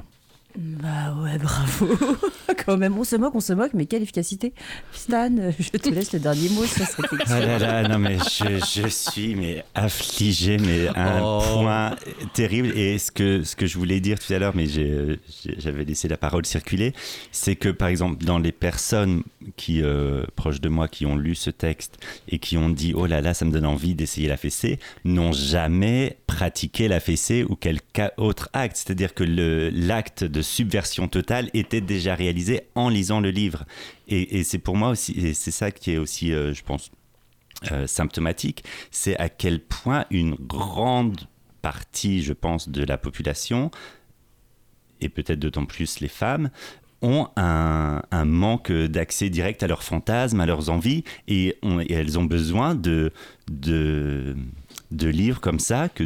Bah 0.57 1.15
ouais, 1.21 1.37
bravo. 1.37 1.97
Quand 2.65 2.77
même, 2.77 2.97
on 2.97 3.03
se 3.03 3.15
moque, 3.15 3.35
on 3.35 3.41
se 3.41 3.53
moque, 3.53 3.73
mais 3.73 3.85
quelle 3.85 4.03
efficacité. 4.03 4.53
Stan, 4.93 5.29
je 5.59 5.69
te 5.69 5.89
laisse 5.89 6.13
le 6.13 6.19
dernier 6.19 6.49
mot 6.49 6.65
sur 6.65 6.85
cette 6.85 7.05
Ah 7.27 7.39
là 7.39 7.59
là, 7.59 7.87
non 7.87 7.99
mais 7.99 8.17
je, 8.17 8.87
suis 8.87 9.35
mais 9.35 9.63
affligé, 9.75 10.57
mais 10.57 10.87
à 10.87 11.17
un 11.17 11.21
oh. 11.21 11.41
point 11.53 11.95
terrible. 12.33 12.69
Et 12.77 12.97
ce 12.97 13.11
que, 13.11 13.43
ce 13.43 13.55
que 13.55 13.65
je 13.65 13.77
voulais 13.77 13.99
dire 13.99 14.17
tout 14.17 14.31
à 14.33 14.39
l'heure, 14.39 14.55
mais 14.55 14.65
j'avais 15.57 15.83
laissé 15.83 16.07
la 16.07 16.17
parole 16.17 16.45
circuler, 16.45 16.93
c'est 17.31 17.55
que 17.55 17.69
par 17.69 17.89
exemple, 17.89 18.23
dans 18.23 18.39
les 18.39 18.53
personnes 18.53 19.23
qui, 19.57 19.81
euh, 19.81 20.23
proches 20.35 20.61
de 20.61 20.69
moi, 20.69 20.87
qui 20.87 21.05
ont 21.05 21.17
lu 21.17 21.35
ce 21.35 21.49
texte 21.49 21.97
et 22.29 22.39
qui 22.39 22.57
ont 22.57 22.69
dit, 22.69 22.93
oh 22.95 23.05
là 23.05 23.21
là, 23.21 23.33
ça 23.33 23.45
me 23.45 23.51
donne 23.51 23.65
envie 23.65 23.93
d'essayer 23.93 24.27
la 24.27 24.37
fessée, 24.37 24.79
n'ont 25.03 25.33
jamais 25.33 26.17
pratiqué 26.27 26.87
la 26.87 26.99
fessée 26.99 27.43
ou 27.47 27.55
quel 27.55 27.79
autre 28.17 28.49
acte. 28.53 28.77
C'est-à-dire 28.77 29.13
que 29.13 29.23
l'acte 29.23 30.23
de 30.23 30.41
subversion 30.45 31.07
totale 31.07 31.49
était 31.53 31.81
déjà 31.81 32.15
réalisée 32.15 32.61
en 32.75 32.89
lisant 32.89 33.19
le 33.19 33.31
livre. 33.31 33.65
Et, 34.07 34.43
c'est 34.43 34.59
pour 34.59 34.77
moi 34.77 34.89
aussi, 34.89 35.11
et 35.13 35.33
c'est 35.33 35.51
ça 35.51 35.71
qui 35.71 35.91
est 35.91 35.97
aussi, 35.97 36.31
euh, 36.31 36.53
je 36.53 36.63
pense, 36.63 36.91
euh, 37.71 37.87
symptomatique, 37.87 38.63
c'est 38.91 39.17
à 39.17 39.29
quel 39.29 39.59
point 39.59 40.05
une 40.11 40.35
grande 40.35 41.21
partie, 41.61 42.21
je 42.21 42.33
pense, 42.33 42.69
de 42.69 42.83
la 42.83 42.97
population, 42.97 43.71
et 45.01 45.09
peut-être 45.09 45.39
d'autant 45.39 45.65
plus 45.65 45.99
les 45.99 46.07
femmes, 46.07 46.49
ont 47.01 47.27
un, 47.35 48.01
manque 48.25 48.71
d'accès 48.71 49.29
direct 49.29 49.63
à 49.63 49.67
leurs 49.67 49.83
fantasmes, 49.83 50.39
à 50.39 50.45
leurs 50.45 50.69
envies, 50.69 51.03
et, 51.27 51.57
elles 51.89 52.19
ont 52.19 52.23
besoin 52.23 52.75
de, 52.75 53.11
de, 53.49 54.35
livres 54.91 55.39
comme 55.39 55.59
ça, 55.59 55.89
que, 55.89 56.03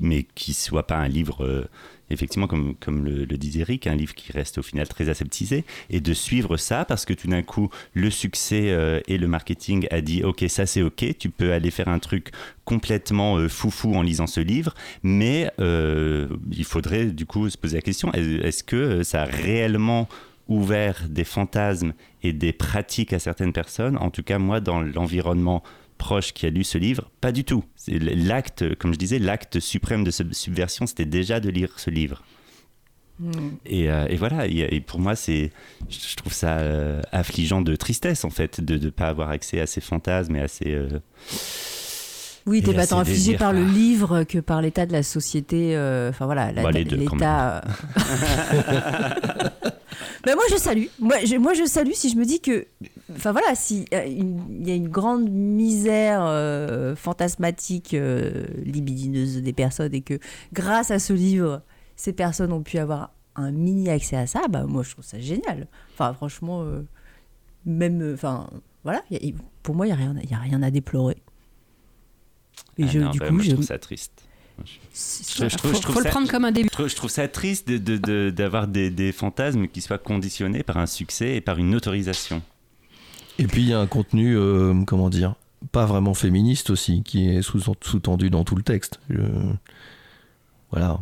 mais 0.00 0.24
qui 0.34 0.50
ne 0.52 0.56
soient 0.56 0.86
pas 0.86 0.98
un 0.98 1.08
livre... 1.08 1.44
Euh, 1.44 1.68
effectivement, 2.10 2.46
comme, 2.46 2.74
comme 2.76 3.04
le, 3.04 3.26
disait 3.26 3.60
Eric, 3.60 3.86
un 3.86 3.96
livre 3.96 4.14
qui 4.14 4.32
reste 4.32 4.58
au 4.58 4.62
final 4.62 4.88
très 4.88 5.08
aseptisé, 5.08 5.64
et 5.90 6.00
de 6.00 6.14
suivre 6.14 6.56
ça 6.56 6.84
parce 6.84 7.04
que 7.04 7.12
tout 7.12 7.28
d'un 7.28 7.42
coup, 7.42 7.70
le 7.94 8.10
succès 8.10 8.70
euh, 8.70 9.00
et 9.08 9.18
le 9.18 9.28
marketing 9.28 9.86
a 9.90 10.00
dit 10.00 10.22
ok, 10.22 10.44
ça 10.48 10.66
c'est 10.66 10.82
ok, 10.82 11.16
tu 11.18 11.30
peux 11.30 11.52
aller 11.52 11.70
faire 11.70 11.88
un 11.88 11.98
truc 11.98 12.30
complètement 12.64 13.36
euh, 13.36 13.48
foufou 13.48 13.94
en 13.94 14.02
lisant 14.02 14.26
ce 14.26 14.40
livre, 14.40 14.74
mais 15.02 15.50
euh, 15.60 16.28
il 16.50 16.64
faudrait 16.64 17.06
du 17.06 17.26
coup 17.26 17.48
se 17.50 17.58
poser 17.58 17.76
la 17.76 17.82
question 17.82 18.12
est-ce 18.12 18.62
que 18.62 19.02
ça 19.02 19.22
a 19.22 19.24
réellement 19.24 20.08
ouvert 20.48 21.04
des 21.08 21.24
fantasmes 21.24 21.92
et 22.22 22.32
des 22.32 22.52
pratiques 22.52 23.12
à 23.12 23.18
certaines 23.18 23.52
personnes? 23.52 23.96
En 23.98 24.10
tout 24.10 24.22
cas, 24.22 24.38
moi, 24.38 24.60
dans 24.60 24.80
l'environnement 24.80 25.62
proche 25.96 26.32
qui 26.32 26.46
a 26.46 26.50
lu 26.50 26.64
ce 26.64 26.78
livre? 26.78 27.10
Pas 27.20 27.32
du 27.32 27.44
tout. 27.44 27.64
L'acte, 27.88 28.74
comme 28.76 28.92
je 28.92 28.98
disais, 28.98 29.18
l'acte 29.18 29.60
suprême 29.60 30.04
de 30.04 30.10
cette 30.10 30.34
subversion, 30.34 30.86
c'était 30.86 31.04
déjà 31.04 31.40
de 31.40 31.48
lire 31.48 31.78
ce 31.78 31.90
livre. 31.90 32.22
Hmm. 33.18 33.30
Euh, 33.72 34.06
et, 34.08 34.16
voilà, 34.16 34.46
et, 34.46 34.80
pour 34.80 35.00
moi, 35.00 35.16
c'est, 35.16 35.50
je 35.88 36.16
trouve 36.16 36.32
ça 36.32 36.58
euh, 36.58 37.00
affligeant 37.12 37.62
de 37.62 37.74
tristesse, 37.74 38.24
en 38.24 38.30
fait, 38.30 38.60
de 38.60 38.76
ne 38.76 38.90
pas 38.90 39.08
avoir 39.08 39.30
accès 39.30 39.60
à 39.60 39.66
ces 39.66 39.80
fantasmes 39.80 40.36
et 40.36 40.40
à 40.40 40.48
ces... 40.48 40.72
Euh, 40.72 41.00
oui, 42.46 42.62
t'es 42.62 42.74
pas 42.74 42.86
tant 42.86 43.00
affligé 43.00 43.36
par 43.36 43.52
le 43.52 43.64
livre 43.64 44.24
que 44.24 44.38
par 44.38 44.62
l'état 44.62 44.86
de 44.86 44.92
la 44.92 45.02
société. 45.02 45.76
Enfin 46.08 46.26
voilà, 46.26 46.52
bah, 46.52 46.70
l'état. 46.70 47.62
Mais 50.26 50.34
moi, 50.34 50.44
je 50.50 50.56
salue. 50.56 50.86
Moi 50.98 51.16
je, 51.24 51.36
moi, 51.36 51.54
je 51.54 51.64
salue 51.64 51.92
si 51.92 52.10
je 52.10 52.16
me 52.16 52.24
dis 52.24 52.40
que. 52.40 52.66
Enfin, 53.14 53.30
voilà, 53.30 53.54
s'il 53.54 53.84
y 53.90 53.94
a 54.70 54.74
une 54.74 54.88
grande 54.88 55.30
misère 55.30 56.24
euh, 56.24 56.96
fantasmatique, 56.96 57.94
euh, 57.94 58.44
libidineuse 58.64 59.36
des 59.40 59.52
personnes, 59.52 59.94
et 59.94 60.00
que 60.00 60.18
grâce 60.52 60.90
à 60.90 60.98
ce 60.98 61.12
livre, 61.12 61.62
ces 61.94 62.12
personnes 62.12 62.52
ont 62.52 62.62
pu 62.62 62.78
avoir 62.78 63.12
un 63.36 63.52
mini 63.52 63.88
accès 63.88 64.16
à 64.16 64.26
ça, 64.26 64.48
bah, 64.50 64.64
moi, 64.66 64.82
je 64.82 64.90
trouve 64.90 65.04
ça 65.04 65.20
génial. 65.20 65.68
Enfin, 65.94 66.12
franchement, 66.12 66.62
euh, 66.62 66.82
même. 67.64 68.12
Enfin, 68.12 68.50
voilà, 68.82 69.02
pour 69.62 69.76
moi, 69.76 69.86
il 69.86 69.90
n'y 69.90 69.94
a, 69.94 69.96
rien, 69.96 70.16
a 70.16 70.36
rien 70.40 70.62
à 70.62 70.70
déplorer. 70.72 71.16
Et 72.78 72.84
ah 72.84 72.86
je, 72.86 72.98
du 72.98 73.18
bah, 73.18 73.28
coup, 73.28 73.40
je 73.40 73.50
trouve 73.52 73.64
ça 73.64 73.78
triste. 73.78 74.12
Je, 74.64 75.56
trouve, 75.56 75.74
faut, 75.74 76.00
le 76.00 76.08
prendre 76.08 76.30
comme 76.30 76.46
un 76.46 76.52
début. 76.52 76.70
Je 76.78 76.94
trouve, 76.94 77.10
ça 77.10 77.28
triste 77.28 77.70
d'avoir 77.70 78.68
de, 78.68 78.88
des, 78.88 79.12
fantasmes 79.12 79.68
qui 79.68 79.82
soient 79.82 79.98
conditionnés 79.98 80.62
par 80.62 80.78
un 80.78 80.86
succès 80.86 81.36
et 81.36 81.40
par 81.42 81.58
une 81.58 81.74
autorisation. 81.74 82.42
Et 83.38 83.46
puis 83.46 83.62
il 83.62 83.68
y 83.68 83.74
a 83.74 83.78
un 83.78 83.86
contenu, 83.86 84.34
euh, 84.34 84.72
comment 84.86 85.10
dire, 85.10 85.34
pas 85.72 85.84
vraiment 85.84 86.14
féministe 86.14 86.70
aussi, 86.70 87.02
qui 87.02 87.28
est 87.28 87.42
sous-tendu 87.42 88.30
dans 88.30 88.44
tout 88.44 88.56
le 88.56 88.62
texte. 88.62 88.98
Voilà. 90.70 91.00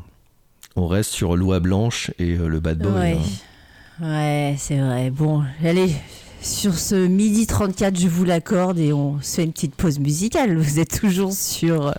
On 0.76 0.88
reste 0.88 1.12
sur 1.12 1.36
Loi 1.36 1.60
Blanche 1.60 2.10
et 2.18 2.36
euh, 2.36 2.48
le 2.48 2.58
bad 2.58 2.78
boy. 2.78 2.92
Ouais, 2.92 3.18
hein. 4.00 4.02
ouais 4.02 4.56
c'est 4.58 4.78
vrai. 4.78 5.10
Bon, 5.10 5.44
allez, 5.62 5.94
sur 6.44 6.78
ce 6.78 6.94
midi 6.94 7.46
34, 7.46 7.98
je 7.98 8.06
vous 8.06 8.24
l'accorde 8.24 8.78
et 8.78 8.92
on 8.92 9.20
se 9.20 9.36
fait 9.36 9.44
une 9.44 9.52
petite 9.52 9.74
pause 9.74 9.98
musicale. 9.98 10.56
Vous 10.58 10.78
êtes 10.78 11.00
toujours 11.00 11.32
sur 11.32 11.94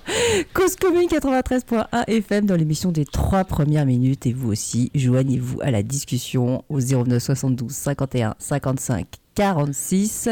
Cause 0.53 0.75
Commune 0.75 1.07
93.1 1.07 1.87
FM 2.07 2.45
dans 2.45 2.55
l'émission 2.55 2.91
des 2.91 3.05
trois 3.05 3.43
premières 3.43 3.85
minutes 3.85 4.27
et 4.27 4.33
vous 4.33 4.51
aussi, 4.51 4.91
joignez-vous 4.93 5.61
à 5.61 5.71
la 5.71 5.81
discussion 5.81 6.63
au 6.69 6.79
09 6.79 7.21
72 7.21 7.71
51 7.71 8.35
55 8.37 9.07
46 9.33 10.29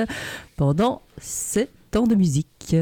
pendant 0.57 1.01
ce 1.19 1.61
temps 1.89 2.05
de 2.05 2.15
musique. 2.15 2.75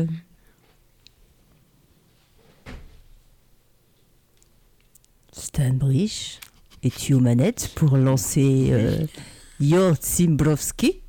Stan 5.32 5.74
Brich, 5.74 6.40
es-tu 6.84 7.14
aux 7.14 7.20
manettes 7.20 7.72
pour 7.76 7.96
lancer 7.96 8.68
euh, 8.72 9.06
Yo 9.60 9.94
Zimbrovski 10.02 11.02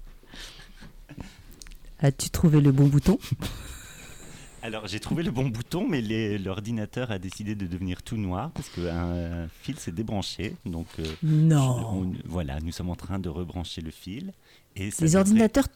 As-tu 2.03 2.31
trouvé 2.31 2.61
le 2.61 2.73
bon 2.73 2.89
bouton? 2.89 3.19
Alors 4.65 4.87
j'ai 4.89 5.01
trouvé 5.01 5.23
le 5.23 5.31
bon 5.31 5.49
bouton, 5.49 5.87
mais 5.89 6.01
l'ordinateur 6.39 7.11
a 7.11 7.19
décidé 7.19 7.55
de 7.55 7.67
devenir 7.67 8.03
tout 8.03 8.17
noir 8.17 8.51
parce 8.53 8.69
qu'un 8.69 9.49
fil 9.61 9.79
s'est 9.79 9.93
débranché. 9.93 10.55
Donc 10.65 10.87
euh, 10.99 11.05
non. 11.23 12.13
voilà, 12.25 12.61
nous 12.61 12.73
sommes 12.73 12.91
en 12.91 12.97
train 12.97 13.19
de 13.19 13.29
rebrancher 13.29 13.81
le 13.81 13.91
fil. 13.91 14.33
Et 14.77 14.91
Les 15.01 15.17
ordinateurs 15.17 15.67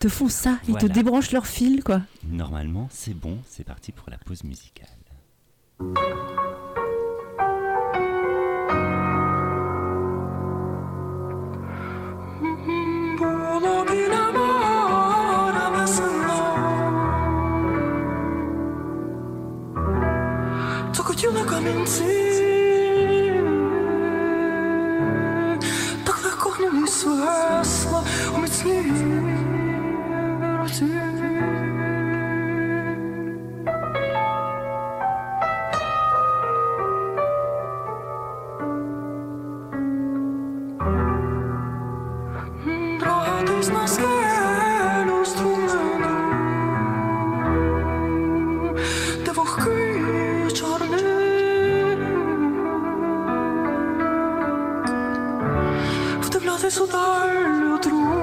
te 0.00 0.08
font 0.08 0.28
ça, 0.28 0.58
ils 0.68 0.76
te 0.76 0.86
débranchent 0.86 1.32
leur 1.32 1.46
fil, 1.46 1.82
quoi. 1.84 2.02
Normalement, 2.28 2.88
c'est 2.90 3.14
bon. 3.14 3.38
C'est 3.48 3.64
parti 3.64 3.92
pour 3.92 4.10
la 4.10 4.18
pause 4.18 4.42
musicale. 4.44 4.88
«Коні 26.42 26.86
свесла 26.86 28.04
у 28.36 28.38
міцній 28.40 28.82
роті. 30.58 31.11
어디서 56.62 56.86
달려들어. 56.86 58.21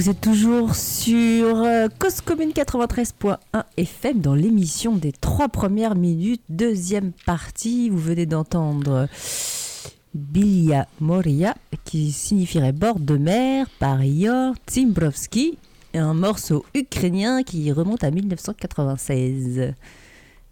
Vous 0.00 0.08
êtes 0.08 0.22
toujours 0.22 0.76
sur 0.76 1.58
euh, 1.58 1.88
Cause 1.98 2.22
Commune 2.22 2.52
93.1 2.52 3.36
FM 3.76 4.20
dans 4.22 4.34
l'émission 4.34 4.96
des 4.96 5.12
trois 5.12 5.50
premières 5.50 5.94
minutes, 5.94 6.40
deuxième 6.48 7.12
partie. 7.26 7.90
Vous 7.90 7.98
venez 7.98 8.24
d'entendre 8.24 9.08
Bilia 10.14 10.88
Moria, 11.00 11.54
qui 11.84 12.12
signifierait 12.12 12.72
bord 12.72 12.98
de 12.98 13.18
mer, 13.18 13.66
par 13.78 14.02
Yor 14.02 14.54
Tsimbrovski, 14.66 15.58
un 15.92 16.14
morceau 16.14 16.64
ukrainien 16.74 17.42
qui 17.42 17.70
remonte 17.70 18.02
à 18.02 18.10
1996. 18.10 19.74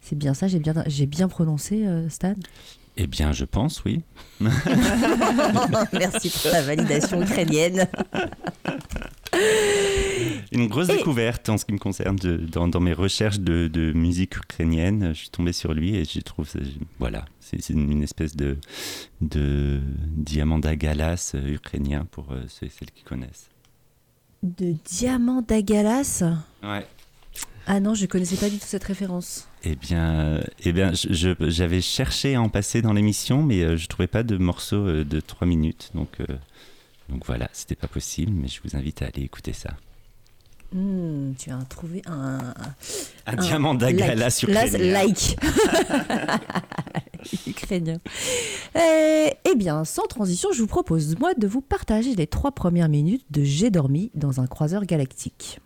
C'est 0.03 0.17
bien 0.19 0.35
ça, 0.35 0.47
j'ai 0.47 0.59
bien, 0.59 0.75
j'ai 0.87 1.07
bien 1.07 1.27
prononcé, 1.27 1.87
euh, 1.87 2.11
Stan? 2.11 2.35
Eh 3.01 3.07
bien, 3.07 3.31
je 3.33 3.45
pense, 3.45 3.85
oui. 3.85 4.03
Merci 4.41 6.31
pour 6.31 6.51
la 6.51 6.63
validation 6.63 7.23
ukrainienne. 7.23 7.87
Une 10.53 10.67
grosse 10.67 10.89
Et- 10.89 10.97
découverte 10.97 11.49
en 11.49 11.59
ce 11.59 11.65
qui 11.65 11.73
me 11.73 11.79
concerne 11.79 12.17
de- 12.17 12.37
dans, 12.39 12.67
dans 12.67 12.81
mes 12.81 12.93
recherches 12.93 13.39
de, 13.39 13.69
de 13.69 13.93
musique 13.93 14.37
ukrainienne. 14.37 15.11
Je 15.15 15.19
suis 15.21 15.29
tombé 15.31 15.53
sur 15.53 15.73
lui 15.75 15.95
et 15.95 16.05
je 16.05 16.21
trouve, 16.21 16.49
ça- 16.49 16.59
voilà, 16.99 17.25
c'est 17.41 17.69
une, 17.71 18.03
espèce 18.03 18.35
de, 18.35 18.57
de 19.21 19.81
diamant 20.17 20.59
d'agalas 20.59 21.33
euh, 21.35 21.47
ukrainien 21.55 22.07
pour 22.11 22.33
euh, 22.33 22.43
ceux 22.49 22.67
et 22.67 22.71
celles 22.71 22.91
qui 22.91 23.05
connaissent. 23.05 23.49
De 24.43 24.75
Diamant 24.85 25.43
d'Agalas? 25.43 26.23
Ouais. 26.63 26.87
Ah 27.67 27.81
non, 27.81 27.95
je 27.95 28.07
connaissais 28.07 28.37
pas 28.37 28.49
du 28.49 28.57
tout 28.59 28.67
cette 28.67 28.85
référence. 28.85 29.48
Eh 29.65 29.75
bien, 29.75 30.21
euh, 30.21 30.43
eh 30.65 30.73
bien 30.73 30.93
j'avais 30.95 31.81
cherché 31.81 32.37
à 32.37 32.43
en 32.43 32.49
passer 32.49 32.81
dans 32.81 32.93
l'émission, 32.93 33.43
mais 33.43 33.63
euh, 33.63 33.77
je 33.77 33.89
trouvais 33.89 34.07
pas 34.07 34.23
de 34.23 34.37
morceau 34.37 34.77
euh, 34.77 35.05
de 35.05 35.21
3 35.21 35.47
minutes. 35.47 35.91
Donc, 35.95 36.21
euh, 36.21 36.27
donc 37.09 37.25
voilà, 37.27 37.49
c'était 37.53 37.75
pas 37.75 37.89
possible, 37.89 38.33
mais 38.33 38.49
je 38.49 38.61
vous 38.63 38.77
invite 38.77 39.03
à 39.03 39.07
aller 39.07 39.23
écouter 39.23 39.53
ça. 39.53 39.71
Hmm, 40.73 41.33
tu 41.39 41.51
as 41.51 41.57
trouvé 41.69 42.03
un, 42.07 42.39
Un, 42.39 42.55
un 43.27 43.37
diamant 43.37 43.75
d'agalas 43.75 44.45
like. 44.47 44.71
C'est 44.71 44.79
like. 44.79 45.37
Ukrainien. 47.47 47.99
Euh, 48.77 49.29
eh 49.45 49.55
bien, 49.57 49.85
sans 49.85 50.07
transition, 50.07 50.51
je 50.53 50.61
vous 50.61 50.67
propose, 50.67 51.19
moi, 51.19 51.35
de 51.35 51.47
vous 51.47 51.63
partager 51.63 52.15
les 52.15 52.27
trois 52.27 52.53
premières 52.53 52.89
minutes 52.89 53.25
de 53.31 53.43
J'ai 53.43 53.71
dormi 53.71 54.11
dans 54.15 54.41
un 54.41 54.47
croiseur 54.47 54.85
galactique. 54.85 55.61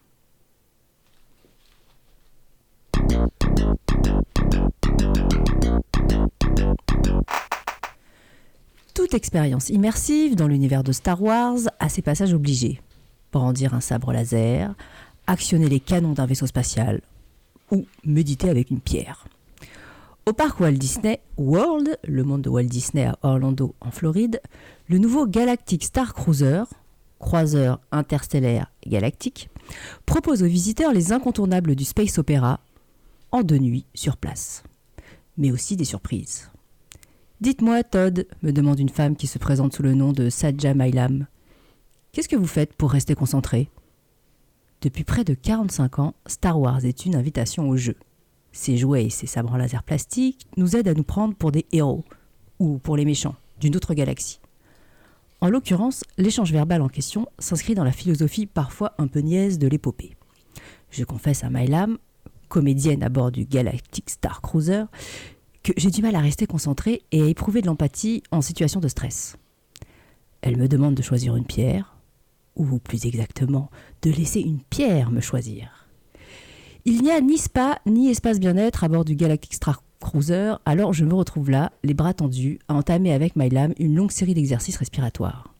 Expérience 9.15 9.69
immersive 9.69 10.37
dans 10.37 10.49
l'univers 10.49 10.83
de 10.83 10.93
Star 10.93 11.21
Wars 11.23 11.59
a 11.79 11.89
ses 11.89 12.01
passages 12.03 12.33
obligés. 12.33 12.81
Brandir 13.31 13.75
un 13.75 13.81
sabre 13.81 14.13
laser, 14.13 14.75
actionner 15.27 15.69
les 15.69 15.81
canons 15.81 16.13
d'un 16.13 16.25
vaisseau 16.25 16.47
spatial 16.47 17.03
ou 17.71 17.85
méditer 18.05 18.49
avec 18.49 18.71
une 18.71 18.81
pierre. 18.81 19.27
Au 20.25 20.33
parc 20.33 20.61
Walt 20.61 20.73
Disney 20.73 21.21
World, 21.37 21.99
le 22.05 22.25
monde 22.25 22.43
de 22.43 22.49
Walt 22.49 22.65
Disney 22.65 23.05
à 23.05 23.19
Orlando 23.23 23.75
en 23.81 23.91
Floride, 23.91 24.41
le 24.89 24.99
nouveau 24.99 25.27
Galactic 25.27 25.85
Star 25.85 26.15
Cruiser, 26.15 26.63
croiseur 27.19 27.81
interstellaire 27.91 28.71
galactique, 28.87 29.51
propose 30.07 30.43
aux 30.43 30.47
visiteurs 30.47 30.93
les 30.93 31.13
incontournables 31.13 31.75
du 31.75 31.85
space 31.85 32.19
opéra 32.19 32.61
en 33.31 33.43
deux 33.43 33.59
nuits 33.59 33.87
sur 33.95 34.17
place, 34.17 34.63
mais 35.37 35.51
aussi 35.51 35.77
des 35.77 35.85
surprises. 35.85 36.52
Dites-moi, 37.43 37.83
Todd, 37.83 38.29
me 38.43 38.53
demande 38.53 38.79
une 38.79 38.89
femme 38.89 39.17
qui 39.17 39.27
se 39.27 39.37
présente 39.37 39.75
sous 39.75 39.83
le 39.83 39.95
nom 39.95 40.13
de 40.13 40.31
Sadja 40.31 40.75
Mailam, 40.75 41.27
qu'est-ce 42.13 42.29
que 42.29 42.37
vous 42.37 42.47
faites 42.47 42.73
pour 42.73 42.93
rester 42.93 43.17
concentré? 43.17 43.69
Depuis 44.81 45.03
près 45.03 45.25
de 45.25 45.35
45 45.35 45.99
ans, 45.99 46.15
Star 46.29 46.61
Wars 46.61 46.85
est 46.85 47.05
une 47.05 47.17
invitation 47.17 47.69
au 47.69 47.77
jeu. 47.77 47.97
ses 48.53 48.77
jouets 48.77 49.07
et 49.07 49.11
ses 49.11 49.27
sabres 49.27 49.57
laser 49.57 49.83
plastiques 49.83 50.47
nous 50.57 50.77
aident 50.77 50.87
à 50.87 50.95
nous 50.95 51.03
prendre 51.03 51.35
pour 51.35 51.51
des 51.51 51.67
héros, 51.73 52.05
ou 52.61 52.79
pour 52.79 52.97
les 52.97 53.05
méchants, 53.05 53.35
d'une 53.59 53.75
autre 53.75 53.95
galaxie. 53.95 54.39
En 55.41 55.51
l'occurrence, 55.51 56.05
l'échange 56.19 56.53
verbal 56.53 56.81
en 56.81 56.89
question 56.89 57.27
s'inscrit 57.41 57.75
dans 57.75 57.83
la 57.83 57.91
philosophie 57.91 58.47
parfois 58.47 58.95
un 58.99 59.09
peu 59.09 59.19
niaise 59.19 59.59
de 59.59 59.67
l'épopée. 59.67 60.15
Je 60.91 61.03
confesse 61.03 61.43
à 61.43 61.51
Mylam, 61.51 61.99
comédienne 62.49 63.03
à 63.03 63.09
bord 63.09 63.33
du 63.33 63.47
Galactic 63.47 64.11
Star 64.11 64.43
Cruiser, 64.43 64.85
que 65.63 65.73
j'ai 65.77 65.91
du 65.91 66.03
mal 66.03 66.15
à 66.17 66.21
rester 66.21 66.47
concentrée 66.47 67.03
et 67.13 67.23
à 67.23 67.27
éprouver 67.27 67.63
de 67.63 67.67
l'empathie 67.67 68.23
en 68.31 68.41
situation 68.41 68.81
de 68.81 68.89
stress. 68.89 69.37
Elle 70.41 70.57
me 70.57 70.69
demande 70.69 70.95
de 70.95 71.03
choisir 71.03 71.37
une 71.37 71.45
pierre, 71.45 71.97
ou 72.57 72.79
plus 72.79 73.07
exactement, 73.07 73.71
de 74.03 74.11
laisser 74.11 74.41
une 74.41 74.61
pierre 74.61 75.11
me 75.11 75.21
choisir. 75.21 75.89
Il 76.85 77.03
n'y 77.03 77.13
a 77.13 77.21
ni 77.21 77.39
spa 77.39 77.81
ni 77.87 78.11
espace 78.11 78.41
bien-être 78.41 78.83
à 78.83 78.89
bord 78.89 79.05
du 79.05 79.15
Galactic 79.15 79.55
Star 79.55 79.83
Cruiser, 80.01 80.55
alors 80.65 80.93
je 80.93 81.05
me 81.05 81.15
retrouve 81.15 81.49
là, 81.49 81.71
les 81.85 81.95
bras 81.95 82.13
tendus, 82.13 82.59
à 82.67 82.75
entamer 82.75 83.13
avec 83.13 83.37
My 83.37 83.49
lame 83.49 83.73
une 83.79 83.95
longue 83.95 84.11
série 84.11 84.35
d'exercices 84.35 84.77
respiratoires. 84.77 85.55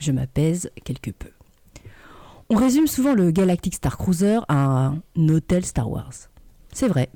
Je 0.00 0.10
m'apaise 0.10 0.70
quelque 0.84 1.12
peu. 1.12 1.30
On 2.50 2.56
résume 2.56 2.88
souvent 2.88 3.14
le 3.14 3.30
Galactic 3.30 3.74
Star 3.74 3.96
Cruiser 3.98 4.40
à 4.48 4.88
un 4.88 5.28
hôtel 5.28 5.64
Star 5.64 5.88
Wars. 5.88 6.14
C'est 6.72 6.88
vrai, 6.88 7.08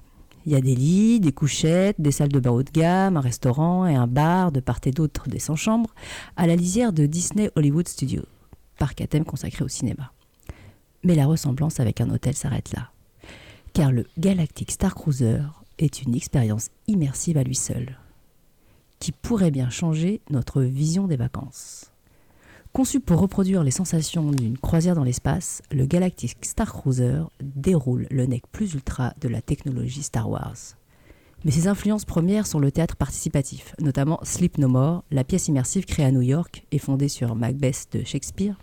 il 0.46 0.52
y 0.52 0.56
a 0.56 0.60
des 0.60 0.74
lits, 0.74 1.20
des 1.20 1.32
couchettes, 1.32 2.00
des 2.00 2.12
salles 2.12 2.30
de 2.30 2.40
bain 2.40 2.50
haut 2.50 2.62
de 2.62 2.70
gamme, 2.70 3.16
un 3.16 3.20
restaurant 3.20 3.86
et 3.86 3.94
un 3.94 4.06
bar 4.06 4.52
de 4.52 4.60
part 4.60 4.80
et 4.84 4.90
d'autre 4.90 5.28
des 5.28 5.38
100 5.38 5.56
chambres, 5.56 5.94
à 6.36 6.46
la 6.46 6.56
lisière 6.56 6.92
de 6.92 7.06
Disney 7.06 7.50
Hollywood 7.54 7.88
Studios, 7.88 8.26
parc 8.78 9.00
à 9.00 9.06
thème 9.06 9.24
consacré 9.24 9.64
au 9.64 9.68
cinéma. 9.68 10.12
Mais 11.04 11.14
la 11.14 11.26
ressemblance 11.26 11.80
avec 11.80 12.00
un 12.00 12.10
hôtel 12.10 12.34
s'arrête 12.34 12.72
là. 12.72 12.90
Car 13.72 13.92
le 13.92 14.06
Galactic 14.18 14.70
Star 14.70 14.94
Cruiser 14.94 15.40
est 15.78 16.02
une 16.02 16.14
expérience 16.14 16.68
immersive 16.86 17.38
à 17.38 17.42
lui 17.42 17.54
seul, 17.54 17.98
qui 18.98 19.12
pourrait 19.12 19.50
bien 19.50 19.70
changer 19.70 20.20
notre 20.30 20.62
vision 20.62 21.06
des 21.06 21.16
vacances. 21.16 21.91
Conçu 22.72 23.00
pour 23.00 23.20
reproduire 23.20 23.64
les 23.64 23.70
sensations 23.70 24.30
d'une 24.30 24.56
croisière 24.56 24.94
dans 24.94 25.04
l'espace, 25.04 25.60
le 25.70 25.84
Galactic 25.84 26.42
Star 26.42 26.72
Cruiser 26.72 27.20
déroule 27.42 28.06
le 28.10 28.24
nec 28.24 28.44
plus 28.50 28.72
ultra 28.72 29.12
de 29.20 29.28
la 29.28 29.42
technologie 29.42 30.02
Star 30.02 30.30
Wars. 30.30 30.56
Mais 31.44 31.50
ses 31.50 31.68
influences 31.68 32.06
premières 32.06 32.46
sont 32.46 32.60
le 32.60 32.72
théâtre 32.72 32.96
participatif, 32.96 33.74
notamment 33.78 34.20
Sleep 34.22 34.56
No 34.56 34.68
More, 34.68 35.04
la 35.10 35.22
pièce 35.22 35.48
immersive 35.48 35.84
créée 35.84 36.06
à 36.06 36.12
New 36.12 36.22
York 36.22 36.64
et 36.72 36.78
fondée 36.78 37.08
sur 37.08 37.34
Macbeth 37.34 37.88
de 37.92 38.04
Shakespeare, 38.04 38.56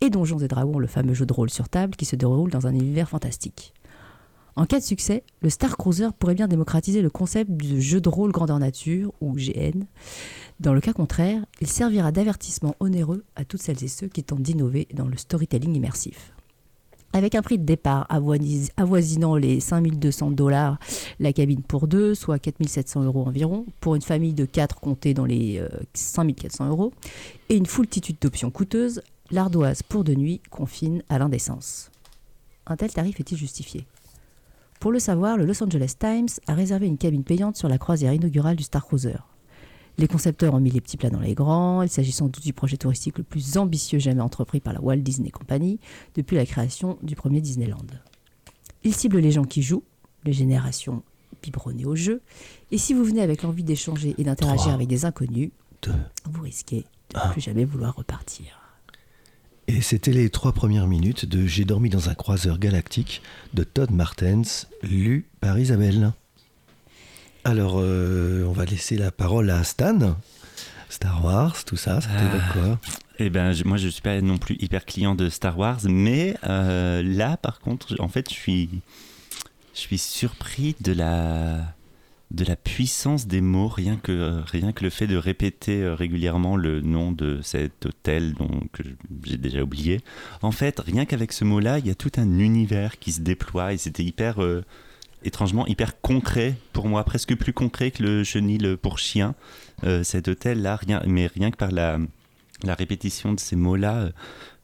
et 0.00 0.08
Donjons 0.08 0.38
et 0.38 0.46
Dragons, 0.46 0.78
le 0.78 0.86
fameux 0.86 1.14
jeu 1.14 1.26
de 1.26 1.32
rôle 1.32 1.50
sur 1.50 1.68
table 1.68 1.96
qui 1.96 2.04
se 2.04 2.14
déroule 2.14 2.52
dans 2.52 2.68
un 2.68 2.74
univers 2.74 3.08
fantastique. 3.08 3.74
En 4.58 4.66
cas 4.66 4.80
de 4.80 4.84
succès, 4.84 5.22
le 5.40 5.50
Star 5.50 5.76
Cruiser 5.76 6.08
pourrait 6.18 6.34
bien 6.34 6.48
démocratiser 6.48 7.00
le 7.00 7.10
concept 7.10 7.48
du 7.48 7.80
jeu 7.80 8.00
de 8.00 8.08
rôle 8.08 8.32
grandeur 8.32 8.58
nature, 8.58 9.12
ou 9.20 9.36
GN. 9.36 9.84
Dans 10.58 10.74
le 10.74 10.80
cas 10.80 10.92
contraire, 10.92 11.46
il 11.60 11.68
servira 11.68 12.10
d'avertissement 12.10 12.74
onéreux 12.80 13.22
à 13.36 13.44
toutes 13.44 13.62
celles 13.62 13.84
et 13.84 13.88
ceux 13.88 14.08
qui 14.08 14.24
tentent 14.24 14.42
d'innover 14.42 14.88
dans 14.92 15.06
le 15.06 15.16
storytelling 15.16 15.76
immersif. 15.76 16.32
Avec 17.12 17.36
un 17.36 17.42
prix 17.42 17.56
de 17.56 17.64
départ 17.64 18.08
avoisinant 18.10 19.36
les 19.36 19.60
5200 19.60 20.32
dollars 20.32 20.80
la 21.20 21.32
cabine 21.32 21.62
pour 21.62 21.86
deux, 21.86 22.16
soit 22.16 22.40
4700 22.40 23.04
euros 23.04 23.28
environ, 23.28 23.64
pour 23.78 23.94
une 23.94 24.02
famille 24.02 24.34
de 24.34 24.44
4 24.44 24.80
comptée 24.80 25.14
dans 25.14 25.24
les 25.24 25.62
5400 25.94 26.64
euh, 26.64 26.68
euros, 26.70 26.92
et 27.48 27.54
une 27.54 27.66
foultitude 27.66 28.16
d'options 28.20 28.50
coûteuses, 28.50 29.02
l'ardoise 29.30 29.84
pour 29.84 30.02
de 30.02 30.16
nuit 30.16 30.40
confine 30.50 31.04
à 31.08 31.20
l'indécence. 31.20 31.92
Un 32.66 32.74
tel 32.74 32.92
tarif 32.92 33.20
est-il 33.20 33.38
justifié? 33.38 33.86
Pour 34.80 34.92
le 34.92 34.98
savoir, 34.98 35.36
le 35.36 35.44
Los 35.44 35.62
Angeles 35.62 35.94
Times 35.98 36.28
a 36.46 36.54
réservé 36.54 36.86
une 36.86 36.98
cabine 36.98 37.24
payante 37.24 37.56
sur 37.56 37.68
la 37.68 37.78
croisière 37.78 38.12
inaugurale 38.12 38.56
du 38.56 38.62
Star 38.62 38.86
Cruiser. 38.86 39.16
Les 39.98 40.06
concepteurs 40.06 40.54
ont 40.54 40.60
mis 40.60 40.70
les 40.70 40.80
petits 40.80 40.96
plats 40.96 41.10
dans 41.10 41.18
les 41.18 41.34
grands, 41.34 41.82
il 41.82 41.88
s'agit 41.88 42.12
sans 42.12 42.26
doute 42.26 42.44
du 42.44 42.52
projet 42.52 42.76
touristique 42.76 43.18
le 43.18 43.24
plus 43.24 43.58
ambitieux 43.58 43.98
jamais 43.98 44.20
entrepris 44.20 44.60
par 44.60 44.72
la 44.72 44.80
Walt 44.80 44.98
Disney 44.98 45.30
Company 45.30 45.80
depuis 46.14 46.36
la 46.36 46.46
création 46.46 46.98
du 47.02 47.16
premier 47.16 47.40
Disneyland. 47.40 47.86
Il 48.84 48.94
cible 48.94 49.18
les 49.18 49.32
gens 49.32 49.44
qui 49.44 49.62
jouent, 49.62 49.82
les 50.24 50.32
générations 50.32 51.02
biberonnées 51.42 51.84
au 51.84 51.96
jeu, 51.96 52.22
et 52.70 52.78
si 52.78 52.94
vous 52.94 53.04
venez 53.04 53.22
avec 53.22 53.42
l'envie 53.42 53.64
d'échanger 53.64 54.14
et 54.18 54.24
d'interagir 54.24 54.72
avec 54.72 54.86
des 54.86 55.04
inconnus, 55.04 55.50
vous 56.24 56.42
risquez 56.42 56.84
de 57.14 57.18
ne 57.18 57.32
plus 57.32 57.40
jamais 57.40 57.64
vouloir 57.64 57.96
repartir. 57.96 58.67
Et 59.70 59.82
c'était 59.82 60.12
les 60.12 60.30
trois 60.30 60.52
premières 60.52 60.86
minutes 60.86 61.26
de 61.26 61.46
J'ai 61.46 61.66
dormi 61.66 61.90
dans 61.90 62.08
un 62.08 62.14
croiseur 62.14 62.58
galactique 62.58 63.20
de 63.52 63.64
Todd 63.64 63.90
Martens, 63.90 64.66
lu 64.82 65.28
par 65.42 65.58
Isabelle. 65.58 66.12
Alors, 67.44 67.76
euh, 67.76 68.44
on 68.46 68.52
va 68.52 68.64
laisser 68.64 68.96
la 68.96 69.12
parole 69.12 69.50
à 69.50 69.62
Stan. 69.64 70.16
Star 70.88 71.22
Wars, 71.22 71.66
tout 71.66 71.76
ça, 71.76 72.00
ça 72.00 72.08
ah. 72.16 72.52
quoi? 72.54 72.80
Eh 73.18 73.28
ben, 73.28 73.52
moi, 73.66 73.76
je 73.76 73.88
suis 73.88 74.00
pas 74.00 74.22
non 74.22 74.38
plus 74.38 74.56
hyper 74.58 74.86
client 74.86 75.14
de 75.14 75.28
Star 75.28 75.58
Wars, 75.58 75.80
mais 75.84 76.34
euh, 76.44 77.02
là, 77.02 77.36
par 77.36 77.60
contre, 77.60 77.94
en 77.98 78.08
fait, 78.08 78.30
je 78.30 78.34
suis, 78.34 78.70
je 79.74 79.80
suis 79.80 79.98
surpris 79.98 80.76
de 80.80 80.92
la 80.92 81.74
de 82.30 82.44
la 82.44 82.56
puissance 82.56 83.26
des 83.26 83.40
mots, 83.40 83.68
rien 83.68 83.96
que, 83.96 84.42
rien 84.46 84.72
que 84.72 84.84
le 84.84 84.90
fait 84.90 85.06
de 85.06 85.16
répéter 85.16 85.82
euh, 85.82 85.94
régulièrement 85.94 86.56
le 86.56 86.82
nom 86.82 87.10
de 87.10 87.40
cet 87.42 87.86
hôtel 87.86 88.34
dont, 88.34 88.60
que 88.72 88.82
j'ai 89.24 89.38
déjà 89.38 89.62
oublié. 89.62 90.00
En 90.42 90.52
fait, 90.52 90.78
rien 90.80 91.06
qu'avec 91.06 91.32
ce 91.32 91.44
mot-là, 91.44 91.78
il 91.78 91.86
y 91.86 91.90
a 91.90 91.94
tout 91.94 92.12
un 92.18 92.38
univers 92.38 92.98
qui 92.98 93.12
se 93.12 93.20
déploie 93.22 93.72
et 93.72 93.78
c'était 93.78 94.04
hyper, 94.04 94.42
euh, 94.42 94.62
étrangement, 95.24 95.66
hyper 95.66 96.00
concret 96.02 96.54
pour 96.74 96.86
moi, 96.86 97.02
presque 97.04 97.34
plus 97.34 97.54
concret 97.54 97.90
que 97.92 98.02
le 98.02 98.24
chenil 98.24 98.76
pour 98.76 98.98
chien. 98.98 99.34
Euh, 99.84 100.04
cet 100.04 100.28
hôtel-là, 100.28 100.76
rien, 100.76 101.02
mais 101.06 101.28
rien 101.28 101.50
que 101.50 101.56
par 101.56 101.72
la, 101.72 101.98
la 102.62 102.74
répétition 102.74 103.32
de 103.32 103.40
ces 103.40 103.56
mots-là, 103.56 104.10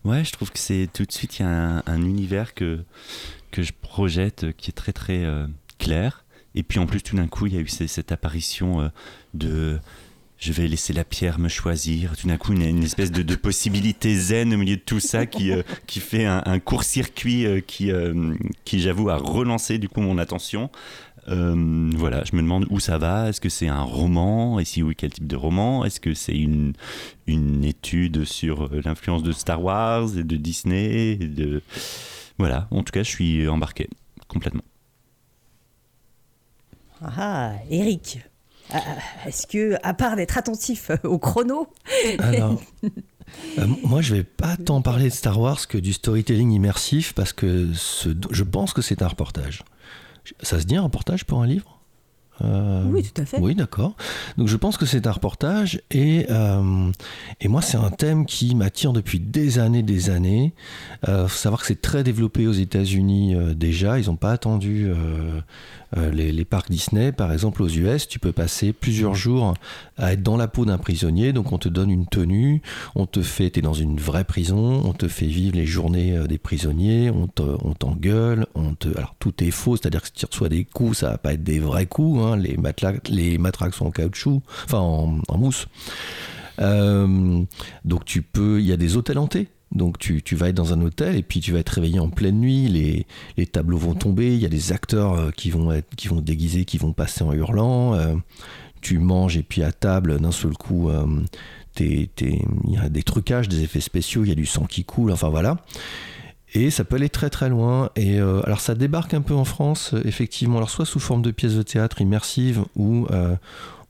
ouais, 0.04 0.22
je 0.22 0.32
trouve 0.32 0.52
que 0.52 0.58
c'est 0.58 0.90
tout 0.92 1.06
de 1.06 1.12
suite, 1.12 1.38
il 1.38 1.42
y 1.42 1.46
a 1.46 1.48
un, 1.48 1.82
un, 1.86 2.02
univers 2.02 2.52
que, 2.52 2.84
que 3.52 3.62
je 3.62 3.72
projette 3.80 4.54
qui 4.58 4.68
est 4.70 4.74
très 4.74 4.92
très 4.92 5.24
clair. 5.78 6.23
Et 6.54 6.62
puis 6.62 6.78
en 6.78 6.86
plus, 6.86 7.02
tout 7.02 7.16
d'un 7.16 7.26
coup, 7.26 7.46
il 7.46 7.54
y 7.54 7.56
a 7.56 7.60
eu 7.60 7.68
cette 7.68 8.12
apparition 8.12 8.80
euh, 8.80 8.88
de 9.34 9.78
je 10.36 10.52
vais 10.52 10.68
laisser 10.68 10.92
la 10.92 11.04
pierre 11.04 11.38
me 11.38 11.48
choisir. 11.48 12.16
Tout 12.16 12.26
d'un 12.26 12.36
coup, 12.36 12.52
une, 12.52 12.62
une 12.62 12.82
espèce 12.82 13.10
de, 13.10 13.34
possibilité 13.36 14.14
zen 14.14 14.52
au 14.52 14.58
milieu 14.58 14.76
de 14.76 14.82
tout 14.82 15.00
ça 15.00 15.26
qui, 15.26 15.52
euh, 15.52 15.62
qui 15.86 16.00
fait 16.00 16.26
un, 16.26 16.58
court-circuit 16.58 17.46
euh, 17.46 17.60
qui, 17.60 17.90
qui 18.64 18.80
j'avoue, 18.80 19.08
a 19.08 19.16
relancé 19.16 19.78
du 19.78 19.88
coup 19.88 20.00
mon 20.00 20.18
attention. 20.18 20.70
voilà, 21.26 22.24
je 22.24 22.36
me 22.36 22.42
demande 22.42 22.66
où 22.68 22.78
ça 22.78 22.98
va. 22.98 23.28
Est-ce 23.28 23.40
que 23.40 23.48
c'est 23.48 23.68
un 23.68 23.82
roman? 23.82 24.58
Et 24.58 24.64
si 24.64 24.82
oui, 24.82 24.94
quel 24.96 25.12
type 25.12 25.26
de 25.26 25.36
roman? 25.36 25.84
Est-ce 25.84 26.00
que 26.00 26.12
c'est 26.14 26.36
une, 26.36 26.74
une 27.26 27.64
étude 27.64 28.24
sur 28.24 28.68
l'influence 28.84 29.22
de 29.22 29.32
Star 29.32 29.62
Wars 29.62 30.18
et 30.18 30.24
de 30.24 30.36
Disney 30.36 31.16
de... 31.16 31.62
Voilà, 32.38 32.66
en 32.70 32.82
tout 32.82 32.92
cas, 32.92 33.04
je 33.04 33.10
suis 33.10 33.48
embarqué 33.48 33.88
complètement. 34.28 34.62
Ah, 37.16 37.52
Eric, 37.70 38.20
ah, 38.72 38.80
est-ce 39.26 39.46
que, 39.46 39.76
à 39.82 39.94
part 39.94 40.16
d'être 40.16 40.38
attentif 40.38 40.90
au 41.04 41.18
chrono. 41.18 41.68
Alors, 42.18 42.60
euh, 43.58 43.66
moi, 43.84 44.00
je 44.00 44.14
vais 44.14 44.24
pas 44.24 44.56
tant 44.56 44.82
parler 44.82 45.04
de 45.04 45.14
Star 45.14 45.38
Wars 45.40 45.66
que 45.68 45.78
du 45.78 45.92
storytelling 45.92 46.50
immersif 46.50 47.12
parce 47.14 47.32
que 47.32 47.68
je 47.72 48.42
pense 48.42 48.72
que 48.72 48.82
c'est 48.82 49.02
un 49.02 49.08
reportage. 49.08 49.62
Ça 50.42 50.60
se 50.60 50.64
dit 50.64 50.76
un 50.76 50.82
reportage 50.82 51.24
pour 51.24 51.42
un 51.42 51.46
livre? 51.46 51.70
Euh, 52.42 52.82
oui, 52.86 53.04
tout 53.04 53.22
à 53.22 53.24
fait. 53.24 53.38
Oui, 53.38 53.54
d'accord. 53.54 53.94
Donc 54.38 54.48
je 54.48 54.56
pense 54.56 54.76
que 54.76 54.86
c'est 54.86 55.06
un 55.06 55.12
reportage 55.12 55.80
et, 55.92 56.26
euh, 56.30 56.90
et 57.40 57.46
moi 57.46 57.62
c'est 57.62 57.76
un 57.76 57.90
thème 57.90 58.26
qui 58.26 58.56
m'attire 58.56 58.92
depuis 58.92 59.20
des 59.20 59.60
années, 59.60 59.84
des 59.84 60.10
années. 60.10 60.52
Il 61.06 61.28
faut 61.28 61.38
savoir 61.38 61.60
que 61.60 61.66
c'est 61.68 61.80
très 61.80 62.02
développé 62.02 62.48
aux 62.48 62.52
États-Unis 62.52 63.36
déjà. 63.54 64.00
Ils 64.00 64.06
n'ont 64.06 64.16
pas 64.16 64.32
attendu 64.32 64.90
euh, 65.96 66.10
les, 66.10 66.44
parcs 66.44 66.70
Disney, 66.70 67.12
par 67.12 67.32
exemple 67.32 67.62
aux 67.62 67.68
US, 67.68 68.08
tu 68.08 68.18
peux 68.18 68.32
passer 68.32 68.72
plusieurs 68.72 69.14
jours 69.14 69.54
à 69.96 70.12
être 70.12 70.22
dans 70.22 70.36
la 70.36 70.48
peau 70.48 70.64
d'un 70.64 70.78
prisonnier. 70.78 71.32
Donc 71.32 71.52
on 71.52 71.58
te 71.58 71.68
donne 71.68 71.90
une 71.90 72.06
tenue, 72.06 72.62
on 72.94 73.06
te 73.06 73.22
fait, 73.22 73.50
tu 73.50 73.60
es 73.60 73.62
dans 73.62 73.74
une 73.74 73.98
vraie 73.98 74.24
prison, 74.24 74.82
on 74.84 74.92
te 74.92 75.08
fait 75.08 75.26
vivre 75.26 75.56
les 75.56 75.66
journées 75.66 76.16
euh, 76.16 76.26
des 76.26 76.38
prisonniers, 76.38 77.10
on 77.10 77.28
t'engueule, 77.74 78.46
on, 78.54 78.74
te, 78.74 78.88
alors 78.96 79.14
tout 79.18 79.42
est 79.42 79.50
faux, 79.50 79.76
c'est-à-dire 79.76 80.02
que 80.02 80.08
si 80.08 80.14
tu 80.14 80.26
reçois 80.26 80.48
des 80.48 80.64
coups, 80.64 80.98
ça 80.98 81.10
va 81.10 81.18
pas 81.18 81.34
être 81.34 81.44
des 81.44 81.60
vrais 81.60 81.86
coups. 81.86 82.20
Hein. 82.20 82.36
les, 82.36 82.56
les 83.08 83.38
matraques 83.38 83.74
sont 83.74 83.86
en 83.86 83.90
caoutchouc, 83.90 84.42
enfin 84.64 84.78
en, 84.78 85.38
mousse. 85.38 85.66
Euh, 86.60 87.42
donc 87.84 88.04
tu 88.04 88.22
peux, 88.22 88.60
il 88.60 88.66
y 88.66 88.72
a 88.72 88.76
des 88.76 88.96
hôtels 88.96 89.18
hantés. 89.18 89.48
Donc 89.74 89.98
tu, 89.98 90.22
vas 90.36 90.48
être 90.48 90.54
dans 90.54 90.72
un 90.72 90.80
hôtel 90.80 91.16
et 91.16 91.22
puis 91.22 91.40
tu 91.40 91.52
vas 91.52 91.58
être 91.58 91.70
réveillé 91.70 91.98
en 91.98 92.08
pleine 92.08 92.38
nuit, 92.38 92.68
les, 92.68 93.46
tableaux 93.46 93.78
vont 93.78 93.94
tomber, 93.94 94.34
il 94.34 94.40
y 94.40 94.46
a 94.46 94.48
des 94.48 94.72
acteurs 94.72 95.14
euh, 95.14 95.30
qui 95.30 95.50
vont 95.50 95.72
être 95.72 95.94
qui 95.96 96.08
déguiser, 96.08 96.64
qui 96.64 96.78
vont 96.78 96.92
passer 96.92 97.24
en 97.24 97.32
hurlant. 97.32 97.94
Euh, 97.94 98.14
tu 98.80 98.98
manges 98.98 99.36
et 99.36 99.42
puis 99.42 99.62
à 99.62 99.72
table 99.72 100.20
d'un 100.20 100.30
seul 100.30 100.54
coup, 100.54 100.90
euh, 100.90 101.06
il 101.80 102.08
y 102.68 102.76
a 102.76 102.88
des 102.88 103.02
trucages, 103.02 103.48
des 103.48 103.62
effets 103.62 103.80
spéciaux, 103.80 104.24
il 104.24 104.28
y 104.28 104.32
a 104.32 104.36
du 104.36 104.46
sang 104.46 104.66
qui 104.66 104.84
coule, 104.84 105.10
enfin 105.10 105.28
voilà. 105.28 105.56
Et 106.52 106.70
ça 106.70 106.84
peut 106.84 106.96
aller 106.96 107.08
très 107.08 107.30
très 107.30 107.48
loin. 107.48 107.90
Et 107.96 108.18
alors 108.18 108.60
ça 108.60 108.76
débarque 108.76 109.12
un 109.14 109.22
peu 109.22 109.34
en 109.34 109.44
France, 109.44 109.92
effectivement. 110.04 110.58
Alors 110.58 110.70
soit 110.70 110.86
sous 110.86 111.00
forme 111.00 111.22
de 111.22 111.32
pièces 111.32 111.54
de 111.54 111.62
théâtre 111.62 112.00
immersives 112.00 112.64
euh, 112.78 113.34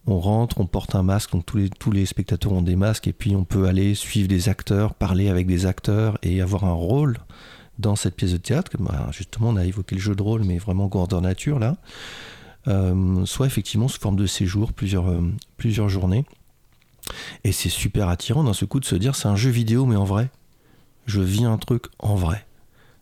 on 0.07 0.21
rentre, 0.21 0.61
on 0.61 0.67
porte 0.67 0.95
un 0.95 1.03
masque, 1.03 1.33
donc 1.33 1.47
tous 1.47 1.91
les, 1.91 2.07
spectateurs 2.07 2.53
ont 2.53 2.63
des 2.63 2.77
masques, 2.77 3.09
et 3.09 3.13
puis 3.13 3.35
on 3.35 3.45
peut 3.45 3.67
aller 3.67 3.95
suivre 3.95 4.29
des 4.29 4.49
acteurs, 4.49 4.95
parler 4.95 5.29
avec 5.29 5.47
des 5.47 5.67
acteurs 5.67 6.19
et 6.23 6.43
avoir 6.43 6.65
un 6.65 6.73
rôle 6.73 7.19
dans 7.79 7.97
cette 7.97 8.15
pièce 8.15 8.33
de 8.33 8.37
théâtre. 8.37 8.71
Bah, 8.79 9.09
justement, 9.13 9.49
on 9.49 9.57
a 9.57 9.65
évoqué 9.65 9.95
le 9.95 10.01
jeu 10.01 10.15
de 10.15 10.23
rôle, 10.23 10.45
mais 10.45 10.59
vraiment 10.59 10.87
grandeur 10.87 11.23
nature 11.23 11.59
là. 11.59 11.77
Euh, 12.67 13.27
soit 13.27 13.47
effectivement 13.47 13.89
sous 13.89 14.01
forme 14.01 14.17
de 14.17 14.27
séjour, 14.27 14.73
plusieurs, 14.73 15.09
euh, 15.09 15.89
journées. 15.89 16.25
Et 17.45 17.53
c'est 17.53 17.69
super 17.69 18.09
attirant 18.09 18.45
d'un 18.45 18.55
ce 18.55 18.65
coup 18.65 18.81
de 18.81 18.87
se 18.87 18.95
dire 18.95 19.15
c'est 19.15 19.29
un 19.29 19.37
jeu 19.37 19.51
vidéo, 19.51 19.87
mais 19.87 19.97
en 19.97 20.05
vrai. 20.05 20.31
Je 21.07 21.21
vis 21.21 21.45
un 21.45 21.59
truc 21.59 21.85
en 21.99 22.15
vrai. 22.15 22.47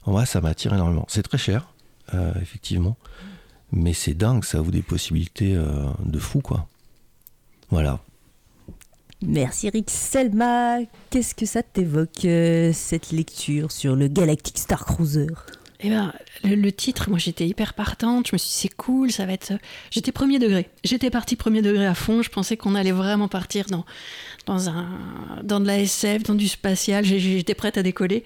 En 0.04 0.12
vrai, 0.12 0.26
ça 0.26 0.40
m'attire 0.40 0.74
énormément. 0.74 1.06
C'est 1.08 1.22
très 1.22 1.38
cher, 1.38 1.68
euh, 2.14 2.32
effectivement. 2.40 2.96
Mais 3.70 3.92
c'est 3.92 4.14
dingue, 4.14 4.44
ça 4.44 4.60
ouvre 4.60 4.72
des 4.72 4.82
possibilités 4.82 5.54
de 5.54 6.18
fou, 6.18 6.40
quoi. 6.40 6.66
Voilà. 7.72 8.00
Merci 9.22 9.70
Rick. 9.70 9.88
Selma, 9.88 10.76
qu'est-ce 11.08 11.34
que 11.34 11.46
ça 11.46 11.62
t'évoque, 11.62 12.26
euh, 12.26 12.70
cette 12.74 13.12
lecture 13.12 13.72
sur 13.72 13.96
le 13.96 14.08
Galactic 14.08 14.58
Star 14.58 14.84
Cruiser? 14.84 15.26
Eh 15.80 15.88
ben, 15.88 16.12
le, 16.44 16.54
le 16.54 16.70
titre, 16.70 17.08
moi 17.08 17.18
j'étais 17.18 17.46
hyper 17.48 17.72
partante. 17.72 18.26
Je 18.28 18.34
me 18.34 18.38
suis 18.38 18.48
dit, 18.50 18.54
c'est 18.54 18.74
cool, 18.76 19.10
ça 19.10 19.24
va 19.24 19.32
être. 19.32 19.54
J'étais 19.90 20.12
premier 20.12 20.38
degré. 20.38 20.68
J'étais 20.84 21.08
parti 21.08 21.34
premier 21.34 21.62
degré 21.62 21.86
à 21.86 21.94
fond. 21.94 22.20
Je 22.20 22.28
pensais 22.28 22.58
qu'on 22.58 22.74
allait 22.74 22.92
vraiment 22.92 23.26
partir 23.28 23.64
dans, 23.70 23.86
dans, 24.44 24.68
un, 24.68 24.86
dans 25.42 25.60
de 25.60 25.66
la 25.66 25.78
SF, 25.78 26.24
dans 26.24 26.34
du 26.34 26.46
spatial. 26.46 27.02
J'étais 27.04 27.54
prête 27.54 27.78
à 27.78 27.82
décoller. 27.82 28.22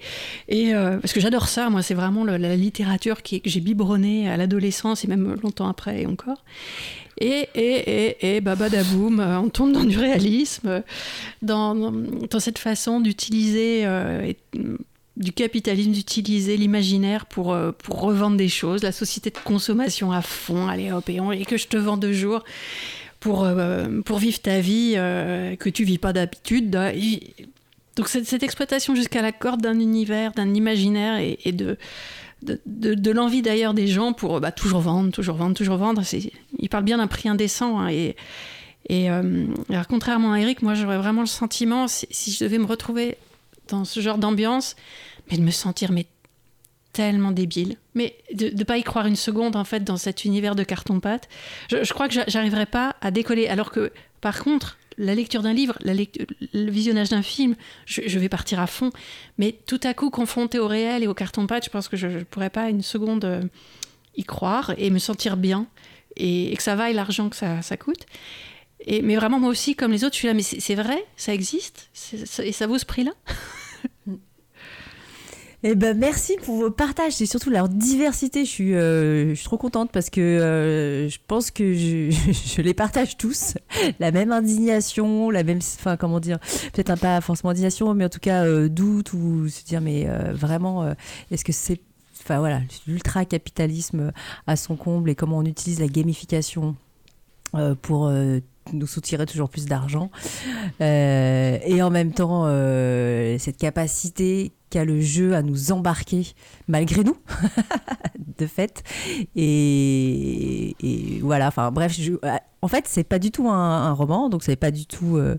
Et, 0.49 0.75
euh, 0.75 0.97
parce 0.99 1.13
que 1.13 1.21
j'adore 1.21 1.47
ça, 1.47 1.69
moi, 1.69 1.81
c'est 1.83 1.93
vraiment 1.95 2.25
le- 2.25 2.35
la 2.37 2.55
littérature 2.57 3.21
qui, 3.23 3.39
que 3.41 3.49
j'ai 3.49 3.61
biberonné 3.61 4.29
à 4.29 4.35
l'adolescence 4.35 5.05
et 5.05 5.07
même 5.07 5.37
longtemps 5.41 5.69
après 5.69 6.01
et 6.01 6.05
encore. 6.05 6.43
Et, 7.19 7.47
et, 7.55 8.07
et, 8.21 8.35
et 8.37 8.41
babadaboum, 8.41 9.19
euh, 9.19 9.39
on 9.39 9.49
tombe 9.49 9.71
dans 9.71 9.83
du 9.83 9.97
réalisme, 9.97 10.83
dans, 11.41 11.73
dans, 11.75 12.39
cette 12.39 12.59
façon 12.59 12.99
d'utiliser. 12.99 13.85
euh, 13.85 14.23
et- 14.25 14.37
du 15.15 15.31
capitalisme, 15.31 15.93
d'utiliser 15.93 16.57
l'imaginaire 16.57 17.25
pour, 17.25 17.51
euh, 17.51 17.71
pour 17.71 18.01
revendre 18.01 18.37
des 18.37 18.49
choses, 18.49 18.83
la 18.83 18.91
société 18.91 19.31
de 19.31 19.37
consommation 19.43 20.11
à 20.11 20.21
fond, 20.21 20.67
allez 20.67 20.91
hop, 20.91 21.09
et, 21.09 21.19
on- 21.19 21.31
et 21.31 21.43
que 21.43 21.57
je 21.57 21.65
te 21.67 21.75
vends 21.75 21.97
deux 21.97 22.13
jours 22.13 22.43
pour, 23.19 23.47
pour 24.05 24.19
vivre 24.19 24.39
ta 24.39 24.59
vie 24.59 24.93
que 24.93 25.69
tu 25.69 25.85
vis 25.85 25.97
pas 25.97 26.13
d'habitude. 26.13 26.75
Et- 26.93 27.33
Donc 27.95 28.09
cette, 28.09 28.27
cette 28.27 28.43
exploitation 28.43 28.93
jusqu'à 28.93 29.23
la 29.23 29.31
corde 29.31 29.59
d'un 29.63 29.79
univers, 29.79 30.33
d'un 30.33 30.53
imaginaire 30.53 31.17
et 31.17 31.51
de, 31.51 31.77
de, 32.43 33.11
l'envie 33.11 33.41
d'ailleurs 33.41 33.73
des 33.73 33.87
gens 33.87 34.13
pour 34.13 34.39
bah, 34.39 34.51
toujours 34.51 34.79
vendre, 34.81 35.11
toujours 35.11 35.35
vendre, 35.35 35.55
toujours 35.55 35.77
vendre. 35.77 36.03
Il 36.59 36.69
parle 36.69 36.83
bien 36.83 36.97
d'un 36.97 37.07
prix 37.07 37.29
indécent. 37.29 37.79
hein, 37.79 37.89
et 37.89 38.15
et 38.89 39.11
euh, 39.11 39.47
alors, 39.69 39.87
contrairement 39.87 40.31
à 40.31 40.39
Eric, 40.39 40.61
moi 40.61 40.73
j'aurais 40.73 40.97
vraiment 40.97 41.21
le 41.21 41.27
sentiment, 41.27 41.87
si, 41.89 42.31
je 42.31 42.43
devais 42.43 42.57
me 42.57 42.65
retrouver 42.65 43.17
dans 43.67 43.83
ce 43.83 43.99
genre 43.99 44.17
d'ambiance, 44.17 44.75
mais 45.29 45.37
de 45.37 45.43
me 45.43 45.51
sentir 45.51 45.91
mais 45.91 46.05
tellement 46.93 47.31
débile, 47.31 47.75
mais 47.95 48.15
de 48.33 48.49
ne 48.49 48.63
pas 48.63 48.77
y 48.77 48.83
croire 48.83 49.05
une 49.05 49.17
seconde 49.17 49.55
en 49.57 49.65
fait 49.65 49.83
dans 49.83 49.97
cet 49.97 50.23
univers 50.23 50.55
de 50.55 50.63
carton-pâte. 50.63 51.27
Je, 51.69 51.83
je 51.83 51.93
crois 51.93 52.07
que 52.07 52.13
j'a- 52.13 52.23
j'arriverais 52.27 52.65
pas 52.65 52.95
à 53.01 53.11
décoller, 53.11 53.47
alors 53.47 53.71
que 53.71 53.91
par 54.21 54.41
contre, 54.41 54.77
la 54.97 55.15
lecture 55.15 55.41
d'un 55.41 55.53
livre, 55.53 55.77
la 55.81 55.93
lect- 55.93 56.25
le 56.53 56.71
visionnage 56.71 57.09
d'un 57.09 57.21
film, 57.21 57.55
je, 57.85 58.19
vais 58.19 58.29
partir 58.29 58.59
à 58.59 58.67
fond, 58.67 58.91
mais 59.37 59.57
tout 59.65 59.79
à 59.83 59.93
coup 59.93 60.09
confronté 60.09 60.59
au 60.59 60.67
réel 60.67 61.03
et 61.03 61.07
au 61.07 61.13
carton-pâte, 61.13 61.65
je 61.65 61.69
pense 61.69 61.87
que 61.87 61.97
je 61.97 62.07
ne 62.07 62.23
pourrais 62.23 62.49
pas 62.49 62.69
une 62.69 62.81
seconde 62.81 63.25
euh, 63.25 63.43
y 64.15 64.23
croire 64.23 64.73
et 64.77 64.89
me 64.89 64.99
sentir 64.99 65.37
bien 65.37 65.67
et, 66.15 66.51
et 66.51 66.55
que 66.55 66.63
ça 66.63 66.75
vaille 66.75 66.93
l'argent 66.93 67.29
que 67.29 67.35
ça, 67.35 67.61
ça 67.61 67.77
coûte. 67.77 68.05
Et, 68.79 69.01
mais 69.01 69.15
vraiment, 69.15 69.39
moi 69.39 69.49
aussi, 69.49 69.75
comme 69.75 69.91
les 69.91 70.03
autres, 70.03 70.13
je 70.13 70.19
suis 70.19 70.27
là, 70.27 70.33
mais 70.33 70.43
c'est 70.43 70.75
vrai, 70.75 71.03
ça 71.15 71.33
existe, 71.33 71.89
et 72.43 72.51
ça 72.51 72.67
vaut 72.67 72.77
ce 72.77 72.85
prix-là? 72.85 73.13
Eh 75.63 75.73
ben 75.73 75.97
merci 75.97 76.37
pour 76.43 76.55
vos 76.55 76.69
partages 76.69 77.19
et 77.19 77.25
surtout 77.25 77.49
leur 77.49 77.67
diversité. 77.67 78.45
Je 78.45 78.49
suis, 78.49 78.75
euh, 78.75 79.29
je 79.29 79.33
suis 79.33 79.45
trop 79.45 79.57
contente 79.57 79.91
parce 79.91 80.11
que 80.11 80.21
euh, 80.21 81.09
je 81.09 81.17
pense 81.25 81.49
que 81.49 81.73
je, 81.73 82.11
je 82.55 82.61
les 82.61 82.75
partage 82.75 83.17
tous. 83.17 83.55
La 83.99 84.11
même 84.11 84.31
indignation, 84.31 85.31
la 85.31 85.43
même, 85.43 85.57
enfin 85.57 85.97
comment 85.97 86.19
dire, 86.19 86.37
peut-être 86.73 86.99
pas 86.99 87.21
forcément 87.21 87.49
indignation, 87.49 87.91
mais 87.95 88.05
en 88.05 88.09
tout 88.09 88.19
cas 88.19 88.45
euh, 88.45 88.69
doute 88.69 89.13
ou 89.13 89.47
se 89.49 89.63
dire 89.63 89.81
mais 89.81 90.07
vraiment, 90.31 90.93
est-ce 91.31 91.43
que 91.43 91.51
c'est, 91.51 91.79
enfin 92.21 92.37
voilà, 92.37 92.61
l'ultra 92.85 93.25
capitalisme 93.25 94.11
à 94.45 94.55
son 94.55 94.75
comble 94.75 95.09
et 95.09 95.15
comment 95.15 95.39
on 95.39 95.45
utilise 95.45 95.79
la 95.79 95.87
gamification 95.87 96.75
pour 97.81 98.11
nous 98.73 98.87
soutirer 98.87 99.25
toujours 99.25 99.49
plus 99.49 99.65
d'argent. 99.65 100.09
Euh, 100.81 101.57
et 101.65 101.81
en 101.81 101.89
même 101.89 102.11
temps, 102.13 102.43
euh, 102.45 103.37
cette 103.39 103.57
capacité 103.57 104.51
qu'a 104.69 104.83
le 104.85 104.99
jeu 104.99 105.33
à 105.35 105.41
nous 105.41 105.71
embarquer 105.71 106.33
malgré 106.67 107.03
nous, 107.03 107.17
de 108.37 108.45
fait. 108.47 108.83
Et, 109.35 110.75
et 110.81 111.19
voilà, 111.21 111.47
enfin 111.47 111.71
bref, 111.71 111.93
je- 111.97 112.13
en 112.61 112.67
fait, 112.67 112.85
c'est 112.87 113.03
pas 113.05 113.19
du 113.19 113.31
tout 113.31 113.47
un, 113.49 113.53
un 113.87 113.91
roman, 113.93 114.29
donc 114.29 114.43
c'est 114.43 114.55
pas 114.57 114.71
du 114.71 114.85
tout. 114.85 115.17
euh, 115.17 115.37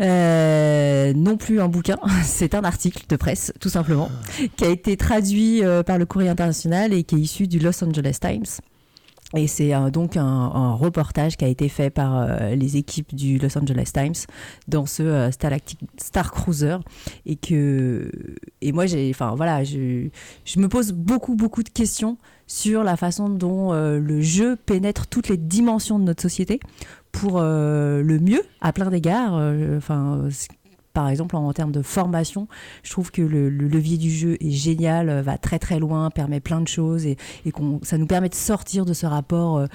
euh, 0.00 1.12
non 1.14 1.36
plus 1.36 1.60
un 1.60 1.68
bouquin, 1.68 1.96
c'est 2.24 2.54
un 2.54 2.64
article 2.64 3.04
de 3.08 3.16
presse, 3.16 3.52
tout 3.60 3.68
simplement, 3.70 4.10
qui 4.56 4.64
a 4.64 4.68
été 4.68 4.96
traduit 4.96 5.64
euh, 5.64 5.82
par 5.82 5.96
le 5.98 6.04
Courrier 6.06 6.28
international 6.28 6.92
et 6.92 7.02
qui 7.04 7.14
est 7.14 7.20
issu 7.20 7.46
du 7.46 7.58
Los 7.58 7.82
Angeles 7.82 8.18
Times. 8.20 8.44
Et 9.36 9.46
c'est 9.46 9.74
euh, 9.74 9.90
donc 9.90 10.16
un, 10.16 10.74
reportage 10.74 11.36
qui 11.36 11.44
a 11.44 11.48
été 11.48 11.68
fait 11.68 11.90
par 11.90 12.16
euh, 12.16 12.54
les 12.54 12.76
équipes 12.76 13.14
du 13.14 13.38
Los 13.38 13.56
Angeles 13.56 13.90
Times 13.92 14.14
dans 14.68 14.86
ce 14.86 15.02
euh, 15.02 15.30
Star 15.30 16.32
Cruiser. 16.32 16.76
Et 17.26 17.36
que 17.36 18.10
et 18.60 18.72
moi 18.72 18.84
voilà 19.36 19.64
je, 19.64 20.08
je 20.44 20.60
me 20.60 20.68
pose 20.68 20.92
beaucoup 20.92 21.34
beaucoup 21.34 21.62
de 21.62 21.68
questions 21.68 22.18
sur 22.46 22.84
la 22.84 22.96
façon 22.96 23.28
dont 23.28 23.72
euh, 23.72 23.98
le 23.98 24.20
jeu 24.20 24.56
pénètre 24.56 25.06
toutes 25.06 25.28
les 25.28 25.36
dimensions 25.36 25.98
de 25.98 26.04
notre 26.04 26.22
société 26.22 26.60
pour 27.12 27.40
le 27.40 28.18
mieux 28.20 28.42
à 28.60 28.74
plein 28.74 28.90
d'égards 28.90 29.32
enfin 29.76 30.28
par 30.96 31.10
exemple, 31.10 31.36
en, 31.36 31.52
termes 31.52 31.72
de 31.72 31.82
formation, 31.82 32.48
je 32.82 32.90
trouve 32.90 33.10
que 33.10 33.20
le, 33.20 33.50
le 33.50 33.68
levier 33.68 33.98
du 33.98 34.10
jeu 34.10 34.38
est 34.40 34.50
génial, 34.50 35.10
euh, 35.10 35.20
va 35.20 35.36
très 35.36 35.58
très 35.58 35.78
loin, 35.78 36.08
permet 36.08 36.40
plein 36.40 36.62
de 36.62 36.68
choses 36.68 37.04
et, 37.04 37.18
et 37.44 37.52
ça 37.82 37.98
nous 37.98 38.06
permet 38.06 38.30
de 38.30 38.34
sortir 38.34 38.86
de 38.86 38.94
ce 38.94 39.04
rapport 39.04 39.58
euh, 39.58 39.66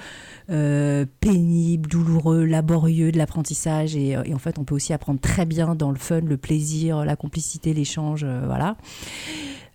euh, 0.50 1.06
pénible, 1.20 1.88
douloureux, 1.88 2.44
laborieux 2.44 3.12
de 3.12 3.18
l'apprentissage. 3.18 3.94
Et, 3.94 4.16
en 4.16 4.38
fait, 4.38 4.58
on 4.58 4.64
peut 4.64 4.74
aussi 4.74 4.92
apprendre 4.92 5.20
très 5.20 5.46
bien 5.46 5.76
dans 5.76 5.92
le 5.92 5.96
fun, 5.96 6.22
le 6.22 6.36
plaisir, 6.36 7.04
la 7.04 7.14
complicité, 7.14 7.72
l'échange. 7.72 8.24
voilà. 8.24 8.76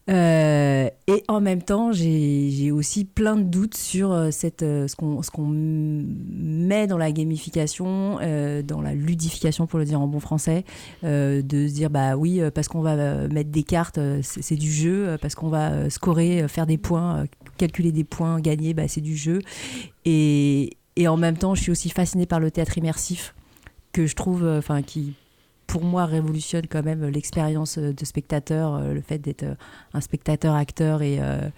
Euh, 0.09 0.89
et 1.07 1.23
en 1.27 1.41
même 1.41 1.61
temps, 1.61 1.91
j'ai 1.91 2.71
aussi 2.71 3.03
plein 3.03 3.35
de 3.35 3.43
doutes 3.43 3.75
sur 3.75 4.11
euh, 4.11 4.31
cette, 4.31 4.63
euh, 4.63 4.87
ce 4.87 4.95
qu'on 4.95 5.21
qu'on 5.33 5.47
met 5.49 6.87
dans 6.87 6.97
la 6.97 7.11
gamification, 7.11 8.17
dans 8.63 8.81
la 8.81 8.93
ludification, 8.93 9.67
pour 9.67 9.79
le 9.79 9.85
dire 9.85 9.99
en 9.99 10.07
bon 10.07 10.19
français, 10.19 10.63
de 11.03 11.67
se 11.67 11.73
dire 11.73 11.89
bah 11.89 12.15
oui, 12.15 12.41
parce 12.53 12.67
qu'on 12.67 12.81
va 12.81 13.27
mettre 13.27 13.49
des 13.49 13.63
cartes, 13.63 13.99
c'est 14.21 14.55
du 14.55 14.71
jeu, 14.71 15.17
parce 15.21 15.35
qu'on 15.35 15.49
va 15.49 15.89
scorer, 15.89 16.47
faire 16.47 16.65
des 16.65 16.77
points, 16.77 17.25
calculer 17.57 17.91
des 17.91 18.03
points, 18.03 18.39
gagner, 18.39 18.73
bah, 18.73 18.87
c'est 18.87 19.01
du 19.01 19.15
jeu. 19.15 19.39
Et, 20.05 20.77
et 20.95 21.07
en 21.07 21.17
même 21.17 21.37
temps, 21.37 21.55
je 21.55 21.61
suis 21.61 21.71
aussi 21.71 21.89
fascinée 21.89 22.25
par 22.25 22.39
le 22.39 22.51
théâtre 22.51 22.77
immersif, 22.77 23.35
que 23.91 24.05
je 24.05 24.15
trouve, 24.15 24.45
enfin, 24.45 24.81
qui 24.81 25.13
pour 25.67 25.83
moi 25.83 26.05
révolutionne 26.05 26.65
quand 26.67 26.83
même 26.83 27.05
l'expérience 27.05 27.77
euh, 27.77 27.93
de 27.93 28.05
spectateur, 28.05 28.75
euh, 28.75 28.93
le 28.93 29.01
fait 29.01 29.19
d'être 29.19 29.43
euh, 29.43 29.55
un 29.93 30.01
spectateur-acteur 30.01 31.01
et, 31.01 31.17
euh, 31.19 31.49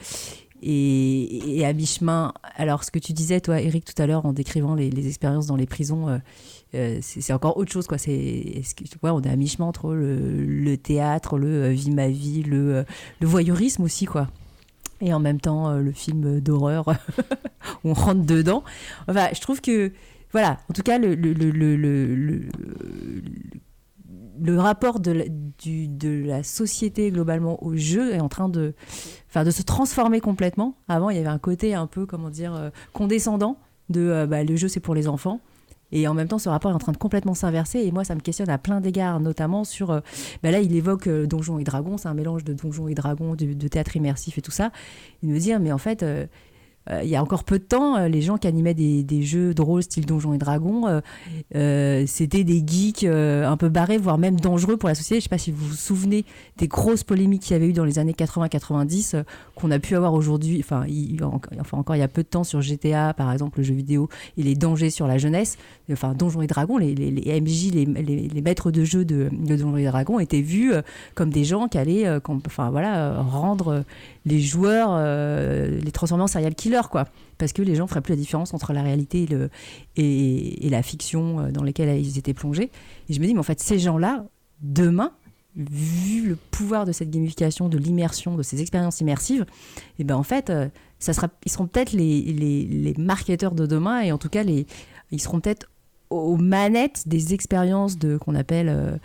et, 0.62 1.60
et 1.60 1.66
à 1.66 1.72
mi-chemin. 1.72 2.34
Alors, 2.55 2.84
ce 2.84 2.91
que 2.91 2.99
tu 2.99 3.14
disais, 3.14 3.39
toi, 3.39 3.62
Eric, 3.62 3.86
tout 3.86 4.01
à 4.01 4.07
l'heure, 4.07 4.26
en 4.26 4.34
décrivant 4.34 4.74
les, 4.76 5.07
expériences 5.07 5.45
dans 5.45 5.55
les 5.55 5.68
prisons, 5.68 6.20
c'est 6.74 7.32
encore 7.32 7.55
autre 7.55 7.72
chose. 7.72 7.88
Quoi. 7.88 7.97
C'est, 7.97 8.62
ouais, 9.01 9.10
on 9.10 9.22
est 9.22 9.30
à 9.30 9.36
mi-chemin 9.38 9.68
entre 9.68 9.93
le, 9.93 10.76
théâtre, 10.76 11.38
le 11.38 11.70
vie 11.70 11.91
ma 11.91 12.10
vie, 12.10 12.43
le, 12.43 12.84
voyeurisme 13.22 13.84
aussi, 13.84 14.05
quoi. 14.05 14.28
Et 14.99 15.14
en 15.14 15.20
même 15.22 15.39
temps, 15.39 15.72
le 15.78 15.93
film 15.93 16.41
d'horreur 16.41 16.89
où 17.86 17.91
on 17.91 17.93
rentre 17.93 18.26
dedans. 18.26 18.66
Enfin, 19.07 19.30
je 19.34 19.39
trouve 19.39 19.62
que, 19.62 19.93
voilà, 20.34 20.60
en 20.70 20.74
tout 20.74 20.84
cas, 20.84 20.97
le, 20.97 21.16
le- 24.41 24.59
rapport 24.59 24.99
de 24.99 25.25
la, 26.25 26.43
société 26.43 27.11
globalement 27.11 27.63
au 27.63 27.75
jeu 27.75 28.13
est 28.13 28.19
en 28.19 28.29
train 28.29 28.49
de, 28.49 28.73
enfin, 29.29 29.43
de 29.43 29.51
se 29.51 29.61
transformer 29.61 30.19
complètement. 30.19 30.75
Avant, 30.87 31.09
il 31.09 31.17
y 31.17 31.19
avait 31.19 31.27
un 31.27 31.39
côté 31.39 31.73
un 31.73 31.87
peu, 31.87 32.05
comment 32.05 32.29
dire, 32.29 32.53
euh, 32.53 32.69
condescendant 32.93 33.57
de 33.89 34.01
euh, 34.01 34.27
bah, 34.27 34.43
le 34.43 34.55
jeu 34.55 34.67
c'est 34.67 34.79
pour 34.79 34.95
les 34.95 35.07
enfants. 35.07 35.39
Et 35.91 36.07
en 36.07 36.13
même 36.13 36.27
temps, 36.27 36.37
ce 36.37 36.49
rapport 36.49 36.71
est 36.71 36.75
en 36.75 36.79
train 36.79 36.91
de 36.91 36.97
complètement 36.97 37.33
s'inverser. 37.33 37.79
Et 37.79 37.91
moi, 37.91 38.03
ça 38.03 38.15
me 38.15 38.19
questionne 38.19 38.49
à 38.49 38.57
plein 38.57 38.79
d'égards, 38.79 39.19
notamment 39.19 39.63
sur. 39.63 39.91
euh, 39.91 39.99
bah 40.43 40.51
là, 40.51 40.59
il 40.59 40.75
évoque 40.75 41.07
euh, 41.07 41.25
Donjons 41.25 41.57
et 41.59 41.63
Dragons. 41.63 41.97
C'est 41.97 42.07
un 42.07 42.13
mélange 42.13 42.43
de 42.43 42.53
Donjons 42.53 42.87
et 42.87 42.93
Dragons, 42.93 43.35
de, 43.35 43.67
théâtre 43.67 43.95
immersif 43.95 44.37
et 44.37 44.41
tout 44.41 44.51
ça. 44.51 44.71
De 45.23 45.29
me 45.29 45.39
dire, 45.39 45.59
mais 45.59 45.71
en 45.71 45.77
fait. 45.77 46.05
Euh, 46.91 47.01
il 47.03 47.09
y 47.09 47.15
a 47.15 47.21
encore 47.21 47.43
peu 47.43 47.59
de 47.59 47.63
temps, 47.63 47.97
euh, 47.97 48.07
les 48.07 48.21
gens 48.21 48.37
qui 48.37 48.47
animaient 48.47 48.73
des, 48.73 49.03
des 49.03 49.21
jeux 49.21 49.53
de 49.53 49.61
rôle 49.61 49.83
style 49.83 50.05
Donjons 50.05 50.33
et 50.33 50.37
Dragons, 50.37 51.01
euh, 51.55 52.03
c'était 52.07 52.43
des 52.43 52.63
geeks 52.65 53.03
un 53.03 53.57
peu 53.57 53.69
barrés, 53.69 53.97
voire 53.97 54.17
même 54.17 54.39
dangereux 54.39 54.77
pour 54.77 54.89
la 54.89 54.95
société. 54.95 55.19
Je 55.19 55.23
sais 55.23 55.29
pas 55.29 55.37
si 55.37 55.51
vous 55.51 55.67
vous 55.67 55.73
souvenez 55.75 56.25
des 56.57 56.67
grosses 56.67 57.03
polémiques 57.03 57.43
qu'il 57.43 57.53
y 57.53 57.55
avait 57.55 57.67
eu 57.67 57.73
dans 57.73 57.85
les 57.85 57.99
années 57.99 58.13
80-90, 58.13 59.15
euh, 59.15 59.23
qu'on 59.55 59.71
a 59.71 59.79
pu 59.79 59.95
avoir 59.95 60.13
aujourd'hui, 60.13 60.59
enfin, 60.59 60.85
encore 61.71 61.95
il 61.95 61.99
y 61.99 62.03
a 62.03 62.07
peu 62.07 62.23
de 62.23 62.27
temps 62.27 62.43
sur 62.43 62.61
GTA, 62.61 63.13
par 63.13 63.31
exemple, 63.31 63.59
le 63.59 63.63
jeu 63.63 63.73
vidéo, 63.73 64.09
et 64.37 64.43
les 64.43 64.55
dangers 64.55 64.89
sur 64.89 65.07
la 65.07 65.17
jeunesse. 65.17 65.57
Enfin, 65.91 66.13
Donjons 66.13 66.41
et 66.41 66.47
Dragons, 66.47 66.77
les, 66.77 66.93
MJ, 67.41 67.71
les, 67.73 67.85
les- 67.85 68.41
maîtres 68.41 68.71
de 68.71 68.83
jeu 68.83 69.05
de, 69.05 69.29
de 69.31 69.55
Donjons 69.55 69.77
et 69.77 69.85
Dragons 69.85 70.19
étaient 70.19 70.41
vus 70.41 70.71
comme 71.15 71.29
des 71.29 71.43
gens 71.43 71.67
qui 71.67 71.77
allaient, 71.77 72.07
enfin 72.45 72.69
voilà, 72.69 73.21
rendre 73.21 73.83
les 74.26 74.39
joueurs, 74.39 74.89
euh, 74.91 75.80
les 75.80 75.91
transformer 75.91 76.24
en 76.24 76.28
serial 76.28 76.55
killer, 76.55 76.82
quoi. 76.91 77.05
Parce 77.38 77.53
que 77.53 77.61
les 77.61 77.76
gens 77.76 77.88
feraient 77.88 78.01
plus 78.01 78.13
la 78.13 78.20
différence 78.20 78.53
entre 78.53 78.74
la 78.74 78.82
réalité 78.82 79.28
et, 79.95 80.70
la 80.70 80.84
fiction 80.84 81.39
euh, 81.39 81.51
dans 81.51 81.63
lesquelles 81.63 81.99
ils 81.99 82.17
étaient 82.17 82.34
plongés. 82.34 82.72
Et 83.09 83.13
je 83.13 83.20
me 83.20 83.26
dis, 83.26 83.34
mais 83.34 83.39
en 83.39 83.43
fait, 83.43 83.59
ces 83.59 83.80
gens-là, 83.80 84.26
demain, 84.61 85.13
vu 85.55 86.28
le 86.28 86.36
pouvoir 86.36 86.86
de 86.86 86.91
cette 86.91 87.09
gamification, 87.09 87.70
de 87.70 87.78
l'immersion, 87.78 88.36
de 88.36 88.43
ces 88.43 88.61
expériences 88.61 89.01
immersives, 89.01 89.45
et 89.97 90.03
ben 90.03 90.15
en 90.15 90.24
fait, 90.24 90.49
euh, 90.49 90.67
ça 90.99 91.13
sera, 91.13 91.30
ils 91.45 91.51
seront 91.51 91.67
peut-être 91.67 91.93
les, 91.93 92.93
marketeurs 92.97 93.55
de 93.55 93.65
demain 93.65 94.01
et 94.01 94.11
en 94.11 94.17
tout 94.17 94.30
cas, 94.30 94.43
ils 94.43 95.22
seront 95.22 95.39
peut-être 95.39 95.70
aux 96.10 96.38
manettes 96.38 97.07
des 97.07 97.34
expériences 97.34 97.97
de 97.99 98.18
qu'on 98.18 98.34
appelle 98.36 98.68
euh, 98.70 98.97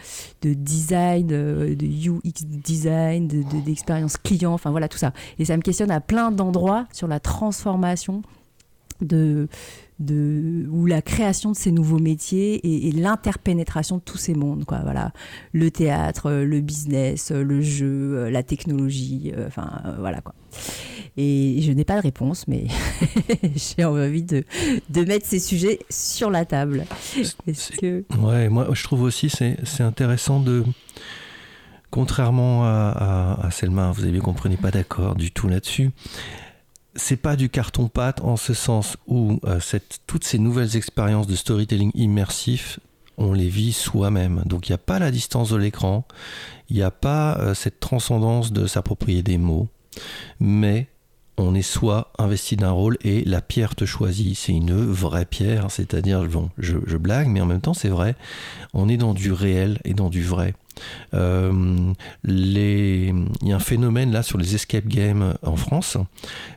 de 0.42 0.54
design, 0.54 1.26
de, 1.26 1.76
de 1.78 1.86
UX 1.86 2.44
design, 2.46 3.28
de- 3.28 3.42
de- 3.42 3.60
d'expérience 3.64 4.16
client, 4.16 4.52
enfin 4.54 4.70
voilà 4.70 4.88
tout 4.88 4.96
ça. 4.98 5.12
Et 5.38 5.44
ça 5.44 5.56
me 5.56 5.62
questionne 5.62 5.90
à 5.90 6.00
plein 6.00 6.30
d'endroits 6.30 6.86
sur 6.92 7.06
la 7.08 7.20
transformation 7.20 8.22
de, 9.00 9.48
de 10.00 10.66
ou 10.70 10.86
la 10.86 11.02
création 11.02 11.52
de 11.52 11.56
ces 11.56 11.70
nouveaux 11.72 11.98
métiers 11.98 12.54
et, 12.54 12.88
et 12.88 12.92
l'interpénétration 12.92 13.96
de 13.96 14.02
tous 14.02 14.18
ces 14.18 14.34
mondes 14.34 14.64
quoi 14.64 14.80
voilà 14.82 15.12
le 15.52 15.70
théâtre 15.70 16.30
le 16.32 16.60
business 16.60 17.30
le 17.30 17.60
jeu 17.60 18.16
euh, 18.16 18.30
la 18.30 18.42
technologie 18.42 19.32
euh, 19.36 19.46
enfin 19.46 19.82
euh, 19.84 19.96
voilà 19.98 20.20
quoi 20.20 20.34
et 21.16 21.60
je 21.60 21.70
n'ai 21.72 21.84
pas 21.84 21.96
de 21.96 22.02
réponse 22.02 22.46
mais 22.48 22.66
j'ai 23.54 23.84
envie 23.84 24.22
de, 24.24 24.44
de 24.90 25.04
mettre 25.04 25.26
ces 25.26 25.38
sujets 25.38 25.78
sur 25.90 26.30
la 26.30 26.44
table 26.44 26.86
est-ce 27.46 27.72
que 27.72 28.04
Ouais, 28.20 28.48
moi 28.48 28.68
je 28.72 28.82
trouve 28.82 29.02
aussi 29.02 29.30
c'est 29.30 29.56
c'est 29.64 29.82
intéressant 29.82 30.40
de. 30.40 30.64
Contrairement 31.90 32.64
à, 32.64 33.36
à, 33.40 33.46
à 33.46 33.50
Selma, 33.52 33.92
vous 33.92 34.02
avez 34.02 34.10
bien 34.10 34.20
compris, 34.20 34.50
n'est 34.50 34.56
pas 34.56 34.72
d'accord 34.72 35.14
du 35.14 35.30
tout 35.30 35.46
là-dessus. 35.46 35.90
C'est 36.96 37.16
pas 37.16 37.36
du 37.36 37.48
carton-pâte 37.48 38.20
en 38.20 38.36
ce 38.36 38.54
sens 38.54 38.96
où 39.06 39.40
euh, 39.44 39.58
toutes 40.06 40.24
ces 40.24 40.38
nouvelles 40.38 40.76
expériences 40.76 41.26
de 41.26 41.34
storytelling 41.34 41.90
immersif, 41.94 42.78
on 43.18 43.32
les 43.32 43.48
vit 43.48 43.72
soi-même. 43.72 44.42
Donc 44.46 44.68
il 44.68 44.72
n'y 44.72 44.76
a 44.76 44.78
pas 44.78 44.98
la 44.98 45.10
distance 45.10 45.50
de 45.50 45.56
l'écran, 45.56 46.06
il 46.68 46.76
n'y 46.76 46.82
a 46.82 46.90
pas 46.90 47.36
euh, 47.38 47.54
cette 47.54 47.80
transcendance 47.80 48.52
de 48.52 48.66
s'approprier 48.66 49.22
des 49.22 49.38
mots, 49.38 49.68
mais 50.38 50.88
on 51.36 51.56
est 51.56 51.62
soit 51.62 52.12
investi 52.16 52.54
d'un 52.54 52.70
rôle 52.70 52.96
et 53.02 53.24
la 53.24 53.40
pierre 53.40 53.74
te 53.74 53.84
choisit. 53.84 54.36
C'est 54.36 54.52
une 54.52 54.74
vraie 54.74 55.24
pierre, 55.24 55.72
c'est-à-dire, 55.72 56.24
bon, 56.24 56.50
je 56.58 56.96
blague, 56.96 57.26
mais 57.26 57.40
en 57.40 57.46
même 57.46 57.60
temps 57.60 57.74
c'est 57.74 57.88
vrai, 57.88 58.14
on 58.72 58.88
est 58.88 58.96
dans 58.96 59.14
du 59.14 59.32
réel 59.32 59.80
et 59.84 59.94
dans 59.94 60.10
du 60.10 60.22
vrai. 60.22 60.54
Euh. 61.12 61.92
Il 62.26 63.48
y 63.48 63.52
a 63.52 63.56
un 63.56 63.60
phénomène 63.60 64.10
là 64.12 64.22
sur 64.22 64.38
les 64.38 64.54
escape 64.54 64.86
games 64.86 65.34
en 65.42 65.56
France. 65.56 65.96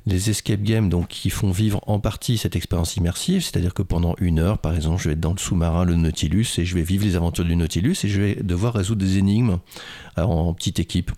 Les 0.06 0.30
escape 0.30 0.62
games 0.62 0.90
donc, 0.90 1.08
qui 1.10 1.30
font 1.30 1.52
vivre 1.52 1.82
en 1.88 2.00
partie 2.00 2.38
cette 2.38 2.56
expérience 2.56 2.96
immersive, 2.98 3.42
c'est-à-dire 3.44 3.74
que 3.74 3.82
pendant 3.84 4.16
une 4.20 4.40
heure, 4.40 4.58
par 4.58 4.76
exemple, 4.76 5.02
je 5.02 5.10
vais 5.10 5.14
être 5.14 5.20
dans 5.20 5.34
le 5.34 5.40
sous-marin, 5.40 5.86
le 5.86 5.96
Nautilus, 5.96 6.48
et 6.58 6.66
je 6.66 6.76
vais 6.76 6.84
vivre 6.84 7.06
les 7.06 7.16
aventures 7.16 7.46
du 7.46 7.56
Nautilus, 7.56 7.98
et 8.04 8.08
je 8.08 8.22
vais 8.22 8.36
devoir 8.36 8.74
résoudre 8.74 9.02
des 9.02 9.18
énigmes 9.18 9.58
en 10.16 10.54
petite 10.54 10.80
équipe 10.80 11.12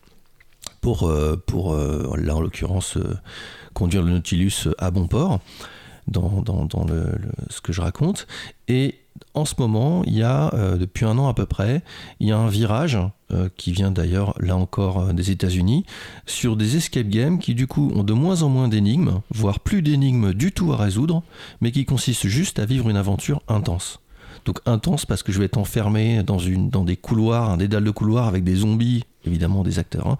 pour, 0.81 1.07
euh, 1.07 1.35
pour 1.45 1.73
euh, 1.73 2.15
là 2.17 2.35
en 2.35 2.41
l'occurrence, 2.41 2.97
conduire 3.73 4.03
le 4.03 4.11
Nautilus 4.11 4.67
à 4.77 4.91
bon 4.91 5.07
port 5.07 5.39
dans, 6.07 6.41
dans, 6.41 6.83
le- 6.85 7.17
ce 7.49 7.61
que 7.61 7.71
je 7.71 7.81
raconte. 7.81 8.27
Et 8.67 8.95
en 9.33 9.45
ce 9.45 9.55
moment, 9.57 10.03
il 10.05 10.17
y 10.17 10.23
a, 10.23 10.53
euh, 10.53 10.77
depuis 10.77 11.05
un 11.05 11.17
an 11.17 11.27
à 11.27 11.33
peu 11.33 11.45
près, 11.45 11.83
il 12.19 12.27
y 12.27 12.31
a 12.31 12.37
un 12.37 12.49
virage 12.49 12.97
euh, 13.31 13.49
qui 13.57 13.71
vient 13.71 13.91
d'ailleurs, 13.91 14.33
là 14.39 14.55
encore, 14.55 15.01
euh, 15.01 15.13
des 15.13 15.31
États-Unis, 15.31 15.85
sur 16.25 16.55
des 16.55 16.77
escape 16.77 17.07
games 17.07 17.39
qui, 17.39 17.55
du 17.55 17.67
coup, 17.67 17.91
ont 17.95 18.03
de 18.03 18.13
moins 18.13 18.41
en 18.41 18.49
moins 18.49 18.67
d'énigmes, 18.67 19.21
voire 19.31 19.59
plus 19.59 19.81
d'énigmes 19.81 20.33
du 20.33 20.51
tout 20.51 20.73
à 20.73 20.77
résoudre, 20.77 21.23
mais 21.61 21.71
qui 21.71 21.85
consistent 21.85 22.27
juste 22.27 22.59
à 22.59 22.65
vivre 22.65 22.89
une 22.89 22.97
aventure 22.97 23.41
intense. 23.47 23.99
Donc 24.45 24.59
intense 24.65 25.05
parce 25.05 25.21
que 25.21 25.31
je 25.31 25.39
vais 25.39 25.45
être 25.45 25.57
enfermé 25.57 26.23
dans, 26.23 26.37
des 26.83 26.97
couloirs, 26.97 27.49
un 27.49 27.57
dédale 27.57 27.83
de 27.83 27.91
couloirs 27.91 28.27
avec 28.27 28.43
des 28.43 28.55
zombies, 28.55 29.03
évidemment 29.25 29.63
des 29.63 29.79
acteurs, 29.79 30.17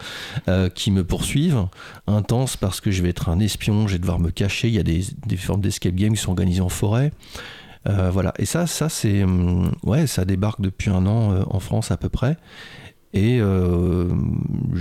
hein, 0.48 0.70
qui 0.76 0.92
me 0.92 1.04
poursuivent. 1.06 1.68
Intense 2.06 2.58
parce 2.58 2.82
que 2.82 2.92
je 2.92 3.02
vais 3.02 3.10
être 3.10 3.30
un 3.30 3.40
espion, 3.40 3.88
je 3.88 3.94
vais 3.94 4.00
devoir 4.00 4.20
me 4.20 4.30
cacher. 4.30 4.68
Il 4.68 4.74
y 4.74 4.80
a 4.80 4.84
des, 4.84 5.04
formes 5.38 5.62
d'escape 5.62 5.96
game 5.96 6.14
qui 6.14 6.22
sont 6.22 6.32
organisées 6.32 6.62
en 6.62 6.70
forêt. 6.70 7.12
Euh, 7.90 8.10
voilà. 8.12 8.34
Et 8.40 8.46
ça, 8.46 8.68
ça 8.68 8.88
c'est, 8.90 9.24
hum, 9.24 9.72
ouais, 9.84 10.08
ça 10.08 10.24
débarque 10.26 10.62
depuis 10.62 10.90
un 10.90 11.06
an 11.06 11.34
euh, 11.34 11.44
en 11.50 11.60
France 11.60 11.92
à 11.92 11.98
peu 11.98 12.10
près. 12.10 12.38
Et 13.14 13.40
euh, 13.42 14.08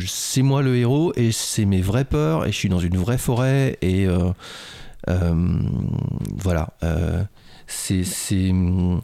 c'est 0.06 0.42
moi 0.42 0.60
le 0.62 0.76
héros 0.76 1.12
et 1.16 1.32
c'est 1.32 1.64
mes 1.64 1.80
vraies 1.80 2.04
peurs 2.04 2.46
et 2.46 2.52
je 2.52 2.56
suis 2.56 2.68
dans 2.68 2.78
une 2.80 2.96
vraie 2.98 3.16
forêt 3.18 3.78
et 3.80 4.06
euh, 4.06 4.32
voilà. 6.36 6.68
C'est 7.66 8.04
c'est 8.04 8.50
hum, 8.50 9.00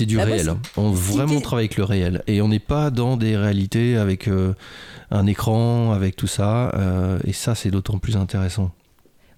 du 0.00 0.16
Bah, 0.16 0.24
réel. 0.24 0.48
hein. 0.50 0.58
On 0.76 0.90
vraiment 0.90 1.40
travaille 1.40 1.64
avec 1.64 1.76
le 1.76 1.84
réel 1.84 2.22
et 2.26 2.40
on 2.42 2.48
n'est 2.48 2.58
pas 2.58 2.90
dans 2.90 3.16
des 3.16 3.36
réalités 3.36 3.96
avec 3.96 4.28
euh, 4.28 4.54
un 5.10 5.26
écran, 5.26 5.92
avec 5.92 6.16
tout 6.16 6.26
ça. 6.26 6.70
euh, 6.74 7.18
et 7.26 7.32
ça, 7.32 7.54
c'est 7.54 7.70
d'autant 7.70 7.98
plus 7.98 8.16
intéressant. 8.16 8.70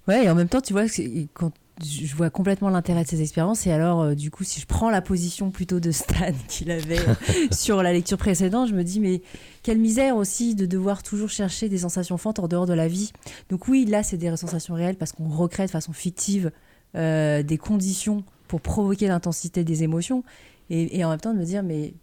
Ouais, 0.06 0.24
et 0.26 0.30
en 0.30 0.34
même 0.34 0.48
temps, 0.48 0.60
tu 0.60 0.72
vois, 0.72 0.84
quand 1.32 1.52
je 1.82 2.14
vois 2.14 2.30
complètement 2.30 2.68
l'intérêt 2.68 3.02
de 3.02 3.08
ces 3.08 3.20
expériences, 3.20 3.66
et 3.66 3.72
alors, 3.72 4.02
euh, 4.02 4.14
du 4.14 4.30
coup, 4.30 4.44
si 4.44 4.60
je 4.60 4.66
prends 4.66 4.90
la 4.90 5.02
position 5.02 5.50
plutôt 5.50 5.80
de 5.80 5.90
Stan 5.90 6.32
qu'il 6.48 6.70
avait 6.70 7.00
sur 7.50 7.82
la 7.82 7.92
lecture 7.92 8.18
précédente, 8.18 8.68
je 8.68 8.74
me 8.74 8.84
dis, 8.84 9.00
mais 9.00 9.22
quelle 9.62 9.78
misère 9.78 10.16
aussi 10.16 10.54
de 10.54 10.66
devoir 10.66 11.02
toujours 11.02 11.30
chercher 11.30 11.68
des 11.68 11.78
sensations 11.78 12.16
fortes 12.16 12.38
en 12.38 12.48
dehors 12.48 12.66
de 12.66 12.74
la 12.74 12.86
vie. 12.86 13.12
Donc, 13.50 13.66
oui, 13.68 13.84
là, 13.86 14.02
c'est 14.02 14.16
des 14.16 14.36
sensations 14.36 14.74
réelles 14.74 14.96
parce 14.96 15.12
qu'on 15.12 15.28
recrée 15.28 15.66
de 15.66 15.70
façon 15.70 15.92
fictive 15.92 16.52
euh, 16.94 17.42
des 17.42 17.58
conditions 17.58 18.24
pour 18.46 18.60
provoquer 18.60 19.08
l'intensité 19.08 19.64
des 19.64 19.82
émotions, 19.82 20.22
et, 20.70 20.98
et 20.98 21.04
en 21.04 21.10
même 21.10 21.20
temps 21.20 21.34
de 21.34 21.38
me 21.38 21.44
dire, 21.44 21.62
mais 21.62 21.94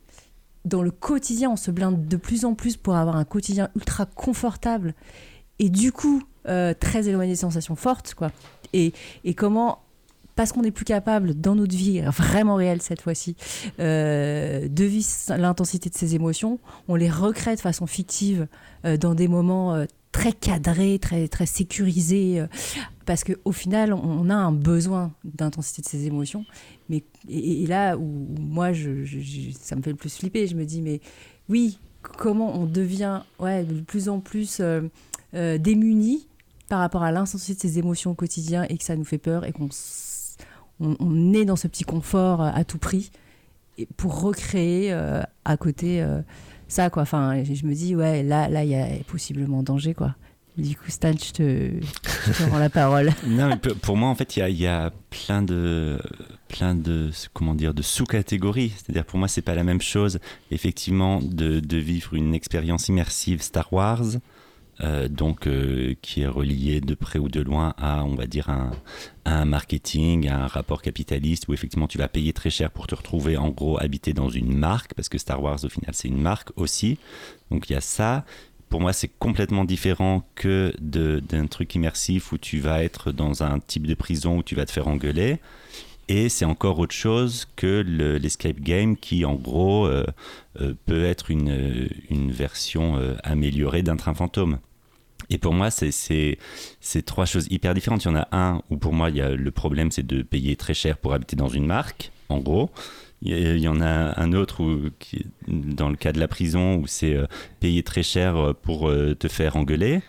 dans 0.66 0.82
le 0.82 0.92
quotidien, 0.92 1.52
on 1.52 1.56
se 1.56 1.72
blinde 1.72 2.08
de 2.08 2.18
plus 2.18 2.46
en 2.46 2.54
plus 2.56 2.78
pour 2.78 2.96
avoir 2.96 3.16
un 3.16 3.26
quotidien 3.26 3.70
ultra 3.76 4.06
confortable 4.06 4.94
et 5.60 5.70
du 5.70 5.92
coup 5.92 6.24
euh, 6.48 6.74
très 6.78 7.08
éloigné 7.08 7.34
des 7.34 7.38
sensations 7.38 7.76
fortes 7.76 8.16
quoi 8.16 8.32
et, 8.74 8.94
comment 9.36 9.80
parce 10.36 10.54
qu'on 10.54 10.62
n'est 10.62 10.72
plus 10.72 10.86
capable 10.86 11.40
dans 11.40 11.56
notre 11.56 11.76
vie 11.76 12.02
vraiment 12.02 12.56
réelle 12.56 12.82
cette 12.82 13.02
fois-ci 13.02 13.36
euh, 13.80 14.68
de 14.68 14.84
vivre 14.86 15.08
l'intensité 15.38 15.90
de 15.90 15.96
ces 15.96 16.16
émotions 16.16 16.60
on 16.88 16.96
les 16.96 17.10
recrée 17.10 17.56
de 17.56 17.60
façon 17.60 17.86
fictive 17.86 18.48
euh, 18.86 18.98
dans 18.98 19.14
des 19.14 19.28
moments 19.28 19.76
euh, 19.76 19.86
très 20.12 20.32
cadrés 20.32 21.00
très 21.00 21.28
très 21.28 21.46
sécurisés 21.46 22.44
parce 23.06 23.24
que 23.24 23.34
au 23.46 23.52
final 23.52 23.94
on, 23.94 24.30
a 24.30 24.36
un 24.36 24.52
besoin 24.52 25.12
d'intensité 25.24 25.82
de 25.82 25.88
ces 25.88 26.06
émotions. 26.06 26.46
Mais 26.90 27.04
et, 27.30 27.66
là 27.68 27.98
où, 27.98 28.28
moi 28.40 28.74
ça 28.74 29.76
me 29.76 29.82
fait 29.82 29.92
le 29.92 29.96
plus 29.96 30.16
flipper 30.16 30.48
je 30.48 30.56
me 30.56 30.66
dis 30.66 30.82
mais 30.82 31.02
oui 31.50 31.78
comment 32.18 32.56
on 32.58 32.66
devient 32.66 33.22
ouais 33.40 33.64
de 33.64 33.82
plus 33.82 34.10
en 34.10 34.20
plus 34.20 34.62
démunis 35.34 36.28
par 36.72 36.80
rapport 36.80 37.04
à 37.04 37.12
l'intensité 37.12 37.54
de 37.54 37.60
ces 37.60 37.80
émotions 37.80 38.12
au 38.12 38.14
quotidien 38.14 38.66
et 38.70 38.78
que 38.78 38.86
ça 38.86 38.96
nous 38.96 39.04
fait 39.04 39.18
peur 39.18 39.44
et 39.46 39.52
qu'on 39.52 39.68
on, 40.80 40.96
on 41.02 41.34
est 41.34 41.44
dans 41.44 41.58
ce 41.58 41.68
petit 41.68 41.84
confort 41.84 42.42
euh, 42.42 42.50
à 42.54 42.64
tout 42.64 42.78
prix 42.78 43.12
pour 43.98 44.22
recréer 44.22 44.94
euh, 44.94 45.22
à 45.44 45.58
côté 45.58 46.02
euh, 46.02 46.22
ça 46.70 46.90
quoi. 46.90 47.02
Enfin 47.04 47.44
je 47.44 47.66
me 47.66 47.74
dis 47.74 47.94
ouais 47.94 48.24
là 48.24 48.48
là 48.48 48.64
il 48.64 48.70
y 48.70 48.76
a 48.76 48.88
possiblement 49.06 49.64
danger 49.64 49.94
quoi. 49.94 50.16
Du 50.58 50.78
coup 50.78 50.90
Stan 50.90 51.12
je 51.12 51.34
te, 51.34 51.72
je 52.32 52.44
rends 52.50 52.60
la 52.60 52.70
parole. 52.70 53.12
Non, 53.28 53.58
pour- 53.58 53.98
moi, 53.98 54.08
en 54.08 54.16
fait, 54.16 54.38
il 54.38 54.56
y 54.56 54.68
a, 54.68 54.94
plein 55.10 55.42
de, 55.42 55.98
plein 56.48 56.74
de, 56.76 57.10
comment 57.34 57.56
dire, 57.56 57.74
de 57.74 57.82
sous-catégories. 57.82 58.74
C'est-à-dire, 58.76 59.06
pour 59.06 59.18
moi, 59.18 59.30
c'est 59.30 59.42
pas 59.42 59.56
la 59.56 59.64
même 59.64 59.82
chose, 59.82 60.20
effectivement, 60.52 61.20
de 61.22 61.78
vivre 61.78 62.14
une 62.16 62.34
expérience 62.34 62.90
immersive 62.90 63.42
Star 63.42 63.72
Wars 63.72 64.18
euh, 64.80 65.08
donc 65.08 65.48
euh, 65.48 65.94
qui 66.02 66.22
est 66.22 66.28
relié 66.28 66.82
de 66.82 66.96
près 66.96 67.20
ou 67.20 67.30
de 67.30 67.42
loin 67.42 67.74
à, 67.78 68.04
on 68.04 68.16
va 68.16 68.26
dire, 68.26 68.50
un, 68.50 68.72
à 69.26 69.42
un 69.42 69.46
marketing, 69.46 70.28
à 70.28 70.44
un 70.44 70.48
rapport 70.48 70.82
capitaliste 70.82 71.48
où 71.48 71.54
effectivement 71.54 71.88
tu 71.88 71.98
vas 71.98 72.08
payer 72.08 72.34
très 72.34 72.50
cher 72.50 72.72
pour 72.72 72.88
te 72.88 72.96
retrouver 72.96 73.38
en 73.38 73.50
gros 73.50 73.80
habité 73.80 74.14
dans 74.14 74.30
une 74.30 74.58
marque, 74.58 74.94
parce 74.94 75.10
que 75.10 75.18
Star 75.18 75.42
Wars 75.42 75.64
au 75.64 75.70
final 75.70 75.92
c'est 75.94 76.08
une 76.08 76.22
marque 76.22 76.50
aussi. 76.56 76.98
Donc 77.52 77.70
il 77.70 77.74
y 77.74 77.76
a 77.76 77.82
ça. 77.82 78.26
Pour 78.70 78.80
moi, 78.80 78.94
c'est 78.94 79.10
complètement 79.20 79.66
différent 79.66 80.26
que 80.34 80.74
d'un 80.80 81.48
truc 81.48 81.76
immersif 81.76 82.32
où 82.32 82.38
tu 82.38 82.62
vas 82.62 82.82
être 82.82 83.12
dans 83.12 83.44
un 83.44 83.60
type 83.60 83.86
de 83.86 83.96
prison 83.96 84.38
où 84.38 84.44
tu 84.44 84.56
vas 84.56 84.66
te 84.66 84.72
faire 84.72 84.88
engueuler. 84.88 85.40
Et 86.14 86.28
c'est 86.28 86.44
encore 86.44 86.78
autre 86.80 86.94
chose 86.94 87.48
que 87.56 87.86
le- 87.88 88.18
l'escape 88.18 88.60
game 88.60 88.98
qui, 88.98 89.24
en 89.24 89.36
gros, 89.36 89.88
euh, 89.88 90.04
euh, 90.60 90.74
peut 90.86 91.06
être 91.06 91.32
une, 91.32 91.50
euh, 91.50 91.88
version 92.28 93.00
améliorée 93.24 93.82
d'un 93.82 93.96
train 93.96 94.14
fantôme. 94.14 94.60
Et 95.30 95.38
pour 95.38 95.54
moi, 95.54 95.72
c'est- 95.72 96.38
trois 97.06 97.26
choses 97.26 97.48
hyper 97.50 97.74
différentes. 97.74 98.04
Il 98.04 98.10
y 98.10 98.12
en 98.12 98.18
a 98.18 98.28
un 98.34 98.62
où 98.70 98.76
pour 98.76 98.92
moi, 98.92 99.10
il 99.10 99.16
y 99.16 99.22
a, 99.22 99.30
le 99.30 99.52
problème, 99.52 99.90
c'est 99.90 100.06
de 100.06 100.22
payer 100.22 100.58
très 100.58 100.74
cher 100.74 100.98
pour 100.98 101.14
habiter 101.14 101.38
dans 101.38 101.48
une 101.48 101.66
marque, 101.66 102.12
en 102.28 102.40
gros. 102.40 102.70
Il 103.22 103.60
y, 103.60 103.68
en 103.70 103.80
a 103.80 104.20
un 104.20 104.34
autre 104.34 104.62
où, 104.64 104.90
dans 105.48 105.90
le 105.90 105.96
cas 105.96 106.12
de 106.12 106.20
la 106.20 106.28
prison 106.28 106.76
où 106.78 106.88
c'est 106.88 107.16
payer 107.62 107.84
très 107.84 108.04
cher 108.04 108.56
pour 108.64 108.92
te 109.20 109.28
faire 109.30 109.56
engueuler. 109.56 110.02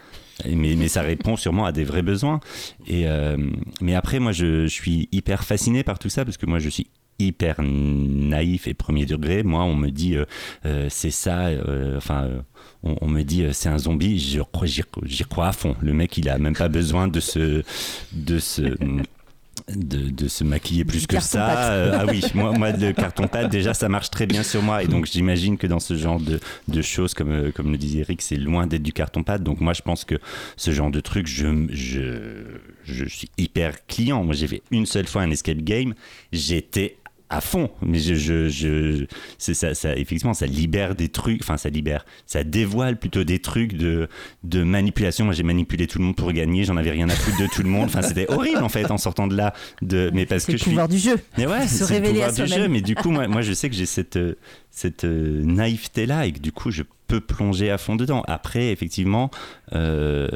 Mais, 0.46 0.74
mais 0.76 0.88
ça 0.88 1.02
répond 1.02 1.36
sûrement 1.36 1.64
à 1.64 1.72
des 1.72 1.84
vrais 1.84 2.02
besoins. 2.02 2.40
Et, 2.86 3.06
euh, 3.06 3.36
mais 3.80 3.94
après, 3.94 4.18
moi, 4.18 4.32
je, 4.32 4.66
suis 4.66 5.08
hyper 5.12 5.44
fasciné 5.44 5.82
par 5.84 5.98
tout 5.98 6.08
ça 6.08 6.24
parce 6.24 6.36
que 6.36 6.46
moi, 6.46 6.58
je 6.58 6.68
suis 6.68 6.88
hyper 7.18 7.56
naïf 7.60 8.66
et 8.66 8.74
premier 8.74 9.06
degré. 9.06 9.42
Moi, 9.42 9.62
on 9.62 9.76
me 9.76 9.90
dit 9.90 10.16
euh, 10.16 10.24
euh, 10.66 10.86
c'est 10.90 11.10
ça. 11.10 11.50
enfin, 11.96 12.28
on, 12.82 13.06
me 13.06 13.22
dit 13.22 13.44
c'est 13.52 13.68
un 13.68 13.78
zombie. 13.78 14.38
Crois, 14.52 14.66
j'y, 14.66 14.82
j'y 15.04 15.24
crois 15.24 15.48
à 15.48 15.52
fond. 15.52 15.76
Le 15.80 15.92
mec, 15.92 16.16
il 16.16 16.28
a 16.28 16.38
même 16.38 16.56
pas 16.56 16.68
besoin 16.68 17.08
de 17.08 17.20
se, 17.20 17.62
de 18.12 18.38
se, 18.38 18.62
de, 19.68 20.10
de 20.10 20.28
se 20.28 20.44
maquiller 20.44 20.84
plus 20.84 21.00
Du 21.00 21.06
que 21.06 21.20
ça. 21.20 21.72
Euh, 21.72 21.98
ah 22.00 22.06
oui, 22.08 22.22
moi, 22.34 22.52
moi, 22.52 22.72
le 22.72 22.92
carton 22.92 23.28
pâte, 23.28 23.50
déjà, 23.50 23.74
ça 23.74 23.88
marche 23.88 24.10
très 24.10 24.26
bien 24.26 24.42
sur 24.42 24.62
moi. 24.62 24.82
Et 24.82 24.86
donc, 24.86 25.06
j'imagine 25.06 25.56
que 25.56 25.66
dans 25.66 25.80
ce 25.80 25.96
genre 25.96 26.20
de, 26.20 26.40
de 26.68 26.82
choses, 26.82 27.14
comme, 27.14 27.30
euh, 27.30 27.52
comme 27.52 27.70
le 27.70 27.78
disait 27.78 28.00
Eric, 28.00 28.22
c'est 28.22 28.36
loin 28.36 28.66
d'être 28.66 28.82
du 28.82 28.92
carton 28.92 29.22
pâte. 29.22 29.42
Donc, 29.42 29.60
moi, 29.60 29.72
je 29.72 29.82
pense 29.82 30.04
que 30.04 30.16
ce 30.56 30.70
genre 30.70 30.90
de 30.90 31.00
truc, 31.00 31.26
je, 31.26 31.66
je, 31.70 32.42
je 32.84 33.04
suis 33.04 33.30
hyper 33.38 33.86
client. 33.86 34.24
Moi, 34.24 34.34
j'ai 34.34 34.46
fait 34.48 34.62
une 34.70 34.86
seule 34.86 35.06
fois 35.06 35.22
un 35.22 35.30
escape 35.30 35.58
game. 35.58 35.94
J'étais 36.32 36.96
à 37.32 37.40
fond, 37.40 37.70
mais 37.80 37.98
je, 37.98 38.14
je, 38.48 39.06
ça, 39.38 39.74
ça, 39.74 39.96
effectivement, 39.96 40.34
ça 40.34 40.46
libère 40.46 40.94
des 40.94 41.08
trucs, 41.08 41.40
enfin, 41.42 41.56
ça 41.56 41.70
libère, 41.70 42.04
ça 42.26 42.44
dévoile 42.44 42.98
plutôt 42.98 43.24
des 43.24 43.38
trucs 43.38 43.72
de, 43.72 44.08
de 44.44 44.62
manipulation. 44.62 45.24
Moi, 45.24 45.34
j'ai 45.34 45.42
manipulé 45.42 45.86
tout 45.86 45.98
le 45.98 46.04
monde 46.04 46.16
pour 46.16 46.30
gagner, 46.32 46.64
j'en 46.64 46.76
avais 46.76 46.90
rien 46.90 47.08
à 47.08 47.14
foutre 47.14 47.38
de 47.38 47.46
tout 47.46 47.62
le 47.62 47.68
monde. 47.70 47.86
Enfin, 47.86 48.02
c'était 48.02 48.30
horrible 48.30 48.62
en 48.62 48.68
fait 48.68 48.90
en 48.90 48.98
sortant 48.98 49.26
de 49.26 49.34
là, 49.36 49.54
de, 49.80 50.10
mais 50.12 50.26
parce 50.26 50.42
C'est 50.44 50.48
que 50.48 50.52
le 50.52 50.58
je 50.58 50.62
suis 50.62 50.70
pouvoir 50.72 50.88
du 50.88 50.98
jeu. 50.98 51.16
mais 51.38 51.46
ouais, 51.46 51.66
Se 51.66 51.84
c'est 51.84 51.94
le 51.94 52.00
révéler 52.00 52.12
pouvoir 52.20 52.28
à 52.28 52.32
du 52.32 52.46
jeu. 52.46 52.68
Mais 52.68 52.80
du 52.82 52.94
coup, 52.94 53.10
moi, 53.10 53.26
moi, 53.28 53.40
je 53.40 53.52
sais 53.54 53.70
que 53.70 53.74
j'ai 53.76 53.86
cette, 53.86 54.16
euh, 54.16 54.36
cette 54.72 55.04
euh, 55.04 55.42
naïveté-là 55.44 56.26
et 56.26 56.32
que 56.32 56.38
du 56.40 56.50
coup, 56.50 56.70
je 56.72 56.82
peux 57.06 57.20
plonger 57.20 57.70
à 57.70 57.76
fond 57.78 57.94
dedans. 57.94 58.22
Après, 58.26 58.72
effectivement, 58.72 59.30
euh, 59.74 60.28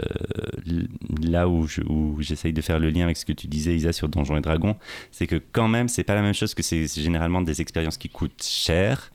là 1.23 1.49
où 1.49 1.67
je- 1.67 1.81
où 1.89 2.17
j'essaye 2.21 2.53
de 2.53 2.61
faire 2.61 2.79
le 2.79 2.91
lien 2.91 3.05
avec 3.05 3.17
ce 3.17 3.25
que 3.25 3.33
tu 3.33 3.47
disais, 3.47 3.75
Isa, 3.75 3.93
sur 3.93 4.09
Donjons 4.09 4.37
et 4.37 4.41
Dragons, 4.43 4.77
c'est 5.11 5.27
que 5.27 5.41
quand 5.53 5.69
même, 5.69 5.89
c'est 5.89 6.05
pas 6.05 6.15
la 6.15 6.23
même 6.23 6.35
chose 6.35 6.55
que 6.55 6.63
c'est 6.63 6.87
généralement 6.87 7.41
des 7.41 7.61
expériences 7.61 7.97
qui 7.99 8.09
coûtent 8.11 8.43
cher 8.43 9.11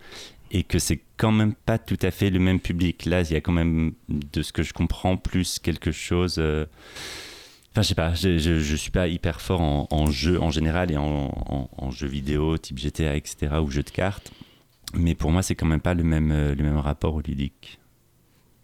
et 0.51 0.63
que 0.63 0.79
c'est 0.79 0.99
quand 1.17 1.31
même 1.31 1.53
pas 1.53 1.77
tout 1.77 1.99
à 2.01 2.11
fait 2.11 2.29
le 2.29 2.39
même 2.39 2.59
public. 2.59 3.05
Là, 3.05 3.21
il 3.21 3.31
y 3.31 3.35
a 3.35 3.41
quand 3.41 3.53
même, 3.53 3.93
de 4.09 4.41
ce 4.41 4.51
que 4.51 4.63
je 4.63 4.73
comprends, 4.73 5.15
plus 5.17 5.59
quelque 5.59 5.91
chose. 5.91 6.35
euh, 6.39 6.65
Enfin, 7.73 7.83
je 7.83 7.87
sais 7.87 7.95
pas, 7.95 8.13
je, 8.15 8.37
je, 8.37 8.75
suis 8.75 8.91
pas 8.91 9.07
hyper 9.07 9.39
fort 9.39 9.61
en, 9.61 10.05
jeu 10.11 10.41
en 10.41 10.49
général 10.51 10.91
et 10.91 10.97
en, 10.97 11.05
en, 11.29 11.69
en 11.77 11.89
jeux 11.89 12.07
vidéo 12.09 12.57
type 12.57 12.77
GTA, 12.79 13.15
etc. 13.15 13.47
ou 13.63 13.71
jeux 13.71 13.83
de 13.83 13.89
cartes. 13.91 14.33
Mais 14.93 15.15
pour 15.15 15.31
moi, 15.31 15.41
c'est 15.41 15.55
quand 15.55 15.65
même 15.65 15.81
pas 15.81 15.93
le 15.93 16.03
même, 16.03 16.31
euh, 16.31 16.55
le 16.55 16.63
même 16.63 16.77
rapport 16.77 17.15
au 17.15 17.21
ludique. 17.21 17.81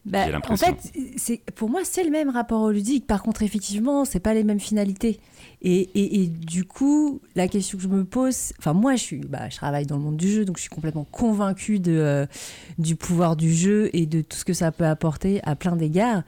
Bah, 0.07 0.25
en 0.47 0.55
fait, 0.55 0.93
c'est 1.17 1.41
pour 1.53 1.69
moi 1.69 1.81
c'est 1.83 2.05
le 2.05 2.09
même 2.09 2.29
rapport 2.29 2.61
au 2.61 2.71
ludique. 2.71 3.05
Par 3.05 3.21
contre, 3.21 3.43
effectivement, 3.43 4.05
c'est 4.05 4.21
pas 4.21 4.33
les 4.33 4.45
mêmes 4.45 4.59
finalités. 4.59 5.19
Et, 5.61 5.81
et, 5.95 6.21
et 6.21 6.27
du 6.27 6.63
coup, 6.63 7.19
la 7.35 7.49
question 7.49 7.77
que 7.77 7.83
je 7.83 7.89
me 7.89 8.05
pose, 8.05 8.53
enfin 8.57 8.71
moi, 8.71 8.95
je 8.95 9.01
suis, 9.01 9.17
bah, 9.17 9.49
je 9.49 9.57
travaille 9.57 9.85
dans 9.85 9.97
le 9.97 10.03
monde 10.03 10.15
du 10.15 10.29
jeu, 10.29 10.45
donc 10.45 10.57
je 10.57 10.61
suis 10.61 10.69
complètement 10.69 11.05
convaincue 11.11 11.79
de 11.79 11.91
euh, 11.91 12.25
du 12.77 12.95
pouvoir 12.95 13.35
du 13.35 13.53
jeu 13.53 13.89
et 13.91 14.05
de 14.05 14.21
tout 14.21 14.37
ce 14.37 14.45
que 14.45 14.53
ça 14.53 14.71
peut 14.71 14.85
apporter 14.85 15.41
à 15.43 15.57
plein 15.57 15.75
d'égards. 15.75 16.23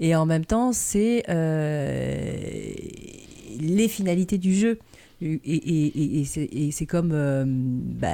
Et 0.00 0.16
en 0.16 0.26
même 0.26 0.44
temps, 0.44 0.72
c'est 0.72 1.22
euh, 1.28 2.34
les 3.60 3.88
finalités 3.88 4.38
du 4.38 4.54
jeu. 4.54 4.80
Et, 5.22 6.24
c'est- 6.24 6.86
comme, 6.86 7.10
euh, 7.12 7.44
bah, 7.46 8.08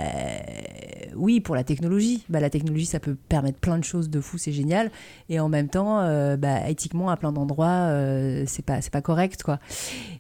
oui, 1.15 1.41
pour 1.41 1.55
la 1.55 1.65
technologie. 1.65 2.25
Bah, 2.29 2.41
la 2.41 2.51
technologie, 2.51 2.87
ça 2.87 3.01
peut 3.01 3.17
permettre 3.29 3.59
plein 3.59 3.79
de 3.79 3.85
choses 3.85 4.11
de 4.11 4.21
fou, 4.21 4.39
c'est 4.39 4.53
génial. 4.53 4.91
Et 5.29 5.39
en 5.41 5.49
même 5.49 5.69
temps, 5.69 6.01
euh, 6.01 6.37
bah, 6.37 6.69
éthiquement, 6.69 7.09
à 7.11 7.17
plein 7.17 7.33
d'endroits, 7.33 7.89
euh, 7.91 8.45
c'est 8.47 8.65
pas, 8.65 8.81
pas 8.91 9.03
correct, 9.03 9.43
quoi. 9.43 9.61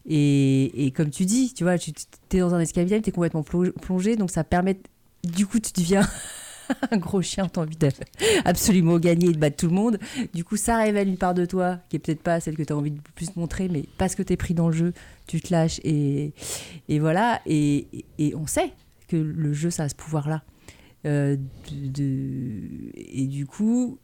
Et, 0.09 0.93
comme 0.97 1.11
tu 1.11 1.24
dis, 1.24 1.53
tu 1.55 1.64
vois, 1.64 1.78
tu 1.78 1.93
es 2.32 2.39
dans 2.39 2.55
un 2.55 2.62
game, 2.62 3.03
tu 3.03 3.09
es 3.11 3.12
complètement 3.12 3.43
plo- 3.43 3.72
plongé, 3.72 4.16
donc 4.16 4.30
ça 4.30 4.45
permet. 4.45 4.78
Du 5.24 5.47
coup, 5.47 5.59
tu 5.59 5.72
deviens 5.76 6.07
un 6.91 6.97
gros 6.97 7.23
chien, 7.23 7.49
tu 7.49 7.59
as 7.59 7.62
envie 7.62 7.77
de 7.77 7.89
absolument 8.45 8.99
gagner 8.99 9.29
et 9.29 9.33
de 9.33 9.39
battre 9.39 9.57
tout 9.57 9.67
le 9.67 9.75
monde. 9.75 9.99
Du 10.35 10.45
coup, 10.45 10.57
ça 10.57 10.79
révèle 10.79 11.09
une 11.09 11.19
part 11.19 11.35
de 11.35 11.45
toi 11.45 11.79
qui 11.89 11.97
est 11.97 11.99
peut-être 11.99 12.23
pas 12.23 12.41
celle 12.41 12.57
que 12.57 12.62
tu 12.62 12.73
as 12.73 12.77
envie 12.77 12.91
de 12.91 13.01
plus 13.14 13.35
montrer, 13.37 13.69
mais 13.69 13.85
parce 13.99 14.14
que 14.14 14.23
tu 14.23 14.33
es 14.33 14.37
pris 14.37 14.55
dans 14.55 14.69
le 14.69 14.75
jeu, 14.75 14.93
tu 15.27 15.41
te 15.41 15.53
lâches 15.53 15.81
et, 15.85 16.33
voilà. 16.89 17.41
Et, 17.47 17.87
on 18.35 18.47
sait 18.47 18.73
que 19.09 19.17
le 19.17 19.53
jeu, 19.53 19.71
ça 19.71 19.85
a 19.85 19.89
ce 19.89 19.95
pouvoir-là. 19.95 20.43
Euh, 21.05 21.37
et 22.95 23.27
du 23.27 23.47
coup. 23.47 23.99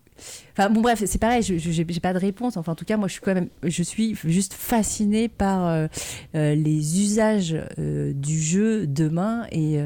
Enfin 0.52 0.68
bon 0.68 0.82
bref, 0.82 1.02
c'est 1.04 1.18
pareil, 1.18 1.42
je 1.42 1.56
j'ai 1.56 2.00
pas 2.00 2.12
de 2.12 2.18
réponse. 2.18 2.56
Enfin 2.56 2.72
en 2.72 2.74
tout 2.74 2.84
cas, 2.84 2.96
moi 2.96 3.08
je 3.08 3.14
suis 3.14 3.22
quand 3.22 3.34
même, 3.34 3.48
je 3.62 3.82
suis 3.82 4.14
juste 4.24 4.52
fascinée 4.52 5.28
par 5.28 5.66
euh, 5.66 5.86
euh, 6.34 6.54
les 6.54 7.00
usages 7.00 7.56
euh, 7.78 8.12
du 8.12 8.38
jeu 8.40 8.86
demain 8.86 9.46
et, 9.50 9.78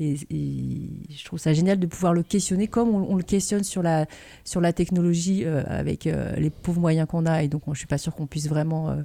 et, 0.00 0.16
je 0.30 1.24
trouve 1.24 1.38
ça 1.38 1.52
génial 1.52 1.78
de 1.78 1.86
pouvoir 1.86 2.14
le 2.14 2.22
questionner 2.22 2.66
comme 2.66 2.88
on, 2.88 3.12
on 3.12 3.16
le 3.16 3.22
questionne 3.22 3.64
sur 3.64 3.82
la 3.82 4.06
sur 4.44 4.60
la 4.60 4.72
technologie 4.72 5.44
avec 5.44 6.04
les 6.04 6.50
pauvres 6.50 6.80
moyens 6.80 7.06
qu'on 7.08 7.26
a 7.26 7.42
et 7.42 7.48
donc 7.48 7.62
je 7.72 7.78
suis 7.78 7.86
pas 7.86 7.98
sûre 7.98 8.14
qu'on 8.14 8.26
puisse 8.26 8.48
vraiment 8.48 8.96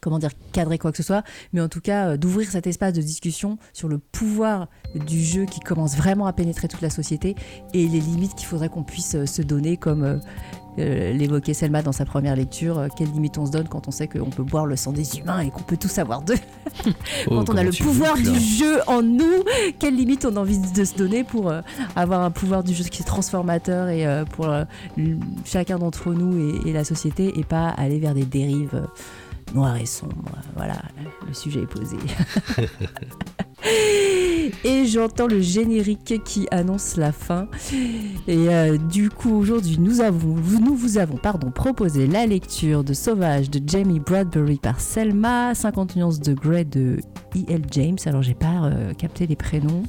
comment 0.00 0.18
dire 0.18 0.30
cadrer 0.52 0.78
quoi 0.78 0.90
que 0.90 0.96
ce 0.96 1.02
soit 1.02 1.22
mais 1.52 1.60
en 1.60 1.68
tout 1.68 1.80
cas 1.80 2.10
euh, 2.10 2.16
d'ouvrir 2.16 2.50
cet 2.50 2.66
espace 2.66 2.92
de 2.92 3.02
discussion 3.02 3.58
sur 3.72 3.88
le 3.88 3.98
pouvoir 3.98 4.68
du 4.94 5.22
jeu 5.22 5.44
qui 5.44 5.60
commence 5.60 5.96
vraiment 5.96 6.26
à 6.26 6.32
pénétrer 6.32 6.68
toute 6.68 6.80
la 6.80 6.90
société 6.90 7.36
et 7.74 7.86
les 7.86 8.00
limites 8.00 8.34
qu'il 8.34 8.46
faudrait 8.46 8.68
qu'on 8.68 8.82
puisse 8.82 9.14
euh, 9.14 9.26
se 9.26 9.42
donner 9.42 9.76
comme 9.76 10.20
euh, 10.78 11.12
l'évoquait 11.12 11.54
Selma 11.54 11.82
dans 11.82 11.92
sa 11.92 12.04
première 12.04 12.36
lecture, 12.36 12.86
quelles 12.96 13.10
limites 13.10 13.38
on 13.38 13.46
se 13.46 13.50
donne 13.50 13.68
quand 13.68 13.88
on 13.88 13.90
sait 13.90 14.06
qu'on 14.06 14.30
peut 14.30 14.44
boire 14.44 14.66
le 14.66 14.76
sang 14.76 14.92
des 14.92 15.18
humains 15.18 15.40
et 15.40 15.50
qu'on 15.50 15.62
peut 15.62 15.76
tout 15.76 15.88
savoir 15.88 16.22
d'eux. 16.22 16.36
Oh, 17.26 17.36
quand 17.36 17.50
on 17.50 17.56
a 17.56 17.62
le 17.62 17.72
pouvoir 17.72 18.16
du 18.16 18.38
jeu 18.38 18.80
en 18.86 19.02
nous, 19.02 19.44
quelles 19.78 19.96
limites 19.96 20.24
on 20.24 20.36
a 20.36 20.40
envie 20.40 20.58
de 20.58 20.84
se 20.84 20.94
donner 20.94 21.24
pour 21.24 21.50
euh, 21.50 21.60
avoir 21.96 22.22
un 22.22 22.30
pouvoir 22.30 22.62
du 22.62 22.72
jeu 22.72 22.84
qui 22.84 23.02
est 23.02 23.04
transformateur 23.04 23.88
et 23.88 24.06
euh, 24.06 24.24
pour 24.24 24.48
chacun 25.44 25.78
d'entre 25.78 26.14
nous 26.14 26.62
et, 26.64 26.70
et 26.70 26.72
la 26.72 26.84
société 26.84 27.38
et 27.38 27.44
pas 27.44 27.68
aller 27.68 27.98
vers 27.98 28.14
des 28.14 28.24
dérives 28.24 28.86
noires 29.54 29.76
et 29.76 29.86
sombres. 29.86 30.38
Voilà, 30.56 30.76
le 31.26 31.34
sujet 31.34 31.62
est 31.62 31.66
posé. 31.66 31.96
Et 34.64 34.84
j'entends 34.86 35.26
le 35.26 35.40
générique 35.40 36.22
qui 36.24 36.46
annonce 36.50 36.96
la 36.96 37.12
fin. 37.12 37.48
Et 38.28 38.48
euh, 38.48 38.76
du 38.76 39.10
coup, 39.10 39.34
aujourd'hui, 39.34 39.78
nous, 39.78 40.00
avons, 40.00 40.34
nous 40.60 40.74
vous 40.74 40.98
avons 40.98 41.16
pardon, 41.16 41.50
proposé 41.50 42.06
la 42.06 42.26
lecture 42.26 42.84
de 42.84 42.92
Sauvage 42.92 43.50
de 43.50 43.60
Jamie 43.66 44.00
Bradbury 44.00 44.56
par 44.56 44.80
Selma, 44.80 45.54
50 45.54 45.96
nuances 45.96 46.20
de 46.20 46.34
Grey 46.34 46.64
de 46.64 46.98
E.L. 47.36 47.62
James. 47.70 47.98
Alors, 48.06 48.22
j'ai 48.22 48.34
pas 48.34 48.64
euh, 48.64 48.92
capté 48.94 49.26
les 49.26 49.36
prénoms. 49.36 49.84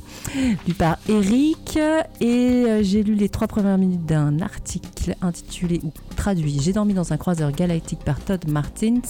Lu 0.67 0.73
par 0.73 0.97
Eric. 1.09 1.77
Et 2.21 2.65
euh, 2.67 2.83
j'ai 2.83 3.03
lu 3.03 3.15
les 3.15 3.29
trois 3.29 3.47
premières 3.47 3.77
minutes 3.77 4.05
d'un 4.05 4.39
article 4.39 5.15
intitulé 5.21 5.81
ou 5.83 5.91
traduit 6.15 6.59
J'ai 6.61 6.73
dormi 6.73 6.93
dans 6.93 7.13
un 7.13 7.17
croiseur 7.17 7.51
galactique 7.51 8.03
par 8.05 8.19
Todd 8.19 8.47
Martins. 8.47 9.01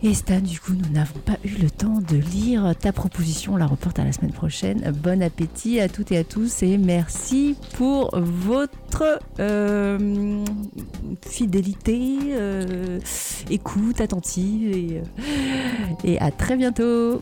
Et 0.00 0.14
Stan, 0.14 0.38
du 0.38 0.60
coup, 0.60 0.74
nous 0.74 0.88
n'avons 0.92 1.18
pas 1.18 1.38
eu 1.44 1.60
le 1.60 1.70
temps 1.70 2.00
de 2.00 2.16
lire 2.16 2.72
ta 2.78 2.92
proposition. 2.92 3.54
On 3.54 3.56
la 3.56 3.66
reporte 3.66 3.98
à 3.98 4.04
la 4.04 4.12
semaine 4.12 4.32
prochaine. 4.32 4.92
Bon 5.02 5.20
appétit 5.22 5.80
à 5.80 5.88
toutes 5.88 6.12
et 6.12 6.18
à 6.18 6.24
tous 6.24 6.62
et 6.62 6.78
merci 6.78 7.56
pour 7.74 8.16
votre 8.16 9.18
euh, 9.40 10.44
fidélité, 11.26 12.16
euh, 12.30 13.00
écoute 13.50 14.00
attentive 14.00 14.70
euh, 14.72 15.02
et 16.04 16.20
à 16.20 16.30
très 16.30 16.56
bientôt. 16.56 17.20